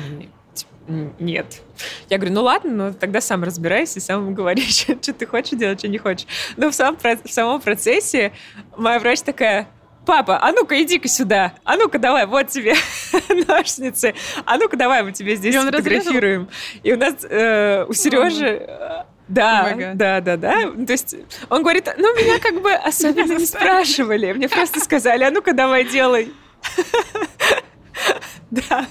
не, 0.87 1.13
нет. 1.19 1.61
Я 2.09 2.17
говорю, 2.17 2.33
ну 2.33 2.43
ладно, 2.43 2.71
ну 2.71 2.93
тогда 2.93 3.19
сам 3.19 3.43
разбирайся, 3.43 3.99
сам 3.99 4.33
говори, 4.33 4.61
что, 4.63 4.97
что 5.01 5.13
ты 5.13 5.25
хочешь 5.25 5.59
делать, 5.59 5.79
что 5.79 5.89
не 5.89 5.97
хочешь. 5.97 6.27
Но 6.55 6.71
в 6.71 6.75
самом, 6.75 6.97
в 6.97 7.29
самом 7.29 7.59
процессе 7.59 8.31
моя 8.77 8.99
врач 8.99 9.21
такая, 9.21 9.67
папа, 10.05 10.39
а 10.41 10.51
ну-ка 10.51 10.81
иди-ка 10.81 11.07
сюда, 11.07 11.53
а 11.63 11.75
ну-ка 11.75 11.99
давай, 11.99 12.25
вот 12.25 12.47
тебе 12.49 12.75
ножницы, 13.47 14.13
а 14.45 14.57
ну-ка 14.57 14.77
давай 14.77 15.03
мы 15.03 15.11
тебе 15.11 15.35
здесь 15.35 15.55
фотографируем. 15.55 16.49
И 16.83 16.93
у 16.93 16.97
нас 16.97 17.15
э, 17.29 17.85
у 17.87 17.93
Сережи... 17.93 18.65
Э, 18.67 19.03
да, 19.27 19.73
oh 19.73 19.93
да, 19.95 20.19
да, 20.19 20.35
да. 20.37 20.71
То 20.85 20.91
есть 20.91 21.15
он 21.49 21.61
говорит, 21.61 21.87
ну 21.97 22.13
меня 22.15 22.39
как 22.39 22.61
бы 22.61 22.73
особенно 22.73 23.33
не 23.37 23.45
спрашивали, 23.45 24.33
мне 24.33 24.49
просто 24.49 24.79
сказали, 24.79 25.23
а 25.23 25.31
ну-ка 25.31 25.53
давай 25.53 25.85
делай. 25.85 26.33
Да. 28.69 28.85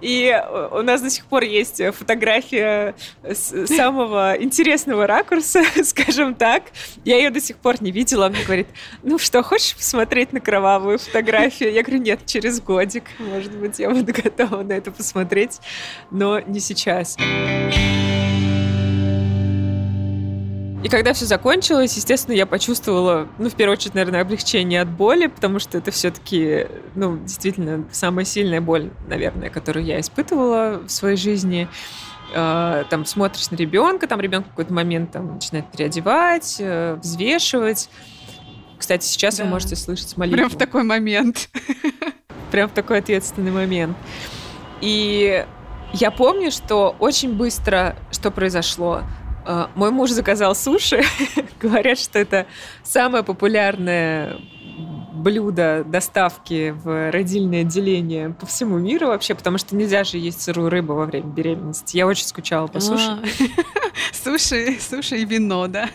И 0.00 0.34
у 0.70 0.82
нас 0.82 1.02
до 1.02 1.10
сих 1.10 1.26
пор 1.26 1.42
есть 1.42 1.82
фотография 1.94 2.94
самого 3.66 4.34
интересного 4.40 5.06
ракурса, 5.06 5.62
скажем 5.84 6.34
так. 6.34 6.64
Я 7.04 7.16
ее 7.16 7.30
до 7.30 7.40
сих 7.40 7.58
пор 7.58 7.82
не 7.82 7.90
видела. 7.90 8.26
Он 8.26 8.32
мне 8.32 8.44
говорит, 8.44 8.68
ну 9.02 9.18
что, 9.18 9.42
хочешь 9.42 9.76
посмотреть 9.76 10.32
на 10.32 10.40
кровавую 10.40 10.98
фотографию? 10.98 11.72
Я 11.72 11.82
говорю, 11.82 12.00
нет, 12.00 12.20
через 12.26 12.60
годик. 12.60 13.04
Может 13.18 13.52
быть, 13.52 13.78
я 13.78 13.90
буду 13.90 14.12
готова 14.22 14.62
на 14.62 14.72
это 14.72 14.90
посмотреть, 14.90 15.60
но 16.10 16.40
не 16.40 16.60
сейчас. 16.60 17.16
И 20.82 20.88
когда 20.88 21.12
все 21.12 21.26
закончилось, 21.26 21.96
естественно, 21.96 22.34
я 22.34 22.44
почувствовала, 22.44 23.28
ну, 23.38 23.48
в 23.48 23.54
первую 23.54 23.76
очередь, 23.76 23.94
наверное, 23.94 24.20
облегчение 24.20 24.80
от 24.80 24.88
боли, 24.88 25.28
потому 25.28 25.60
что 25.60 25.78
это 25.78 25.92
все-таки, 25.92 26.66
ну, 26.96 27.18
действительно, 27.18 27.84
самая 27.92 28.24
сильная 28.24 28.60
боль, 28.60 28.90
наверное, 29.08 29.48
которую 29.48 29.84
я 29.84 30.00
испытывала 30.00 30.82
в 30.84 30.90
своей 30.90 31.16
жизни. 31.16 31.68
А, 32.34 32.84
там 32.90 33.04
смотришь 33.04 33.50
на 33.50 33.56
ребенка, 33.56 34.08
там 34.08 34.20
ребенок 34.20 34.46
в 34.46 34.50
какой-то 34.50 34.72
момент 34.72 35.12
там 35.12 35.34
начинает 35.34 35.70
переодевать, 35.70 36.56
э, 36.58 36.94
взвешивать. 37.00 37.88
Кстати, 38.76 39.04
сейчас 39.04 39.36
да. 39.36 39.44
вы 39.44 39.50
можете 39.50 39.76
слышать 39.76 40.16
молитву. 40.16 40.36
Прям 40.36 40.50
в 40.50 40.56
такой 40.56 40.82
момент. 40.82 41.48
Прям 42.50 42.68
в 42.68 42.72
такой 42.72 42.98
ответственный 42.98 43.52
момент. 43.52 43.96
И 44.80 45.46
я 45.92 46.10
помню, 46.10 46.50
что 46.50 46.96
очень 46.98 47.34
быстро 47.34 47.96
что 48.10 48.30
произошло. 48.30 49.02
А, 49.44 49.70
мой 49.74 49.90
муж 49.90 50.10
заказал 50.10 50.54
суши. 50.54 51.02
Говорят, 51.60 51.98
что 51.98 52.18
это 52.18 52.46
самое 52.82 53.24
популярное 53.24 54.36
блюда 55.12 55.84
доставки 55.86 56.70
в 56.70 57.10
родильное 57.10 57.60
отделение 57.62 58.30
по 58.30 58.46
всему 58.46 58.78
миру 58.78 59.08
вообще, 59.08 59.34
потому 59.34 59.58
что 59.58 59.76
нельзя 59.76 60.04
же 60.04 60.18
есть 60.18 60.42
сырую 60.42 60.70
рыбу 60.70 60.94
во 60.94 61.06
время 61.06 61.26
беременности. 61.26 61.96
Я 61.96 62.06
очень 62.06 62.26
скучала 62.26 62.66
по 62.66 62.80
суши. 62.80 63.10
А. 63.10 63.22
Суши, 64.12 64.78
суши 64.80 65.18
и 65.18 65.24
вино, 65.24 65.66
да? 65.66 65.88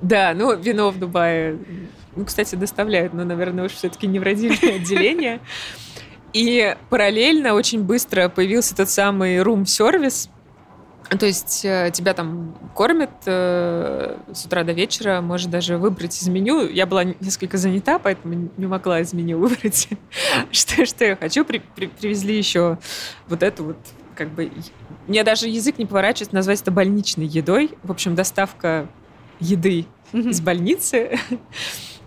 Да, 0.00 0.32
ну 0.34 0.56
вино 0.56 0.90
в 0.90 0.98
Дубае, 0.98 1.58
ну, 2.16 2.24
кстати, 2.24 2.54
доставляют, 2.54 3.12
но, 3.12 3.24
наверное, 3.24 3.64
уж 3.66 3.72
все-таки 3.72 4.06
не 4.06 4.18
в 4.18 4.22
родильное 4.22 4.76
отделение. 4.76 5.40
И 6.32 6.76
параллельно 6.88 7.54
очень 7.54 7.82
быстро 7.82 8.28
появился 8.28 8.76
тот 8.76 8.88
самый 8.88 9.42
рум-сервис, 9.42 10.30
то 11.18 11.26
есть 11.26 11.64
э, 11.64 11.90
тебя 11.92 12.14
там 12.14 12.56
кормят 12.74 13.10
э, 13.26 14.16
с 14.32 14.44
утра 14.44 14.62
до 14.62 14.72
вечера, 14.72 15.20
можешь 15.20 15.48
даже 15.48 15.76
выбрать 15.76 16.16
из 16.22 16.28
меню. 16.28 16.68
Я 16.68 16.86
была 16.86 17.02
несколько 17.02 17.56
занята, 17.58 17.98
поэтому 17.98 18.50
не 18.56 18.66
могла 18.66 19.00
из 19.00 19.12
меню 19.12 19.38
выбрать, 19.40 19.88
что, 20.52 20.86
что 20.86 21.04
я 21.04 21.16
хочу. 21.16 21.44
При, 21.44 21.58
при, 21.58 21.86
привезли 21.86 22.36
еще 22.36 22.78
вот 23.28 23.42
эту 23.42 23.64
вот 23.64 23.76
как 24.14 24.28
бы... 24.30 24.52
Мне 25.08 25.24
даже 25.24 25.48
язык 25.48 25.78
не 25.78 25.86
поворачивается 25.86 26.34
назвать 26.34 26.62
это 26.62 26.70
больничной 26.70 27.26
едой. 27.26 27.72
В 27.82 27.90
общем, 27.90 28.14
доставка 28.14 28.86
еды 29.40 29.86
из 30.12 30.40
больницы. 30.40 31.18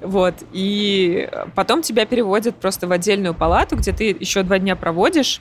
Вот. 0.02 0.36
И 0.52 1.30
потом 1.56 1.82
тебя 1.82 2.06
переводят 2.06 2.58
просто 2.58 2.88
в 2.88 2.92
отдельную 2.92 3.34
палату, 3.34 3.78
где 3.78 3.94
ты 3.94 4.10
еще 4.20 4.44
два 4.44 4.60
дня 4.60 4.76
проводишь 4.76 5.40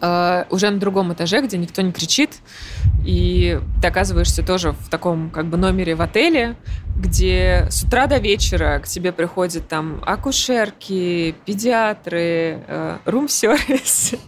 Uh, 0.00 0.46
уже 0.50 0.70
на 0.70 0.78
другом 0.78 1.12
этаже, 1.12 1.40
где 1.40 1.58
никто 1.58 1.82
не 1.82 1.90
кричит, 1.90 2.38
и 3.04 3.58
ты 3.82 3.88
оказываешься 3.88 4.44
тоже 4.44 4.70
в 4.70 4.88
таком 4.88 5.28
как 5.30 5.46
бы 5.46 5.56
номере 5.56 5.96
в 5.96 6.02
отеле, 6.02 6.54
где 6.96 7.66
с 7.68 7.82
утра 7.82 8.06
до 8.06 8.18
вечера 8.18 8.78
к 8.78 8.86
тебе 8.86 9.10
приходят 9.10 9.66
там 9.66 10.00
акушерки, 10.06 11.34
педиатры, 11.44 12.62
рум-сервис, 13.06 14.12
uh, 14.12 14.18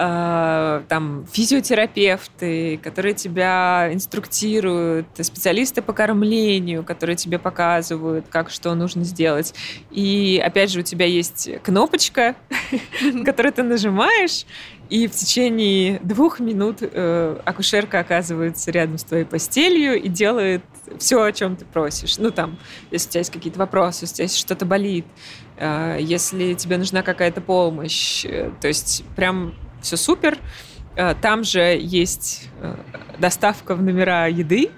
Э, 0.00 0.82
там 0.88 1.26
физиотерапевты, 1.32 2.78
которые 2.78 3.14
тебя 3.14 3.90
инструктируют, 3.92 5.08
специалисты 5.20 5.82
по 5.82 5.92
кормлению, 5.92 6.84
которые 6.84 7.16
тебе 7.16 7.40
показывают, 7.40 8.26
как 8.28 8.48
что 8.50 8.72
нужно 8.76 9.02
сделать. 9.02 9.54
И 9.90 10.40
опять 10.44 10.70
же 10.70 10.80
у 10.80 10.82
тебя 10.82 11.04
есть 11.04 11.50
кнопочка, 11.64 12.36
которую 13.24 13.52
ты 13.52 13.64
нажимаешь, 13.64 14.46
и 14.88 15.08
в 15.08 15.10
течение 15.10 15.98
двух 15.98 16.38
минут 16.38 16.78
э, 16.80 17.40
акушерка 17.44 17.98
оказывается 17.98 18.70
рядом 18.70 18.98
с 18.98 19.04
твоей 19.04 19.24
постелью 19.24 20.00
и 20.00 20.08
делает 20.08 20.62
все, 20.98 21.22
о 21.22 21.32
чем 21.32 21.56
ты 21.56 21.64
просишь. 21.64 22.18
Ну, 22.18 22.30
там, 22.30 22.56
если 22.92 23.08
у 23.08 23.10
тебя 23.10 23.20
есть 23.20 23.32
какие-то 23.32 23.58
вопросы, 23.58 24.04
если 24.04 24.14
у 24.14 24.16
тебя 24.16 24.24
есть 24.24 24.38
что-то 24.38 24.64
болит, 24.64 25.06
э, 25.56 25.98
если 26.00 26.54
тебе 26.54 26.78
нужна 26.78 27.02
какая-то 27.02 27.40
помощь. 27.40 28.24
Э, 28.24 28.52
то 28.60 28.68
есть 28.68 29.04
прям 29.16 29.54
все 29.82 29.96
супер. 29.96 30.38
Э, 30.96 31.14
там 31.14 31.44
же 31.44 31.60
есть 31.60 32.48
э, 32.60 32.76
доставка 33.18 33.74
в 33.74 33.82
номера 33.82 34.26
еды. 34.26 34.70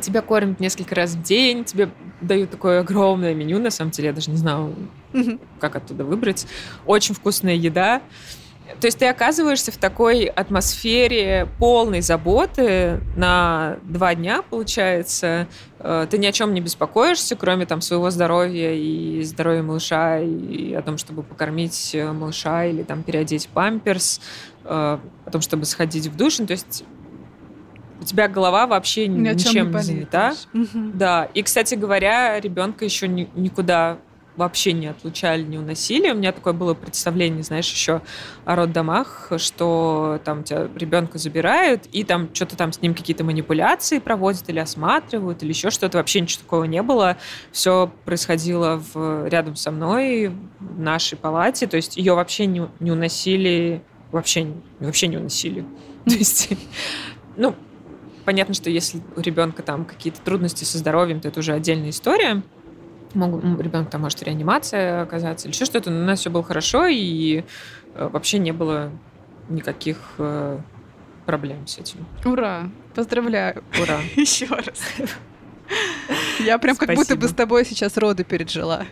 Тебя 0.00 0.22
кормят 0.22 0.60
несколько 0.60 0.94
раз 0.94 1.14
в 1.14 1.22
день, 1.22 1.64
тебе 1.64 1.90
дают 2.20 2.50
такое 2.50 2.80
огромное 2.80 3.34
меню, 3.34 3.58
на 3.58 3.70
самом 3.70 3.90
деле, 3.90 4.08
я 4.08 4.14
даже 4.14 4.30
не 4.30 4.36
знаю, 4.36 4.74
как 5.58 5.74
оттуда 5.74 6.04
выбрать. 6.04 6.46
Очень 6.86 7.14
вкусная 7.14 7.54
еда. 7.54 8.02
То 8.78 8.86
есть 8.86 8.98
ты 8.98 9.06
оказываешься 9.06 9.72
в 9.72 9.76
такой 9.76 10.24
атмосфере 10.24 11.48
полной 11.58 12.00
заботы 12.00 13.00
на 13.16 13.78
два 13.82 14.14
дня, 14.14 14.42
получается. 14.42 15.48
Э, 15.78 16.06
ты 16.08 16.18
ни 16.18 16.26
о 16.26 16.32
чем 16.32 16.54
не 16.54 16.60
беспокоишься, 16.60 17.36
кроме 17.36 17.66
там 17.66 17.80
своего 17.80 18.10
здоровья 18.10 18.72
и 18.72 19.22
здоровья 19.22 19.62
малыша, 19.62 20.20
и 20.20 20.72
о 20.74 20.82
том, 20.82 20.98
чтобы 20.98 21.22
покормить 21.22 21.94
э, 21.94 22.12
малыша 22.12 22.66
или 22.66 22.82
там 22.82 23.02
переодеть 23.02 23.48
памперс, 23.48 24.20
э, 24.64 24.68
о 24.68 25.30
том, 25.30 25.40
чтобы 25.40 25.64
сходить 25.64 26.06
в 26.06 26.16
душ. 26.16 26.38
Ну, 26.38 26.46
то 26.46 26.52
есть 26.52 26.84
у 28.00 28.04
тебя 28.04 28.28
голова 28.28 28.66
вообще 28.66 29.08
ни 29.08 29.28
ничем 29.28 29.70
не, 29.70 29.76
не 29.76 29.82
занята. 29.82 30.34
Угу. 30.54 30.92
Да. 30.94 31.28
И, 31.34 31.42
кстати 31.42 31.74
говоря, 31.74 32.40
ребенка 32.40 32.84
еще 32.84 33.08
ни, 33.08 33.28
никуда 33.34 33.98
вообще 34.40 34.72
не 34.72 34.86
отлучали, 34.86 35.42
не 35.42 35.58
уносили. 35.58 36.10
У 36.10 36.14
меня 36.14 36.32
такое 36.32 36.54
было 36.54 36.72
представление, 36.72 37.42
знаешь, 37.42 37.70
еще 37.70 38.00
о 38.46 38.56
роддомах, 38.56 39.32
что 39.36 40.18
там 40.24 40.44
тебя 40.44 40.66
ребенка 40.74 41.18
забирают, 41.18 41.84
и 41.92 42.04
там 42.04 42.34
что-то 42.34 42.56
там 42.56 42.72
с 42.72 42.80
ним 42.80 42.94
какие-то 42.94 43.22
манипуляции 43.22 43.98
проводят 43.98 44.48
или 44.48 44.58
осматривают, 44.58 45.42
или 45.42 45.50
еще 45.50 45.70
что-то. 45.70 45.98
Вообще 45.98 46.22
ничего 46.22 46.42
такого 46.42 46.64
не 46.64 46.82
было. 46.82 47.18
Все 47.52 47.92
происходило 48.06 48.82
в, 48.94 49.28
рядом 49.28 49.56
со 49.56 49.70
мной, 49.70 50.32
в 50.58 50.80
нашей 50.80 51.18
палате. 51.18 51.66
То 51.66 51.76
есть 51.76 51.98
ее 51.98 52.14
вообще 52.14 52.46
не, 52.46 52.66
не 52.80 52.92
уносили, 52.92 53.82
вообще, 54.10 54.54
вообще 54.78 55.08
не 55.08 55.18
уносили. 55.18 55.66
То 56.06 56.14
есть, 56.14 56.48
ну, 57.36 57.54
понятно, 58.24 58.54
что 58.54 58.70
если 58.70 59.02
у 59.16 59.20
ребенка 59.20 59.62
там 59.62 59.84
какие-то 59.84 60.22
трудности 60.22 60.64
со 60.64 60.78
здоровьем, 60.78 61.20
то 61.20 61.28
это 61.28 61.40
уже 61.40 61.52
отдельная 61.52 61.90
история 61.90 62.42
ребенок 63.14 63.90
там 63.90 64.02
может 64.02 64.22
реанимация 64.22 65.02
оказаться 65.02 65.48
или 65.48 65.54
еще 65.54 65.64
что-то, 65.64 65.90
но 65.90 66.02
у 66.02 66.04
нас 66.04 66.20
все 66.20 66.30
было 66.30 66.42
хорошо, 66.42 66.86
и 66.86 67.44
э, 67.94 68.08
вообще 68.12 68.38
не 68.38 68.52
было 68.52 68.90
никаких 69.48 69.96
э, 70.18 70.58
проблем 71.26 71.66
с 71.66 71.78
этим. 71.78 72.06
Ура! 72.24 72.70
Поздравляю! 72.94 73.62
Ура! 73.80 74.00
Еще 74.16 74.46
раз. 74.46 74.82
Я 76.40 76.58
прям 76.58 76.76
как 76.76 76.94
будто 76.94 77.16
бы 77.16 77.28
с 77.28 77.32
тобой 77.32 77.64
сейчас 77.64 77.96
роды 77.96 78.24
пережила. 78.24 78.84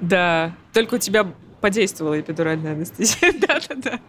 Да, 0.00 0.54
только 0.72 0.94
у 0.94 0.98
тебя 0.98 1.26
подействовала 1.60 2.20
эпидуральная 2.20 2.72
анестезия. 2.72 3.32
Да-да-да. 3.40 4.00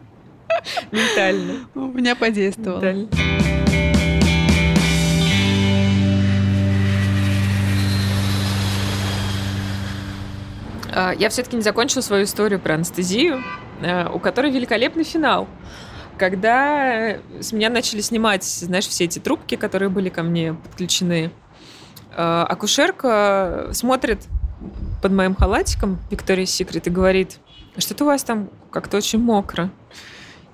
Ментально. 0.91 1.67
У 1.75 1.87
меня 1.87 2.15
подействовала. 2.15 2.81
Ментально. 2.81 3.68
Я 11.17 11.29
все-таки 11.29 11.55
не 11.55 11.61
закончила 11.61 12.01
свою 12.01 12.23
историю 12.23 12.59
про 12.59 12.75
анестезию, 12.75 13.43
а, 13.81 14.09
у 14.13 14.19
которой 14.19 14.51
великолепный 14.51 15.03
финал. 15.03 15.47
Когда 16.17 17.17
с 17.39 17.53
меня 17.53 17.69
начали 17.69 18.01
снимать, 18.01 18.43
знаешь, 18.43 18.87
все 18.87 19.05
эти 19.05 19.19
трубки, 19.19 19.55
которые 19.55 19.89
были 19.89 20.09
ко 20.09 20.23
мне 20.23 20.53
подключены, 20.53 21.31
а, 22.15 22.45
акушерка 22.45 23.69
смотрит 23.71 24.27
под 25.01 25.13
моим 25.13 25.35
халатиком 25.35 25.99
Виктория 26.11 26.45
Секрет 26.45 26.87
и 26.87 26.89
говорит, 26.89 27.39
что-то 27.77 28.03
у 28.03 28.07
вас 28.07 28.23
там 28.23 28.49
как-то 28.71 28.97
очень 28.97 29.19
мокро. 29.19 29.69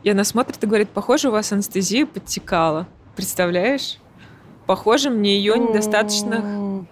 И 0.03 0.09
она 0.09 0.23
смотрит 0.23 0.63
и 0.63 0.67
говорит, 0.67 0.89
похоже, 0.89 1.29
у 1.29 1.31
вас 1.31 1.51
анестезия 1.51 2.05
подтекала. 2.05 2.87
Представляешь? 3.15 3.97
Похоже, 4.67 5.09
мне 5.09 5.37
ее 5.37 5.57
недостаточно 5.57 6.85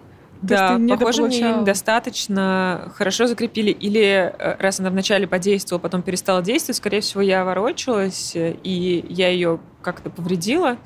да, 0.46 0.78
похоже, 0.88 1.22
мне 1.22 1.38
ее 1.38 1.56
недостаточно 1.56 2.92
хорошо 2.94 3.26
закрепили. 3.26 3.70
Или 3.70 4.02
э, 4.02 4.56
раз 4.58 4.80
она 4.80 4.90
вначале 4.90 5.26
подействовала, 5.26 5.80
потом 5.80 6.02
перестала 6.02 6.42
действовать, 6.42 6.76
скорее 6.76 7.00
всего, 7.00 7.22
я 7.22 7.44
ворочалась, 7.44 8.36
э, 8.36 8.56
и 8.62 9.04
я 9.08 9.28
ее 9.28 9.60
как-то 9.82 10.10
повредила. 10.10 10.76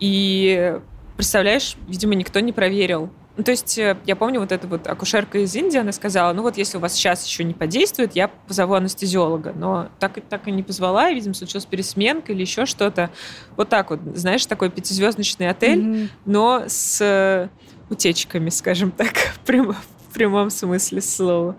И, 0.00 0.78
представляешь, 1.16 1.76
видимо, 1.88 2.14
никто 2.14 2.40
не 2.40 2.52
проверил. 2.52 3.10
Ну, 3.36 3.44
то 3.44 3.50
есть 3.50 3.76
э, 3.78 3.96
я 4.06 4.16
помню 4.16 4.40
вот 4.40 4.50
эта 4.50 4.66
вот 4.66 4.86
акушерка 4.86 5.38
из 5.38 5.54
Индии, 5.54 5.78
она 5.78 5.92
сказала, 5.92 6.32
ну 6.32 6.42
вот 6.42 6.56
если 6.56 6.78
у 6.78 6.80
вас 6.80 6.94
сейчас 6.94 7.26
еще 7.26 7.44
не 7.44 7.52
подействует, 7.52 8.16
я 8.16 8.28
позову 8.28 8.74
анестезиолога. 8.74 9.52
Но 9.54 9.88
так, 9.98 10.18
так 10.28 10.48
и 10.48 10.50
не 10.50 10.62
позвала, 10.62 11.10
и, 11.10 11.14
видимо, 11.14 11.34
случилась 11.34 11.66
пересменка 11.66 12.32
или 12.32 12.40
еще 12.40 12.64
что-то. 12.64 13.10
Вот 13.56 13.68
так 13.68 13.90
вот, 13.90 14.00
знаешь, 14.14 14.46
такой 14.46 14.70
пятизвездочный 14.70 15.50
отель, 15.50 15.80
mm-hmm. 15.80 16.08
но 16.24 16.64
с 16.66 17.50
утечками, 17.90 18.50
скажем 18.50 18.90
так, 18.90 19.16
в, 19.34 19.38
прям, 19.40 19.72
в 19.72 20.14
прямом 20.14 20.50
смысле 20.50 21.00
слова. 21.00 21.56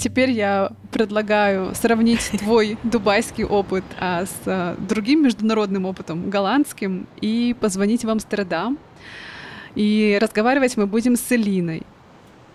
Теперь 0.00 0.30
я 0.30 0.72
предлагаю 0.92 1.74
сравнить 1.74 2.30
твой 2.38 2.78
дубайский 2.82 3.44
опыт 3.44 3.84
а, 3.98 4.24
с 4.24 4.32
а, 4.46 4.76
другим 4.78 5.22
международным 5.22 5.84
опытом, 5.84 6.30
голландским, 6.30 7.06
и 7.20 7.54
позвонить 7.60 8.04
в 8.04 8.10
Амстердам. 8.10 8.78
И 9.74 10.18
разговаривать 10.20 10.76
мы 10.76 10.86
будем 10.86 11.16
с 11.16 11.30
Элиной. 11.30 11.82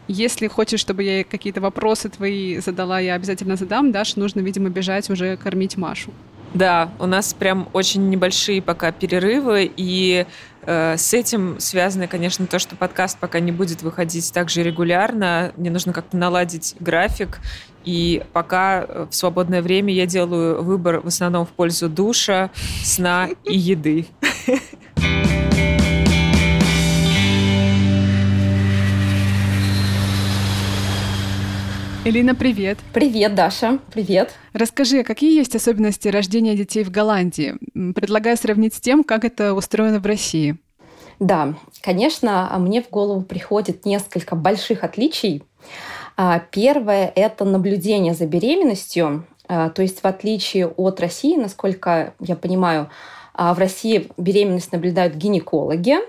Если 0.07 0.47
хочешь, 0.47 0.79
чтобы 0.79 1.03
я 1.03 1.23
какие-то 1.23 1.61
вопросы 1.61 2.09
твои 2.09 2.59
задала, 2.59 2.99
я 2.99 3.13
обязательно 3.13 3.55
задам. 3.55 3.91
Даш, 3.91 4.15
нужно, 4.15 4.39
видимо, 4.39 4.69
бежать 4.69 5.09
уже 5.09 5.38
кормить 5.38 5.77
Машу. 5.77 6.11
Да, 6.55 6.89
у 6.99 7.05
нас 7.05 7.33
прям 7.33 7.67
очень 7.73 8.09
небольшие 8.09 8.61
пока 8.61 8.93
перерывы, 8.93 9.69
и 9.75 10.25
э, 10.61 10.95
с 10.97 11.13
этим 11.13 11.59
связано, 11.59 12.07
конечно, 12.07 12.47
то, 12.47 12.59
что 12.59 12.77
подкаст 12.77 13.19
пока 13.19 13.41
не 13.41 13.51
будет 13.51 13.81
выходить 13.81 14.31
так 14.31 14.49
же 14.49 14.63
регулярно. 14.63 15.51
Мне 15.57 15.69
нужно 15.69 15.91
как-то 15.91 16.15
наладить 16.15 16.77
график, 16.79 17.39
и 17.83 18.23
пока 18.31 18.85
э, 18.87 19.07
в 19.11 19.13
свободное 19.13 19.61
время 19.61 19.93
я 19.93 20.05
делаю 20.05 20.63
выбор 20.63 21.01
в 21.01 21.07
основном 21.07 21.45
в 21.45 21.49
пользу 21.49 21.89
душа, 21.89 22.51
сна 22.83 23.27
и 23.43 23.57
еды. 23.57 24.07
Элина, 32.07 32.35
привет. 32.35 32.77
Привет, 32.93 33.33
Даша. 33.33 33.79
Привет. 33.91 34.31
Расскажи, 34.53 35.03
какие 35.03 35.35
есть 35.35 35.55
особенности 35.55 36.07
рождения 36.07 36.55
детей 36.55 36.83
в 36.83 36.91
Голландии? 36.91 37.55
Предлагаю 37.73 38.37
сравнить 38.37 38.75
с 38.75 38.79
тем, 38.79 39.03
как 39.03 39.25
это 39.25 39.55
устроено 39.55 39.99
в 39.99 40.05
России. 40.05 40.55
Да, 41.19 41.55
конечно, 41.81 42.55
мне 42.59 42.83
в 42.83 42.91
голову 42.91 43.23
приходит 43.23 43.87
несколько 43.87 44.35
больших 44.35 44.83
отличий. 44.83 45.41
А, 46.15 46.43
первое– 46.51 47.11
это 47.15 47.43
наблюдение 47.43 48.13
за 48.13 48.27
беременностью. 48.27 49.25
А, 49.47 49.71
то 49.71 49.81
есть 49.81 50.03
в 50.03 50.05
отличие 50.05 50.67
от 50.67 50.99
России, 50.99 51.35
насколько 51.35 52.13
я 52.19 52.35
понимаю, 52.35 52.91
а, 53.33 53.55
в 53.55 53.57
России 53.57 54.11
беременность 54.15 54.71
наблюдают 54.71 55.15
гинекологи, 55.15 55.95
а, 55.95 56.01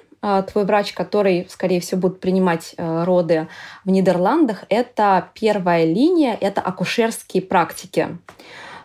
твой 0.50 0.64
врач, 0.64 0.92
который, 0.92 1.46
скорее 1.48 1.80
всего, 1.80 2.00
будет 2.00 2.20
принимать 2.20 2.74
э, 2.76 3.04
роды 3.04 3.48
в 3.84 3.90
Нидерландах, 3.90 4.64
это 4.68 5.28
первая 5.34 5.84
линия, 5.84 6.36
это 6.40 6.60
акушерские 6.60 7.42
практики. 7.42 8.18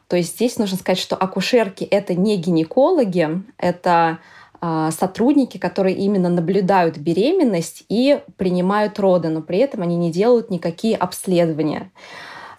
То 0.07 0.17
есть 0.17 0.35
здесь 0.35 0.57
нужно 0.57 0.77
сказать, 0.77 0.99
что 0.99 1.15
акушерки— 1.15 1.83
это 1.89 2.13
не 2.13 2.35
гинекологи, 2.35 3.43
это 3.57 4.19
а, 4.59 4.91
сотрудники, 4.91 5.57
которые 5.57 5.95
именно 5.95 6.27
наблюдают 6.27 6.97
беременность 6.97 7.85
и 7.87 8.19
принимают 8.35 8.99
роды, 8.99 9.29
но 9.29 9.41
при 9.41 9.59
этом 9.59 9.81
они 9.81 9.95
не 9.95 10.11
делают 10.11 10.49
никакие 10.49 10.97
обследования. 10.97 11.91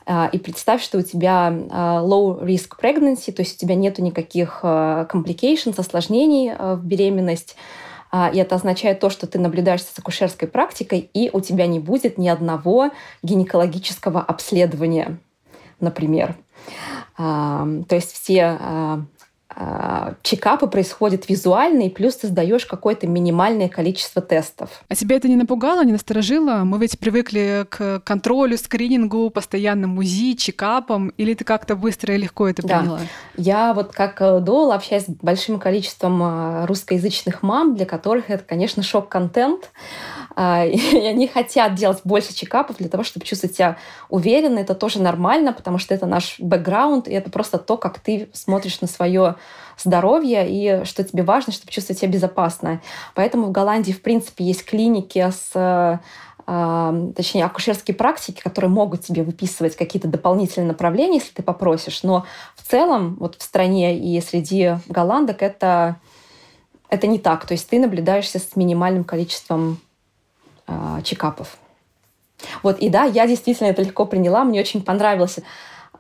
А, 0.07 0.31
и 0.33 0.39
представь, 0.39 0.83
что 0.83 0.97
у 0.97 1.03
тебя 1.03 1.53
low 1.53 2.43
risk 2.43 2.71
pregnancy, 2.81 3.33
то 3.33 3.43
есть 3.43 3.57
у 3.57 3.59
тебя 3.59 3.75
нет 3.75 3.99
никаких 3.99 4.61
complications, 4.65 5.79
осложнений 5.79 6.55
в 6.59 6.81
беременность, 6.85 7.55
а, 7.55 7.82
и 8.13 8.37
это 8.39 8.57
означает 8.57 9.01
то, 9.01 9.09
что 9.09 9.27
ты 9.27 9.39
наблюдаешь 9.39 9.83
с 9.83 9.99
акушерской 9.99 10.47
практикой, 10.47 11.11
и 11.15 11.31
у 11.33 11.41
тебя 11.41 11.67
не 11.67 11.81
будет 11.81 12.19
ни 12.19 12.29
одного 12.29 12.91
гинекологического 13.23 14.21
обследования, 14.21 15.19
например. 15.81 16.37
А, 17.17 17.67
то 17.89 17.95
есть 17.95 18.13
все 18.13 18.43
а, 18.43 18.59
а, 18.61 19.03
чекапы 20.23 20.67
происходят 20.67 21.29
визуально, 21.29 21.83
и 21.83 21.89
плюс 21.89 22.17
ты 22.17 22.29
сдаешь 22.29 22.67
какое-то 22.67 23.07
минимальное 23.07 23.69
количество 23.69 24.23
тестов. 24.23 24.71
А 24.89 24.95
тебя 24.95 25.17
это 25.17 25.29
не 25.29 25.37
напугало, 25.37 25.85
не 25.85 25.93
насторожило? 25.93 26.65
Мы 26.65 26.79
ведь 26.79 26.99
привыкли 26.99 27.67
к 27.69 28.01
контролю, 28.01 28.57
скринингу, 28.57 29.31
постоянным 29.31 29.99
УЗИ, 29.99 30.35
чекапам, 30.35 31.09
или 31.11 31.35
ты 31.35 31.45
как-то 31.45 31.77
быстро 31.77 32.15
и 32.15 32.19
легко 32.19 32.49
это 32.49 32.63
приняла? 32.63 32.99
Да. 32.99 33.05
Я 33.37 33.75
вот 33.75 33.93
как 33.93 34.21
э, 34.21 34.41
Дол 34.41 34.73
общаюсь 34.73 35.05
с 35.05 35.09
большим 35.09 35.59
количеством 35.59 36.23
э, 36.23 36.67
русскоязычных 36.67 37.43
мам, 37.43 37.75
для 37.75 37.87
которых 37.87 38.31
это, 38.31 38.45
конечно, 38.45 38.83
шок-контент. 38.83 39.71
А, 40.35 40.65
и 40.67 41.07
они 41.07 41.27
хотят 41.27 41.75
делать 41.75 42.01
больше 42.05 42.35
чекапов 42.35 42.77
для 42.77 42.89
того, 42.89 43.05
чтобы 43.05 43.27
чувствовать 43.27 43.57
себя 43.57 43.77
уверенно. 44.09 44.59
Это 44.59 44.75
тоже 44.75 45.01
нормально, 45.01 45.53
потому 45.53 45.79
что 45.79 45.95
это 45.95 46.07
наш 46.07 46.39
бэкграунд, 46.39 47.09
и 47.09 47.13
это 47.13 47.31
просто 47.31 47.59
то, 47.59 47.77
как 47.77 48.01
ты 48.01 48.29
смотришь 48.33 48.81
на 48.81 48.87
свое 48.87 49.37
здоровье 49.79 50.47
и 50.49 50.85
что 50.85 51.03
тебе 51.03 51.23
важно, 51.23 51.53
чтобы 51.53 51.73
чувствовать 51.73 52.01
себя 52.01 52.11
безопасно. 52.11 52.81
Поэтому 53.15 53.47
в 53.47 53.53
Голландии, 53.53 53.93
в 53.93 54.03
принципе, 54.03 54.45
есть 54.45 54.65
клиники 54.65 55.31
с 55.31 56.01
а, 56.45 56.95
точнее, 57.15 57.45
акушерские 57.45 57.95
практики, 57.95 58.41
которые 58.41 58.71
могут 58.71 59.03
тебе 59.03 59.23
выписывать 59.23 59.77
какие-то 59.77 60.09
дополнительные 60.09 60.69
направления, 60.69 61.19
если 61.19 61.33
ты 61.35 61.43
попросишь. 61.43 62.03
Но 62.03 62.27
в 62.57 62.69
целом 62.69 63.17
вот 63.21 63.37
в 63.37 63.43
стране 63.43 63.97
и 63.97 64.21
среди 64.21 64.77
голландок 64.89 65.41
это, 65.41 65.97
это 66.89 67.07
не 67.07 67.19
так. 67.19 67.47
То 67.47 67.53
есть 67.53 67.69
ты 67.69 67.79
наблюдаешься 67.79 68.39
с 68.39 68.57
минимальным 68.57 69.05
количеством 69.05 69.79
э, 70.67 71.01
чекапов. 71.05 71.57
Вот, 72.63 72.79
и 72.79 72.89
да, 72.89 73.05
я 73.05 73.27
действительно 73.27 73.69
это 73.69 73.83
легко 73.83 74.05
приняла. 74.07 74.45
Мне 74.45 74.61
очень 74.61 74.83
понравилось, 74.83 75.39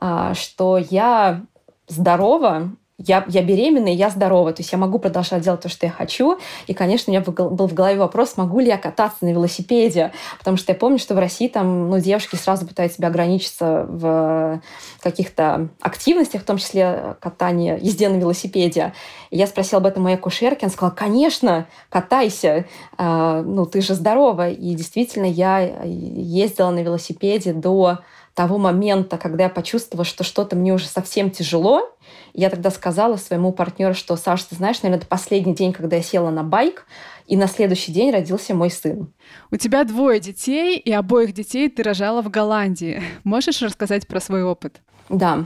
э, 0.01 0.33
что 0.35 0.79
я 0.79 1.43
здорова, 1.89 2.71
я, 3.07 3.24
я 3.28 3.42
беременна, 3.42 3.88
и 3.88 3.96
я 3.96 4.11
здорова, 4.11 4.53
то 4.53 4.61
есть 4.61 4.72
я 4.72 4.78
могу 4.78 4.98
продолжать 4.98 5.42
делать 5.42 5.61
то, 5.61 5.68
что 5.68 5.86
я 5.86 5.92
хочу. 5.92 6.38
И, 6.66 6.74
конечно, 6.74 7.11
у 7.11 7.14
меня 7.14 7.24
был 7.24 7.66
в 7.66 7.74
голове 7.74 7.98
вопрос, 7.98 8.36
могу 8.36 8.61
ли 8.61 8.68
я 8.68 8.78
кататься 8.78 9.24
на 9.24 9.30
велосипеде, 9.30 10.12
потому 10.38 10.57
что 10.57 10.72
я 10.72 10.78
помню, 10.78 10.98
что 10.98 11.14
в 11.14 11.18
России 11.18 11.48
там 11.48 11.90
ну, 11.90 11.98
девушки 11.98 12.36
сразу 12.36 12.66
пытаются 12.66 12.98
себя 12.98 13.09
ограничиться 13.09 13.86
в 13.88 14.61
каких-то 15.00 15.68
активностях, 15.80 16.42
в 16.42 16.44
том 16.44 16.59
числе 16.59 17.16
катание, 17.20 17.78
езде 17.80 18.09
на 18.09 18.16
велосипеде. 18.16 18.92
И 19.30 19.38
я 19.38 19.46
спросила 19.46 19.80
об 19.80 19.86
этом 19.86 20.05
моей 20.05 20.16
акушерке, 20.16 20.66
она 20.66 20.72
сказала, 20.72 20.94
конечно, 20.94 21.66
катайся, 21.88 22.66
а, 22.96 23.42
ну 23.42 23.66
ты 23.66 23.80
же 23.80 23.94
здорова. 23.94 24.50
И 24.50 24.74
действительно, 24.74 25.26
я 25.26 25.61
ездила 25.84 26.70
на 26.70 26.82
велосипеде 26.82 27.53
до 27.53 27.98
того 28.34 28.59
момента, 28.59 29.18
когда 29.18 29.44
я 29.44 29.50
почувствовала, 29.50 30.05
что 30.05 30.24
что-то 30.24 30.57
мне 30.57 30.72
уже 30.72 30.86
совсем 30.86 31.30
тяжело, 31.30 31.90
я 32.35 32.51
тогда 32.51 32.70
сказала 32.70 33.16
своему 33.16 33.53
партнеру, 33.53 33.95
что, 33.95 34.16
Саша, 34.16 34.49
ты 34.51 34.57
знаешь, 34.57 34.83
наверное, 34.83 35.01
это 35.01 35.07
последний 35.07 35.55
день, 35.55 35.72
когда 35.72 35.97
я 35.97 36.03
села 36.03 36.30
на 36.30 36.43
байк, 36.43 36.87
и 37.26 37.37
на 37.37 37.47
следующий 37.47 37.93
день 37.93 38.11
родился 38.11 38.55
мой 38.55 38.70
сын. 38.70 39.12
У 39.51 39.57
тебя 39.57 39.85
двое 39.85 40.20
детей, 40.20 40.78
и 40.78 40.93
обоих 40.93 41.33
детей 41.33 41.68
ты 41.68 41.83
рожала 41.83 42.22
в 42.22 42.30
Голландии. 42.30 43.03
Можешь 43.24 43.62
рассказать 43.62 44.07
про 44.07 44.20
свой 44.20 44.43
опыт? 44.43 44.80
Да. 45.09 45.45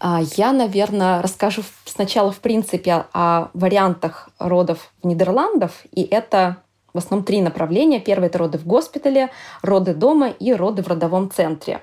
А, 0.00 0.20
я, 0.36 0.52
наверное, 0.52 1.22
расскажу 1.22 1.62
сначала, 1.84 2.32
в 2.32 2.40
принципе, 2.40 3.04
о 3.12 3.48
вариантах 3.52 4.30
родов 4.38 4.92
в 5.02 5.06
Нидерландах, 5.06 5.72
и 5.92 6.02
это 6.02 6.58
в 6.92 6.98
основном 6.98 7.24
три 7.24 7.40
направления. 7.40 8.00
Первое– 8.00 8.28
это 8.28 8.38
роды 8.38 8.58
в 8.58 8.66
госпитале, 8.66 9.30
роды 9.62 9.94
дома 9.94 10.28
и 10.28 10.52
роды 10.52 10.82
в 10.82 10.88
родовом 10.88 11.30
центре. 11.30 11.80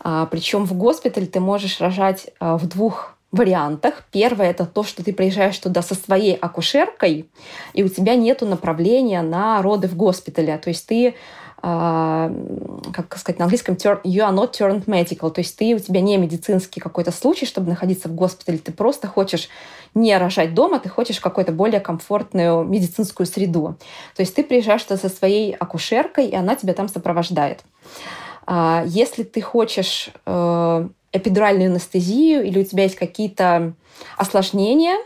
А, 0.00 0.26
Причем 0.26 0.64
в 0.64 0.74
госпитале 0.74 1.26
ты 1.26 1.40
можешь 1.40 1.80
рожать 1.80 2.28
а, 2.38 2.56
в 2.56 2.66
двух 2.68 3.15
вариантах. 3.36 4.04
Первое– 4.10 4.50
это 4.50 4.66
то, 4.66 4.82
что 4.82 5.04
ты 5.04 5.12
приезжаешь 5.12 5.58
туда 5.58 5.82
со 5.82 5.94
своей 5.94 6.34
акушеркой, 6.34 7.28
и 7.72 7.84
у 7.84 7.88
тебя 7.88 8.16
нет 8.16 8.40
направления 8.40 9.22
на 9.22 9.62
роды 9.62 9.86
в 9.86 9.96
госпитале. 9.96 10.58
То 10.58 10.70
есть 10.70 10.86
ты 10.86 11.14
Uh, 11.62 12.92
как 12.92 13.16
сказать 13.16 13.38
на 13.38 13.46
английском, 13.46 13.76
you 13.76 14.20
are 14.20 14.32
not 14.32 14.52
turned 14.52 14.84
medical, 14.84 15.30
то 15.30 15.40
есть 15.40 15.56
ты, 15.56 15.74
у 15.74 15.78
тебя 15.78 16.02
не 16.02 16.18
медицинский 16.18 16.80
какой-то 16.80 17.10
случай, 17.10 17.46
чтобы 17.46 17.70
находиться 17.70 18.08
в 18.08 18.14
госпитале, 18.14 18.58
ты 18.58 18.72
просто 18.72 19.08
хочешь 19.08 19.48
не 19.94 20.16
рожать 20.16 20.52
дома, 20.52 20.78
ты 20.78 20.90
хочешь 20.90 21.18
какую-то 21.18 21.52
более 21.52 21.80
комфортную 21.80 22.62
медицинскую 22.62 23.26
среду. 23.26 23.76
То 24.14 24.20
есть 24.20 24.34
ты 24.34 24.44
приезжаешь 24.44 24.82
туда 24.84 25.00
со 25.00 25.08
своей 25.08 25.54
акушеркой, 25.54 26.26
и 26.26 26.36
она 26.36 26.56
тебя 26.56 26.74
там 26.74 26.88
сопровождает. 26.88 27.64
Uh, 28.46 28.84
если 28.86 29.24
ты 29.24 29.40
хочешь 29.40 30.10
uh, 30.24 30.88
эпидуральную 31.12 31.70
анестезию 31.70 32.44
или 32.44 32.60
у 32.60 32.64
тебя 32.64 32.84
есть 32.84 32.96
какие-то 32.96 33.74
осложнения, 34.16 34.96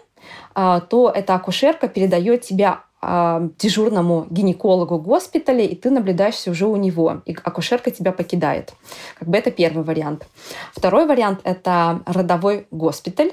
а, 0.55 0.81
то 0.81 1.11
эта 1.11 1.35
акушерка 1.35 1.89
передает 1.89 2.43
тебя 2.43 2.85
а, 3.03 3.49
дежурному 3.59 4.27
гинекологу 4.29 4.99
госпиталя, 4.99 5.65
и 5.65 5.75
ты 5.75 5.91
наблюдаешься 5.91 6.51
уже 6.51 6.67
у 6.67 6.77
него, 6.77 7.23
и 7.25 7.35
акушерка 7.43 7.91
тебя 7.91 8.13
покидает. 8.13 8.75
Как 9.19 9.29
бы 9.29 9.39
это 9.39 9.51
первый 9.51 9.85
вариант. 9.85 10.27
Второй 10.73 11.07
вариант– 11.07 11.41
это 11.45 12.03
родовой 12.07 12.67
госпиталь. 12.71 13.33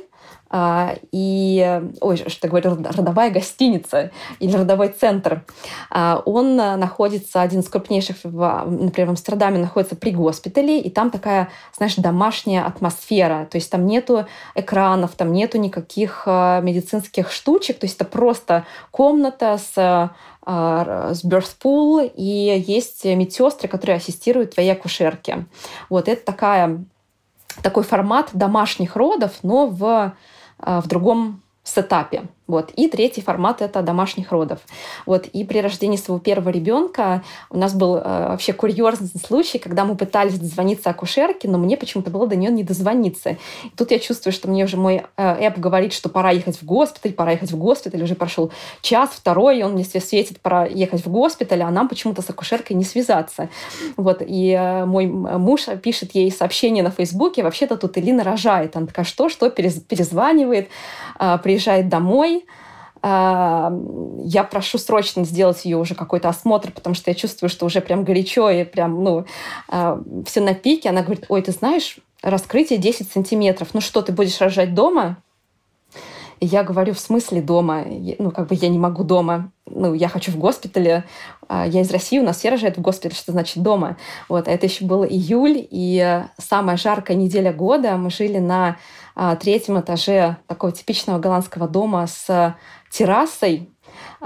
А, 0.49 0.95
и, 1.11 1.81
ой, 1.99 2.17
что 2.27 2.47
говорю, 2.47 2.77
родовая 2.77 3.29
гостиница 3.31 4.11
или 4.39 4.55
родовой 4.55 4.89
центр. 4.89 5.43
А, 5.89 6.21
он 6.25 6.55
находится, 6.55 7.41
один 7.41 7.59
из 7.59 7.69
крупнейших, 7.69 8.17
например, 8.23 9.07
в 9.07 9.09
Амстердаме, 9.09 9.57
находится 9.59 9.95
при 9.95 10.11
госпитале, 10.11 10.79
и 10.79 10.89
там 10.89 11.11
такая, 11.11 11.49
знаешь, 11.75 11.95
домашняя 11.95 12.65
атмосфера. 12.65 13.47
То 13.51 13.57
есть 13.57 13.69
там 13.69 13.85
нету 13.85 14.25
экранов, 14.55 15.15
там 15.15 15.33
нету 15.33 15.57
никаких 15.57 16.23
а, 16.25 16.61
медицинских 16.61 17.31
штучек, 17.31 17.79
то 17.79 17.85
есть 17.85 17.95
это 17.95 18.05
просто 18.05 18.65
комната 18.91 19.57
с 19.57 20.11
с 20.49 21.25
birth 21.25 22.11
и 22.15 22.63
есть 22.65 23.03
медсестры, 23.03 23.67
которые 23.67 23.97
ассистируют 23.97 24.53
твоей 24.53 24.71
акушерке. 24.71 25.45
Вот 25.89 26.07
это 26.07 26.23
такая, 26.25 26.85
такой 27.61 27.83
формат 27.83 28.29
домашних 28.31 28.95
родов, 28.95 29.33
но 29.43 29.67
в 29.67 29.83
а, 29.83 30.13
в 30.59 30.87
другом 30.87 31.41
сетапе. 31.63 32.27
Вот. 32.47 32.71
И 32.75 32.87
третий 32.87 33.21
формат— 33.21 33.61
это 33.61 33.81
домашних 33.81 34.31
родов. 34.31 34.59
Вот. 35.05 35.27
И 35.27 35.43
при 35.43 35.59
рождении 35.59 35.97
своего 35.97 36.19
первого 36.19 36.49
ребенка 36.49 37.23
у 37.49 37.57
нас 37.57 37.73
был 37.73 37.97
э, 37.97 38.01
вообще 38.03 38.53
курьезный 38.53 39.09
случай, 39.25 39.59
когда 39.59 39.85
мы 39.85 39.95
пытались 39.95 40.39
дозвониться 40.39 40.89
акушерке, 40.89 41.47
но 41.47 41.57
мне 41.57 41.77
почему-то 41.77 42.09
было 42.09 42.27
до 42.27 42.35
нее 42.35 42.51
не 42.51 42.63
дозвониться. 42.63 43.31
И 43.31 43.71
тут 43.75 43.91
я 43.91 43.99
чувствую, 43.99 44.33
что 44.33 44.47
мне 44.47 44.63
уже 44.63 44.77
мой 44.77 45.03
эп 45.17 45.57
говорит, 45.57 45.93
что 45.93 46.09
пора 46.09 46.31
ехать 46.31 46.61
в 46.61 46.65
госпиталь, 46.65 47.13
пора 47.13 47.31
ехать 47.31 47.51
в 47.51 47.57
госпиталь. 47.57 48.01
Уже 48.01 48.15
прошел 48.15 48.51
час, 48.81 49.09
второй, 49.13 49.59
и 49.59 49.63
он 49.63 49.73
мне 49.73 49.83
светит, 49.83 50.39
пора 50.39 50.65
ехать 50.65 51.05
в 51.05 51.09
госпиталь, 51.09 51.61
а 51.61 51.71
нам 51.71 51.89
почему-то 51.89 52.21
с 52.21 52.29
акушеркой 52.29 52.75
не 52.75 52.83
связаться. 52.83 53.49
Вот. 53.97 54.21
И 54.25 54.51
э, 54.51 54.85
мой 54.85 55.07
муж 55.07 55.65
пишет 55.83 56.15
ей 56.15 56.31
сообщение 56.31 56.83
на 56.83 56.91
Фейсбуке, 56.91 57.43
вообще-то 57.43 57.77
тут 57.77 57.97
Элина 57.97 58.23
рожает. 58.23 58.75
Она 58.75 58.87
такая, 58.87 59.05
что, 59.05 59.29
что, 59.29 59.49
перезванивает, 59.49 60.69
э, 61.19 61.37
приезжает 61.43 61.89
домой, 61.89 62.36
а, 63.01 63.71
я 64.23 64.43
прошу 64.43 64.77
срочно 64.77 65.23
сделать 65.23 65.65
ее 65.65 65.77
уже 65.77 65.95
какой-то 65.95 66.29
осмотр, 66.29 66.71
потому 66.71 66.95
что 66.95 67.11
я 67.11 67.15
чувствую, 67.15 67.49
что 67.49 67.65
уже 67.65 67.81
прям 67.81 68.03
горячо 68.03 68.49
и 68.49 68.63
прям, 68.63 69.03
ну, 69.03 69.25
а, 69.67 70.01
все 70.25 70.41
на 70.41 70.53
пике. 70.53 70.89
Она 70.89 71.03
говорит, 71.03 71.25
ой, 71.29 71.41
ты 71.41 71.51
знаешь, 71.51 71.97
раскрытие 72.21 72.79
10 72.79 73.11
сантиметров. 73.11 73.69
Ну 73.73 73.81
что, 73.81 74.01
ты 74.01 74.11
будешь 74.11 74.39
рожать 74.41 74.73
дома? 74.73 75.17
Я 76.39 76.63
говорю, 76.63 76.93
в 76.93 76.99
смысле 76.99 77.41
дома? 77.41 77.83
Ну, 78.19 78.31
как 78.31 78.47
бы 78.47 78.55
я 78.55 78.69
не 78.69 78.77
могу 78.77 79.03
дома. 79.03 79.51
Ну, 79.65 79.93
я 79.93 80.07
хочу 80.07 80.31
в 80.31 80.37
госпитале. 80.37 81.03
А, 81.47 81.65
я 81.65 81.81
из 81.81 81.91
России, 81.91 82.19
у 82.19 82.23
нас 82.23 82.37
все 82.37 82.49
рожают 82.49 82.77
в 82.77 82.81
госпитале, 82.81 83.15
что 83.15 83.31
значит 83.31 83.63
дома. 83.63 83.97
Вот, 84.29 84.47
а 84.47 84.51
это 84.51 84.67
еще 84.67 84.85
был 84.85 85.03
июль, 85.03 85.67
и 85.69 86.23
самая 86.37 86.77
жаркая 86.77 87.17
неделя 87.17 87.51
года. 87.51 87.97
Мы 87.97 88.11
жили 88.11 88.37
на 88.37 88.77
а, 89.15 89.35
третьем 89.35 89.79
этаже 89.79 90.37
такого 90.47 90.71
типичного 90.71 91.19
голландского 91.19 91.67
дома 91.67 92.05
с 92.07 92.55
террасой. 92.91 93.69
У 94.21 94.25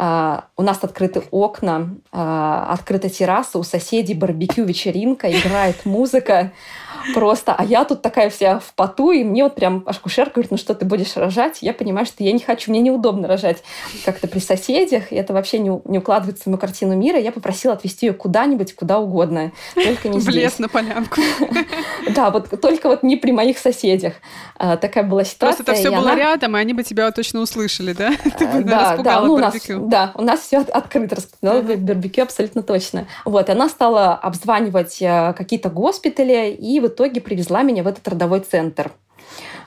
нас 0.63 0.79
открыты 0.81 1.23
окна, 1.31 1.95
uh, 2.11 2.65
открыта 2.67 3.09
терраса, 3.09 3.57
у 3.57 3.63
соседей 3.63 4.13
барбекю, 4.15 4.65
вечеринка, 4.65 5.31
играет 5.31 5.85
музыка 5.85 6.51
просто. 7.13 7.53
А 7.53 7.63
я 7.63 7.85
тут 7.85 8.01
такая 8.01 8.29
вся 8.29 8.59
в 8.59 8.73
поту, 8.73 9.11
и 9.11 9.23
мне 9.23 9.43
вот 9.43 9.55
прям 9.55 9.83
акушер 9.85 10.29
говорит, 10.29 10.51
ну 10.51 10.57
что, 10.57 10.73
ты 10.73 10.85
будешь 10.85 11.15
рожать? 11.15 11.59
Я 11.61 11.73
понимаю, 11.73 12.05
что 12.05 12.23
я 12.23 12.31
не 12.31 12.39
хочу, 12.39 12.71
мне 12.71 12.81
неудобно 12.81 13.27
рожать 13.27 13.63
как-то 14.05 14.27
при 14.27 14.39
соседях, 14.39 15.11
и 15.11 15.15
это 15.15 15.33
вообще 15.33 15.59
не, 15.59 15.71
не 15.85 15.99
укладывается 15.99 16.43
в 16.43 16.47
мою 16.47 16.57
картину 16.57 16.95
мира. 16.95 17.19
Я 17.19 17.31
попросила 17.31 17.73
отвезти 17.73 18.07
ее 18.07 18.13
куда-нибудь, 18.13 18.75
куда 18.75 18.99
угодно, 18.99 19.51
только 19.75 20.09
не 20.09 20.19
здесь. 20.21 20.33
В 20.33 20.37
лес 20.37 20.59
на 20.59 20.69
полянку. 20.69 21.21
Да, 22.15 22.29
вот 22.31 22.49
только 22.61 22.89
вот 22.89 23.03
не 23.03 23.15
при 23.15 23.31
моих 23.31 23.57
соседях. 23.57 24.15
А, 24.57 24.75
такая 24.75 25.03
была 25.03 25.23
ситуация. 25.23 25.63
Просто 25.63 25.71
это 25.71 25.79
все 25.79 25.91
было 25.91 26.15
рядом, 26.15 26.57
и 26.57 26.59
они 26.59 26.73
бы 26.73 26.83
тебя 26.83 27.11
точно 27.11 27.41
услышали, 27.41 27.93
да? 27.93 28.09
Бы 28.53 28.63
да, 28.63 28.97
да, 28.97 29.21
ну, 29.21 29.33
у 29.33 29.37
нас, 29.37 29.55
да, 29.67 30.11
у 30.15 30.21
нас 30.21 30.41
все 30.41 30.59
открыто 30.59 31.15
распознала 31.15 31.61
барбекю 31.61 32.23
абсолютно 32.23 32.63
точно. 32.63 33.07
Вот, 33.25 33.49
она 33.49 33.69
стала 33.69 34.15
обзванивать 34.15 35.01
э, 35.01 35.33
какие-то 35.37 35.69
госпитали, 35.69 36.51
и 36.51 36.79
вот 36.79 36.90
итоге 36.91 37.21
привезла 37.21 37.63
меня 37.63 37.83
в 37.83 37.87
этот 37.87 38.07
родовой 38.07 38.41
центр. 38.41 38.91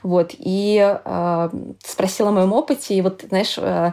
Вот, 0.03 0.31
и 0.37 0.79
э, 0.81 1.49
спросила 1.83 2.29
о 2.29 2.31
моем 2.31 2.53
опыте, 2.53 2.95
и 2.95 3.01
вот, 3.01 3.25
знаешь, 3.27 3.57
э, 3.57 3.91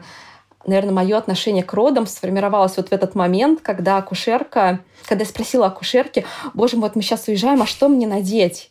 наверное, 0.66 0.93
мое 0.93 1.16
отношение 1.16 1.64
к 1.64 1.72
родам 1.72 2.07
сформировалось 2.07 2.76
вот 2.76 2.89
в 2.89 2.93
этот 2.93 3.14
момент, 3.14 3.61
когда 3.62 3.97
акушерка, 3.97 4.80
когда 5.07 5.24
я 5.24 5.28
спросила 5.28 5.66
акушерке, 5.66 6.24
боже 6.55 6.76
мой, 6.76 6.89
вот 6.89 6.97
мы 6.97 7.03
сейчас 7.03 7.26
уезжаем, 7.28 7.62
а 7.62 7.66
что 7.66 7.89
мне 7.89 8.07
надеть? 8.07 8.70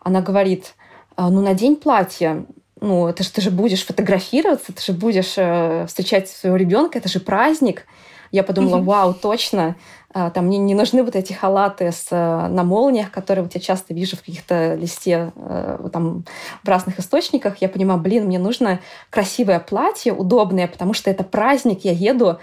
Она 0.00 0.20
говорит, 0.20 0.74
«А, 1.16 1.30
ну, 1.30 1.40
надень 1.40 1.76
платье. 1.76 2.46
Ну, 2.80 3.06
это 3.06 3.22
же 3.22 3.30
ты 3.30 3.40
же 3.40 3.50
будешь 3.50 3.84
фотографироваться, 3.84 4.72
ты 4.72 4.82
же 4.82 4.92
будешь 4.92 5.34
э, 5.36 5.86
встречать 5.86 6.28
своего 6.28 6.56
ребенка, 6.56 6.98
это 6.98 7.08
же 7.08 7.20
праздник. 7.20 7.86
Я 8.32 8.42
подумала, 8.42 8.78
вау, 8.80 9.14
точно. 9.14 9.76
А, 10.14 10.30
там 10.30 10.46
мне 10.46 10.58
не 10.58 10.74
нужны 10.74 11.02
вот 11.02 11.16
эти 11.16 11.32
халаты 11.32 11.92
с, 11.92 12.08
э, 12.10 12.48
на 12.48 12.64
молниях, 12.64 13.10
которые 13.10 13.44
вот 13.44 13.54
я 13.54 13.60
часто 13.60 13.94
вижу 13.94 14.16
в 14.16 14.20
каких-то 14.20 14.74
листе 14.74 15.32
э, 15.36 15.88
там, 15.92 16.24
в 16.62 16.68
разных 16.68 16.98
источниках. 16.98 17.58
Я 17.60 17.68
понимаю, 17.68 18.00
блин, 18.00 18.26
мне 18.26 18.38
нужно 18.38 18.80
красивое 19.10 19.60
платье, 19.60 20.12
удобное, 20.12 20.66
потому 20.66 20.92
что 20.92 21.10
это 21.10 21.24
праздник, 21.24 21.84
я 21.84 21.92
еду 21.92 22.38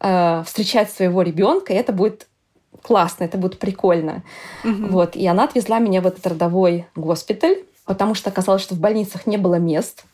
э, 0.00 0.42
встречать 0.46 0.90
своего 0.90 1.22
ребенка, 1.22 1.72
и 1.72 1.76
это 1.76 1.92
будет 1.92 2.26
классно, 2.82 3.24
это 3.24 3.38
будет 3.38 3.58
прикольно. 3.58 4.22
Угу. 4.64 4.86
Вот. 4.90 5.16
И 5.16 5.26
она 5.26 5.44
отвезла 5.44 5.78
меня 5.78 6.02
в 6.02 6.06
этот 6.06 6.26
родовой 6.26 6.86
госпиталь, 6.94 7.58
потому 7.86 8.14
что 8.14 8.30
оказалось, 8.30 8.62
что 8.62 8.74
в 8.74 8.80
больницах 8.80 9.26
не 9.26 9.38
было 9.38 9.54
мест. 9.54 10.04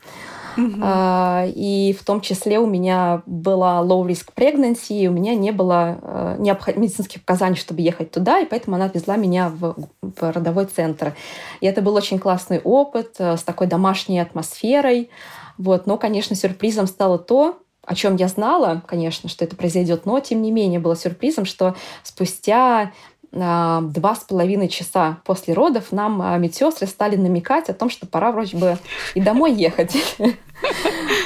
Uh-huh. 0.57 1.51
И 1.55 1.95
в 1.99 2.03
том 2.03 2.21
числе 2.21 2.59
у 2.59 2.67
меня 2.67 3.21
была 3.25 3.81
low 3.81 4.05
risk 4.05 4.29
pregnancy, 4.35 4.99
и 4.99 5.07
у 5.07 5.11
меня 5.11 5.35
не 5.35 5.51
было 5.51 5.97
э, 6.01 6.35
необход... 6.39 6.77
медицинских 6.77 7.21
показаний, 7.21 7.55
чтобы 7.55 7.81
ехать 7.81 8.11
туда, 8.11 8.39
и 8.39 8.45
поэтому 8.45 8.75
она 8.75 8.85
отвезла 8.85 9.15
меня 9.15 9.49
в, 9.49 9.75
в 10.01 10.21
родовой 10.21 10.65
центр. 10.65 11.15
И 11.61 11.67
это 11.67 11.81
был 11.81 11.95
очень 11.95 12.19
классный 12.19 12.59
опыт 12.59 13.15
э, 13.19 13.37
с 13.37 13.43
такой 13.43 13.67
домашней 13.67 14.19
атмосферой. 14.19 15.09
Вот. 15.57 15.87
Но, 15.87 15.97
конечно, 15.97 16.35
сюрпризом 16.35 16.87
стало 16.87 17.17
то, 17.17 17.59
о 17.85 17.95
чем 17.95 18.15
я 18.15 18.27
знала, 18.27 18.83
конечно, 18.87 19.27
что 19.27 19.43
это 19.43 19.55
произойдет, 19.55 20.05
но 20.05 20.19
тем 20.19 20.41
не 20.41 20.51
менее 20.51 20.79
было 20.79 20.95
сюрпризом, 20.95 21.45
что 21.45 21.75
спустя 22.03 22.81
а, 22.81 22.91
два 23.31 24.15
с 24.15 24.25
половиной 24.25 24.67
часа 24.67 25.19
после 25.23 25.53
родов 25.53 25.93
нам 25.93 26.21
а, 26.21 26.37
медсестры 26.37 26.85
стали 26.85 27.15
намекать 27.15 27.69
о 27.69 27.73
том, 27.73 27.89
что 27.89 28.05
пора 28.05 28.31
вроде 28.33 28.57
бы 28.57 28.77
и 29.15 29.21
домой 29.21 29.53
ехать. 29.53 29.95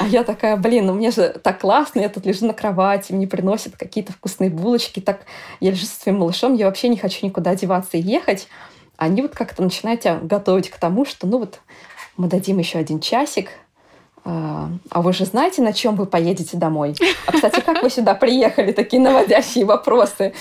А 0.00 0.06
я 0.06 0.24
такая, 0.24 0.56
блин, 0.56 0.86
ну 0.86 0.94
мне 0.94 1.10
же 1.10 1.38
так 1.42 1.60
классно, 1.60 2.00
я 2.00 2.08
тут 2.08 2.24
лежу 2.24 2.46
на 2.46 2.54
кровати, 2.54 3.12
мне 3.12 3.26
приносят 3.26 3.76
какие-то 3.76 4.12
вкусные 4.12 4.48
булочки, 4.48 5.00
так 5.00 5.26
я 5.60 5.70
лежу 5.70 5.84
со 5.84 6.00
своим 6.00 6.18
малышом, 6.18 6.54
я 6.54 6.66
вообще 6.66 6.88
не 6.88 6.96
хочу 6.96 7.24
никуда 7.24 7.50
одеваться 7.50 7.98
и 7.98 8.00
ехать. 8.00 8.48
Они 8.96 9.20
вот 9.20 9.34
как-то 9.34 9.62
начинают 9.62 10.00
тебя 10.00 10.18
готовить 10.22 10.70
к 10.70 10.78
тому, 10.78 11.04
что 11.04 11.26
ну 11.26 11.38
вот 11.38 11.60
мы 12.16 12.28
дадим 12.28 12.58
еще 12.58 12.78
один 12.78 13.00
часик, 13.00 13.50
а, 14.28 14.68
а 14.90 15.02
вы 15.02 15.12
же 15.12 15.24
знаете, 15.24 15.62
на 15.62 15.72
чем 15.72 15.94
вы 15.94 16.04
поедете 16.04 16.56
домой? 16.56 16.96
А, 17.26 17.32
кстати, 17.32 17.60
как 17.60 17.80
вы 17.80 17.90
сюда 17.90 18.14
приехали? 18.14 18.72
Такие 18.72 19.00
наводящие 19.00 19.64
вопросы. 19.64 20.34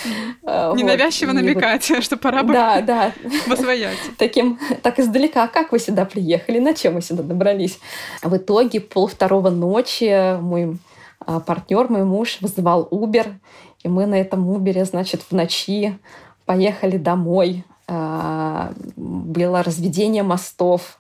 А, 0.44 0.74
Ненавязчиво 0.74 1.32
вот. 1.32 1.36
намекать, 1.36 1.88
вот... 1.92 2.04
что 2.04 2.18
пора 2.18 2.42
бы 2.42 2.52
да, 2.52 2.82
да. 2.82 3.12
возвоять. 3.48 4.00
Таким, 4.18 4.58
так 4.82 4.98
издалека, 5.00 5.44
а 5.44 5.48
как 5.48 5.72
вы 5.72 5.78
сюда 5.78 6.06
приехали? 6.06 6.58
На 6.58 6.74
чем 6.74 6.96
вы 6.96 7.02
сюда 7.04 7.22
добрались? 7.22 7.78
В 8.24 8.36
итоге 8.36 8.82
пол 8.82 9.06
второго 9.06 9.52
ночи 9.52 10.36
мой 10.40 10.80
партнер, 11.46 11.88
мой 11.88 12.06
муж, 12.06 12.40
вызывал 12.42 12.88
Uber, 12.90 13.34
и 13.84 13.88
мы 13.88 14.08
на 14.08 14.16
этом 14.16 14.50
Uber, 14.50 14.84
значит, 14.86 15.22
в 15.22 15.32
ночи 15.32 15.96
поехали 16.46 16.98
домой. 16.98 17.64
Было 17.88 19.62
разведение 19.62 20.24
мостов. 20.24 21.00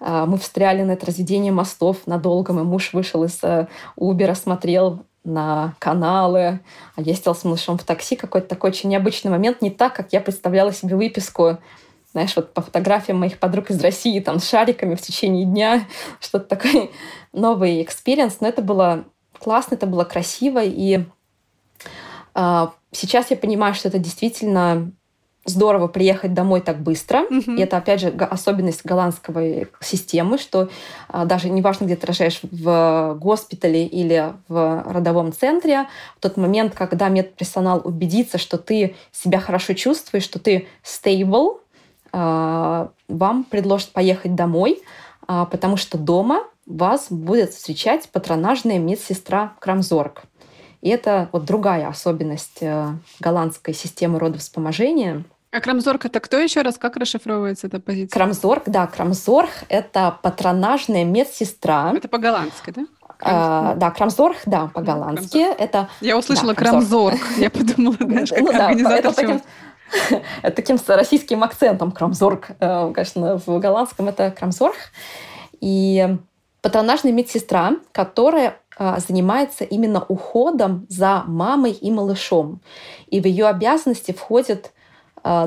А, 0.00 0.26
мы 0.26 0.38
встряли 0.38 0.82
на 0.82 0.92
это 0.92 1.06
разведение 1.06 1.52
мостов 1.52 2.06
надолго. 2.06 2.52
Мой 2.52 2.64
муж 2.64 2.92
вышел 2.92 3.24
из 3.24 3.40
Убера, 3.96 4.34
смотрел 4.34 5.04
на 5.24 5.74
каналы, 5.78 6.60
а 6.96 7.02
я 7.02 7.14
сидела 7.14 7.34
с 7.34 7.44
малышом 7.44 7.78
в 7.78 7.84
такси. 7.84 8.16
Какой-то 8.16 8.48
такой 8.48 8.70
очень 8.70 8.88
необычный 8.88 9.30
момент, 9.30 9.62
не 9.62 9.70
так, 9.70 9.94
как 9.94 10.12
я 10.12 10.20
представляла 10.20 10.72
себе 10.72 10.96
выписку 10.96 11.58
знаешь, 12.12 12.34
вот 12.36 12.54
по 12.54 12.62
фотографиям 12.62 13.18
моих 13.18 13.38
подруг 13.38 13.70
из 13.70 13.80
России, 13.80 14.18
там, 14.20 14.40
с 14.40 14.48
шариками 14.48 14.94
в 14.94 15.00
течение 15.00 15.44
дня, 15.44 15.86
что-то 16.20 16.46
такой 16.46 16.90
новый 17.32 17.82
experience. 17.82 18.40
Но 18.40 18.48
это 18.48 18.62
было 18.62 19.04
классно, 19.38 19.74
это 19.74 19.86
было 19.86 20.04
красиво, 20.04 20.62
и 20.64 21.04
э, 22.34 22.66
сейчас 22.92 23.30
я 23.30 23.36
понимаю, 23.36 23.74
что 23.74 23.88
это 23.88 23.98
действительно 23.98 24.90
здорово 25.48 25.88
приехать 25.88 26.34
домой 26.34 26.60
так 26.60 26.80
быстро. 26.80 27.20
Mm-hmm. 27.20 27.56
И 27.56 27.60
это, 27.60 27.76
опять 27.76 28.00
же, 28.00 28.08
особенность 28.08 28.84
голландской 28.84 29.68
системы, 29.80 30.38
что 30.38 30.68
а, 31.08 31.24
даже 31.24 31.48
неважно, 31.48 31.84
где 31.86 31.96
ты 31.96 32.06
рожаешь, 32.06 32.40
в 32.42 33.16
госпитале 33.18 33.86
или 33.86 34.32
в 34.48 34.84
родовом 34.86 35.32
центре, 35.32 35.86
в 36.16 36.20
тот 36.20 36.36
момент, 36.36 36.74
когда 36.74 37.08
медперсонал 37.08 37.80
убедится, 37.84 38.38
что 38.38 38.58
ты 38.58 38.94
себя 39.12 39.40
хорошо 39.40 39.74
чувствуешь, 39.74 40.24
что 40.24 40.38
ты 40.38 40.68
stable, 40.84 41.58
а, 42.12 42.90
вам 43.08 43.44
предложат 43.44 43.90
поехать 43.90 44.34
домой, 44.34 44.82
а, 45.26 45.44
потому 45.46 45.76
что 45.76 45.98
дома 45.98 46.44
вас 46.66 47.06
будет 47.10 47.52
встречать 47.52 48.08
патронажная 48.10 48.78
медсестра 48.78 49.54
Крамзорг. 49.58 50.22
И 50.80 50.90
это 50.90 51.28
вот 51.32 51.44
другая 51.44 51.88
особенность 51.88 52.58
э, 52.60 52.90
голландской 53.18 53.74
системы 53.74 54.20
родовспоможения– 54.20 55.24
а 55.50 55.60
Крамзорг 55.60 56.04
это 56.04 56.20
кто 56.20 56.38
еще 56.38 56.62
раз? 56.62 56.78
Как 56.78 56.96
расшифровывается 56.96 57.66
эта 57.68 57.80
позиция? 57.80 58.14
Крамзорг, 58.14 58.64
да, 58.66 58.86
Крамзорг 58.86 59.50
это 59.68 60.18
патронажная 60.22 61.04
медсестра. 61.04 61.92
Это 61.94 62.08
по-голландски, 62.08 62.70
да? 62.70 62.86
А, 63.20 63.74
да, 63.74 63.90
Крамзорг, 63.90 64.36
да, 64.46 64.70
по-голландски. 64.72 65.38
Это, 65.38 65.88
Я 66.00 66.18
услышала 66.18 66.54
да, 66.54 66.62
Крамзорг. 66.62 67.18
Я 67.38 67.50
подумала, 67.50 67.96
знаешь, 67.98 68.30
как 68.30 68.40
ну, 68.40 68.52
да, 68.52 68.66
организатор 68.68 69.40
это 70.42 70.54
таким, 70.54 70.78
с 70.78 70.86
российским 70.88 71.42
акцентом 71.42 71.92
Крамзорг. 71.92 72.48
Э, 72.60 72.92
конечно, 72.94 73.38
в 73.38 73.58
голландском 73.58 74.08
это 74.08 74.30
Крамзорг. 74.30 74.76
И 75.60 76.18
патронажная 76.60 77.12
медсестра, 77.12 77.72
которая 77.92 78.60
а, 78.76 79.00
занимается 79.00 79.64
именно 79.64 80.04
уходом 80.06 80.86
за 80.88 81.24
мамой 81.26 81.72
и 81.72 81.90
малышом. 81.90 82.60
И 83.08 83.20
в 83.20 83.26
ее 83.26 83.46
обязанности 83.46 84.12
входит 84.12 84.72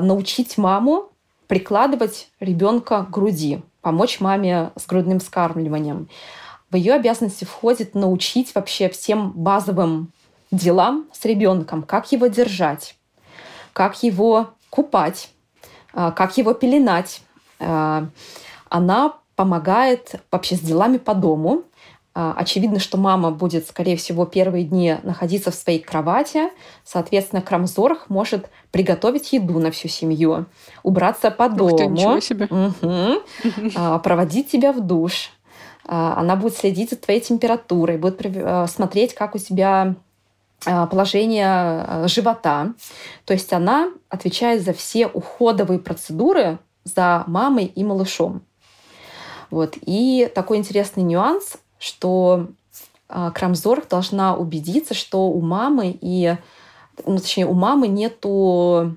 научить 0.00 0.58
маму 0.58 1.10
прикладывать 1.48 2.28
ребенка 2.40 3.04
к 3.04 3.10
груди, 3.10 3.62
помочь 3.80 4.20
маме 4.20 4.70
с 4.76 4.86
грудным 4.86 5.20
скармливанием. 5.20 6.08
В 6.70 6.76
ее 6.76 6.94
обязанности 6.94 7.44
входит 7.44 7.94
научить 7.94 8.54
вообще 8.54 8.88
всем 8.88 9.32
базовым 9.32 10.10
делам 10.50 11.06
с 11.12 11.24
ребенком, 11.24 11.82
как 11.82 12.12
его 12.12 12.28
держать, 12.28 12.96
как 13.72 14.02
его 14.02 14.50
купать, 14.70 15.30
а, 15.92 16.12
как 16.12 16.38
его 16.38 16.54
пеленать. 16.54 17.22
А, 17.58 18.06
она 18.70 19.14
помогает 19.36 20.22
вообще 20.30 20.56
с 20.56 20.60
делами 20.60 20.96
по 20.96 21.14
дому, 21.14 21.64
очевидно, 22.14 22.78
что 22.78 22.98
мама 22.98 23.30
будет, 23.30 23.66
скорее 23.66 23.96
всего, 23.96 24.26
первые 24.26 24.64
дни 24.64 24.96
находиться 25.02 25.50
в 25.50 25.54
своей 25.54 25.78
кровати. 25.78 26.50
Соответственно, 26.84 27.40
Крамзорх 27.42 28.10
может 28.10 28.50
приготовить 28.70 29.32
еду 29.32 29.58
на 29.58 29.70
всю 29.70 29.88
семью, 29.88 30.46
убраться 30.82 31.30
по 31.30 31.48
дому, 31.48 31.74
Ух 31.74 32.14
ты, 32.16 32.20
себе. 32.20 32.48
Угу, 32.50 33.98
проводить 34.02 34.50
тебя 34.50 34.72
в 34.72 34.80
душ. 34.80 35.30
А, 35.86 36.18
она 36.18 36.36
будет 36.36 36.56
следить 36.56 36.90
за 36.90 36.96
твоей 36.96 37.20
температурой, 37.20 37.96
будет 37.96 38.20
смотреть, 38.70 39.14
как 39.14 39.34
у 39.34 39.38
тебя 39.38 39.94
положение 40.64 42.06
живота. 42.06 42.74
То 43.24 43.32
есть 43.32 43.52
она 43.52 43.90
отвечает 44.08 44.62
за 44.62 44.72
все 44.72 45.08
уходовые 45.08 45.80
процедуры 45.80 46.58
за 46.84 47.24
мамой 47.26 47.66
и 47.66 47.82
малышом. 47.84 48.42
Вот. 49.50 49.76
И 49.80 50.30
такой 50.34 50.58
интересный 50.58 51.02
нюанс 51.02 51.58
что 51.82 52.46
а, 53.08 53.30
Крамзорг 53.32 53.88
должна 53.88 54.36
убедиться, 54.36 54.94
что 54.94 55.28
у 55.28 55.40
мамы 55.40 55.98
и 56.00 56.36
ну, 57.04 57.18
точнее, 57.18 57.46
у 57.46 57.54
мамы 57.54 57.88
нету 57.88 58.96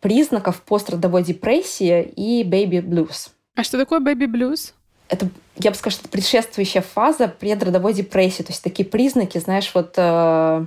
признаков 0.00 0.62
пострадовой 0.62 1.24
депрессии 1.24 2.02
и 2.02 2.44
baby 2.44 2.80
blues. 2.80 3.30
А 3.56 3.64
что 3.64 3.78
такое 3.78 4.00
baby 4.00 4.26
blues? 4.26 4.72
Это, 5.08 5.28
я 5.58 5.70
бы 5.70 5.76
сказала, 5.76 5.92
что 5.92 6.02
это 6.02 6.10
предшествующая 6.10 6.82
фаза 6.82 7.28
предродовой 7.28 7.92
депрессии. 7.94 8.42
То 8.42 8.52
есть 8.52 8.62
такие 8.62 8.88
признаки, 8.88 9.38
знаешь, 9.38 9.70
вот 9.74 9.94
э, 9.96 10.66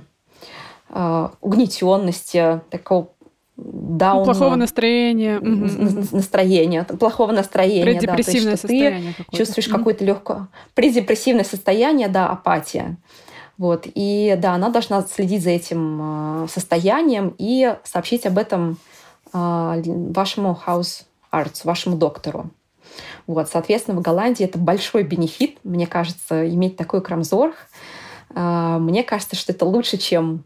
э, 0.90 1.28
угнетенности, 1.40 2.60
такого 2.70 3.10
даун... 3.58 4.24
Плохого 4.24 4.54
настроения. 4.54 5.40
Настроения, 5.40 6.84
плохого 6.84 7.32
настроения. 7.32 7.82
Преддепрессивное 7.82 8.52
да, 8.52 8.56
состояние 8.56 9.14
ты 9.16 9.36
чувствуешь 9.36 9.68
какое-то 9.68 10.04
легкое... 10.04 10.48
Преддепрессивное 10.74 11.44
состояние, 11.44 12.08
да, 12.08 12.28
апатия. 12.28 12.96
Вот. 13.58 13.86
И 13.86 14.36
да, 14.40 14.54
она 14.54 14.70
должна 14.70 15.02
следить 15.02 15.42
за 15.42 15.50
этим 15.50 16.44
э, 16.44 16.48
состоянием 16.48 17.34
и 17.38 17.74
сообщить 17.82 18.24
об 18.24 18.38
этом 18.38 18.78
э, 19.32 19.82
вашему 19.84 20.56
house 20.64 21.02
arts, 21.32 21.62
вашему 21.64 21.96
доктору. 21.96 22.50
Вот, 23.26 23.48
соответственно, 23.48 23.98
в 23.98 24.02
Голландии 24.02 24.44
это 24.44 24.58
большой 24.58 25.02
бенефит, 25.02 25.58
мне 25.64 25.86
кажется, 25.86 26.48
иметь 26.48 26.76
такой 26.76 27.02
крамзорг. 27.02 27.56
Э, 28.36 28.78
мне 28.78 29.02
кажется, 29.02 29.34
что 29.34 29.52
это 29.52 29.64
лучше, 29.64 29.96
чем 29.96 30.44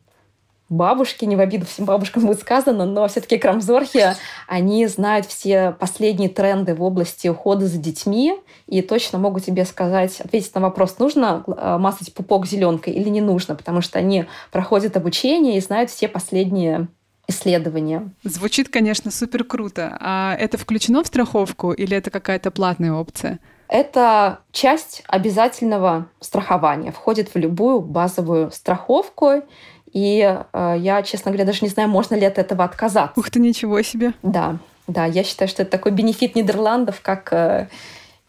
бабушки, 0.72 1.24
не 1.24 1.36
в 1.36 1.40
обиду 1.40 1.66
всем 1.66 1.84
бабушкам 1.84 2.26
будет 2.26 2.40
сказано, 2.40 2.86
но 2.86 3.06
все-таки 3.08 3.38
крамзорхи, 3.38 4.14
они 4.48 4.86
знают 4.86 5.26
все 5.26 5.76
последние 5.78 6.28
тренды 6.28 6.74
в 6.74 6.82
области 6.82 7.28
ухода 7.28 7.66
за 7.66 7.78
детьми 7.78 8.34
и 8.66 8.82
точно 8.82 9.18
могут 9.18 9.44
тебе 9.44 9.64
сказать, 9.64 10.20
ответить 10.20 10.54
на 10.54 10.60
вопрос, 10.60 10.98
нужно 10.98 11.44
э, 11.46 11.76
мазать 11.78 12.12
пупок 12.14 12.46
зеленкой 12.46 12.94
или 12.94 13.08
не 13.08 13.20
нужно, 13.20 13.54
потому 13.54 13.80
что 13.80 13.98
они 13.98 14.26
проходят 14.50 14.96
обучение 14.96 15.56
и 15.58 15.60
знают 15.60 15.90
все 15.90 16.08
последние 16.08 16.88
исследования. 17.28 18.10
Звучит, 18.24 18.68
конечно, 18.68 19.10
супер 19.10 19.44
круто. 19.44 19.96
А 20.00 20.34
это 20.38 20.58
включено 20.58 21.02
в 21.02 21.06
страховку 21.06 21.72
или 21.72 21.96
это 21.96 22.10
какая-то 22.10 22.50
платная 22.50 22.92
опция? 22.92 23.38
Это 23.68 24.40
часть 24.52 25.02
обязательного 25.08 26.08
страхования, 26.20 26.92
входит 26.92 27.32
в 27.34 27.38
любую 27.38 27.80
базовую 27.80 28.50
страховку. 28.50 29.44
И 29.92 30.20
э, 30.52 30.76
я, 30.78 31.02
честно 31.02 31.30
говоря, 31.30 31.44
даже 31.44 31.60
не 31.62 31.68
знаю, 31.68 31.88
можно 31.88 32.14
ли 32.14 32.24
от 32.24 32.38
этого 32.38 32.64
отказаться. 32.64 33.18
Ух 33.18 33.30
ты, 33.30 33.40
ничего 33.40 33.82
себе. 33.82 34.12
Да, 34.22 34.58
да, 34.86 35.04
я 35.04 35.22
считаю, 35.22 35.48
что 35.48 35.62
это 35.62 35.70
такой 35.70 35.92
бенефит 35.92 36.34
Нидерландов, 36.34 37.00
как, 37.02 37.32
э, 37.32 37.68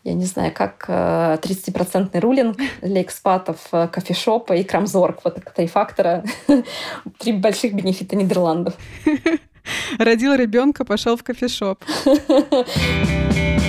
я 0.04 0.14
не 0.14 0.26
знаю, 0.26 0.52
как 0.54 0.86
э, 0.88 1.38
30-процентный 1.42 2.20
рулинг 2.20 2.58
для 2.82 3.02
экспатов, 3.02 3.60
э, 3.72 3.88
кофешопа 3.88 4.54
и 4.54 4.64
крамзорг. 4.64 5.20
Вот 5.24 5.40
три 5.56 5.68
фактора, 5.68 6.24
три 7.20 7.32
больших 7.32 7.74
бенефита 7.74 8.16
Нидерландов. 8.16 8.76
Родил 9.98 10.34
ребенка, 10.36 10.84
пошел 10.84 11.16
в 11.16 11.24
кофешоп. 11.24 11.84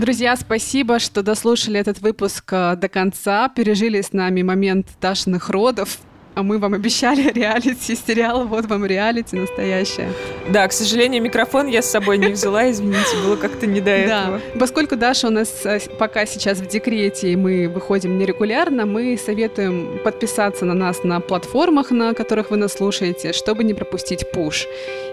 Друзья, 0.00 0.34
спасибо, 0.34 0.98
что 0.98 1.22
дослушали 1.22 1.78
этот 1.78 2.00
выпуск 2.00 2.50
э, 2.54 2.74
до 2.74 2.88
конца, 2.88 3.50
пережили 3.50 4.00
с 4.00 4.14
нами 4.14 4.40
момент 4.40 4.86
Дашиных 4.98 5.50
родов. 5.50 5.98
А 6.34 6.42
мы 6.42 6.58
вам 6.58 6.74
обещали 6.74 7.30
реалити 7.34 7.96
сериал, 7.96 8.46
вот 8.46 8.66
вам 8.66 8.86
реалити 8.86 9.36
настоящее. 9.36 10.12
Да, 10.48 10.66
к 10.68 10.72
сожалению, 10.72 11.22
микрофон 11.22 11.66
я 11.66 11.82
с 11.82 11.90
собой 11.90 12.18
не 12.18 12.28
взяла, 12.28 12.70
извините, 12.70 13.16
было 13.24 13.36
как-то 13.36 13.66
не 13.66 13.80
до 13.80 13.90
этого. 13.90 14.38
Да, 14.38 14.58
поскольку 14.58 14.96
Даша 14.96 15.26
у 15.26 15.30
нас 15.30 15.48
э, 15.64 15.80
пока 15.98 16.26
сейчас 16.26 16.58
в 16.58 16.66
декрете, 16.66 17.32
и 17.32 17.36
мы 17.36 17.68
выходим 17.68 18.16
нерегулярно, 18.18 18.86
мы 18.86 19.18
советуем 19.18 19.98
подписаться 20.04 20.64
на 20.64 20.74
нас 20.74 21.02
на 21.02 21.20
платформах, 21.20 21.90
на 21.90 22.14
которых 22.14 22.50
вы 22.50 22.58
нас 22.58 22.74
слушаете, 22.74 23.32
чтобы 23.32 23.64
не 23.64 23.74
пропустить 23.74 24.30
пуш. 24.30 24.66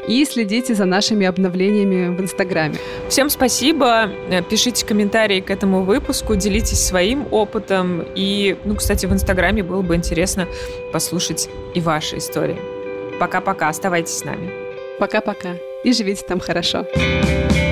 И 0.08 0.24
следите 0.24 0.74
за 0.74 0.86
нашими 0.86 1.26
обновлениями 1.26 2.16
в 2.16 2.22
Инстаграме. 2.22 2.76
Всем 3.10 3.30
спасибо. 3.30 4.10
Э, 4.30 4.44
пишите 4.44 4.86
комментарии 4.86 5.42
к 5.42 5.50
этому 5.50 5.82
выпуску, 5.82 6.36
делитесь 6.36 6.86
своим 6.86 7.26
опытом. 7.32 8.06
И, 8.16 8.56
ну, 8.66 8.76
кстати, 8.76 9.08
в 9.08 9.14
Инстаграме 9.14 9.64
было 9.64 9.82
бы 9.82 9.96
интересно 9.96 10.48
послушать 10.94 11.07
и 11.74 11.82
ваши 11.82 12.18
истории. 12.18 12.60
Пока-пока. 13.20 13.70
Оставайтесь 13.70 14.18
с 14.18 14.24
нами. 14.24 14.52
Пока-пока. 15.00 15.56
И 15.84 15.94
живите 15.94 16.24
там 16.28 16.40
хорошо. 16.40 16.86
Хорошо. 16.94 17.67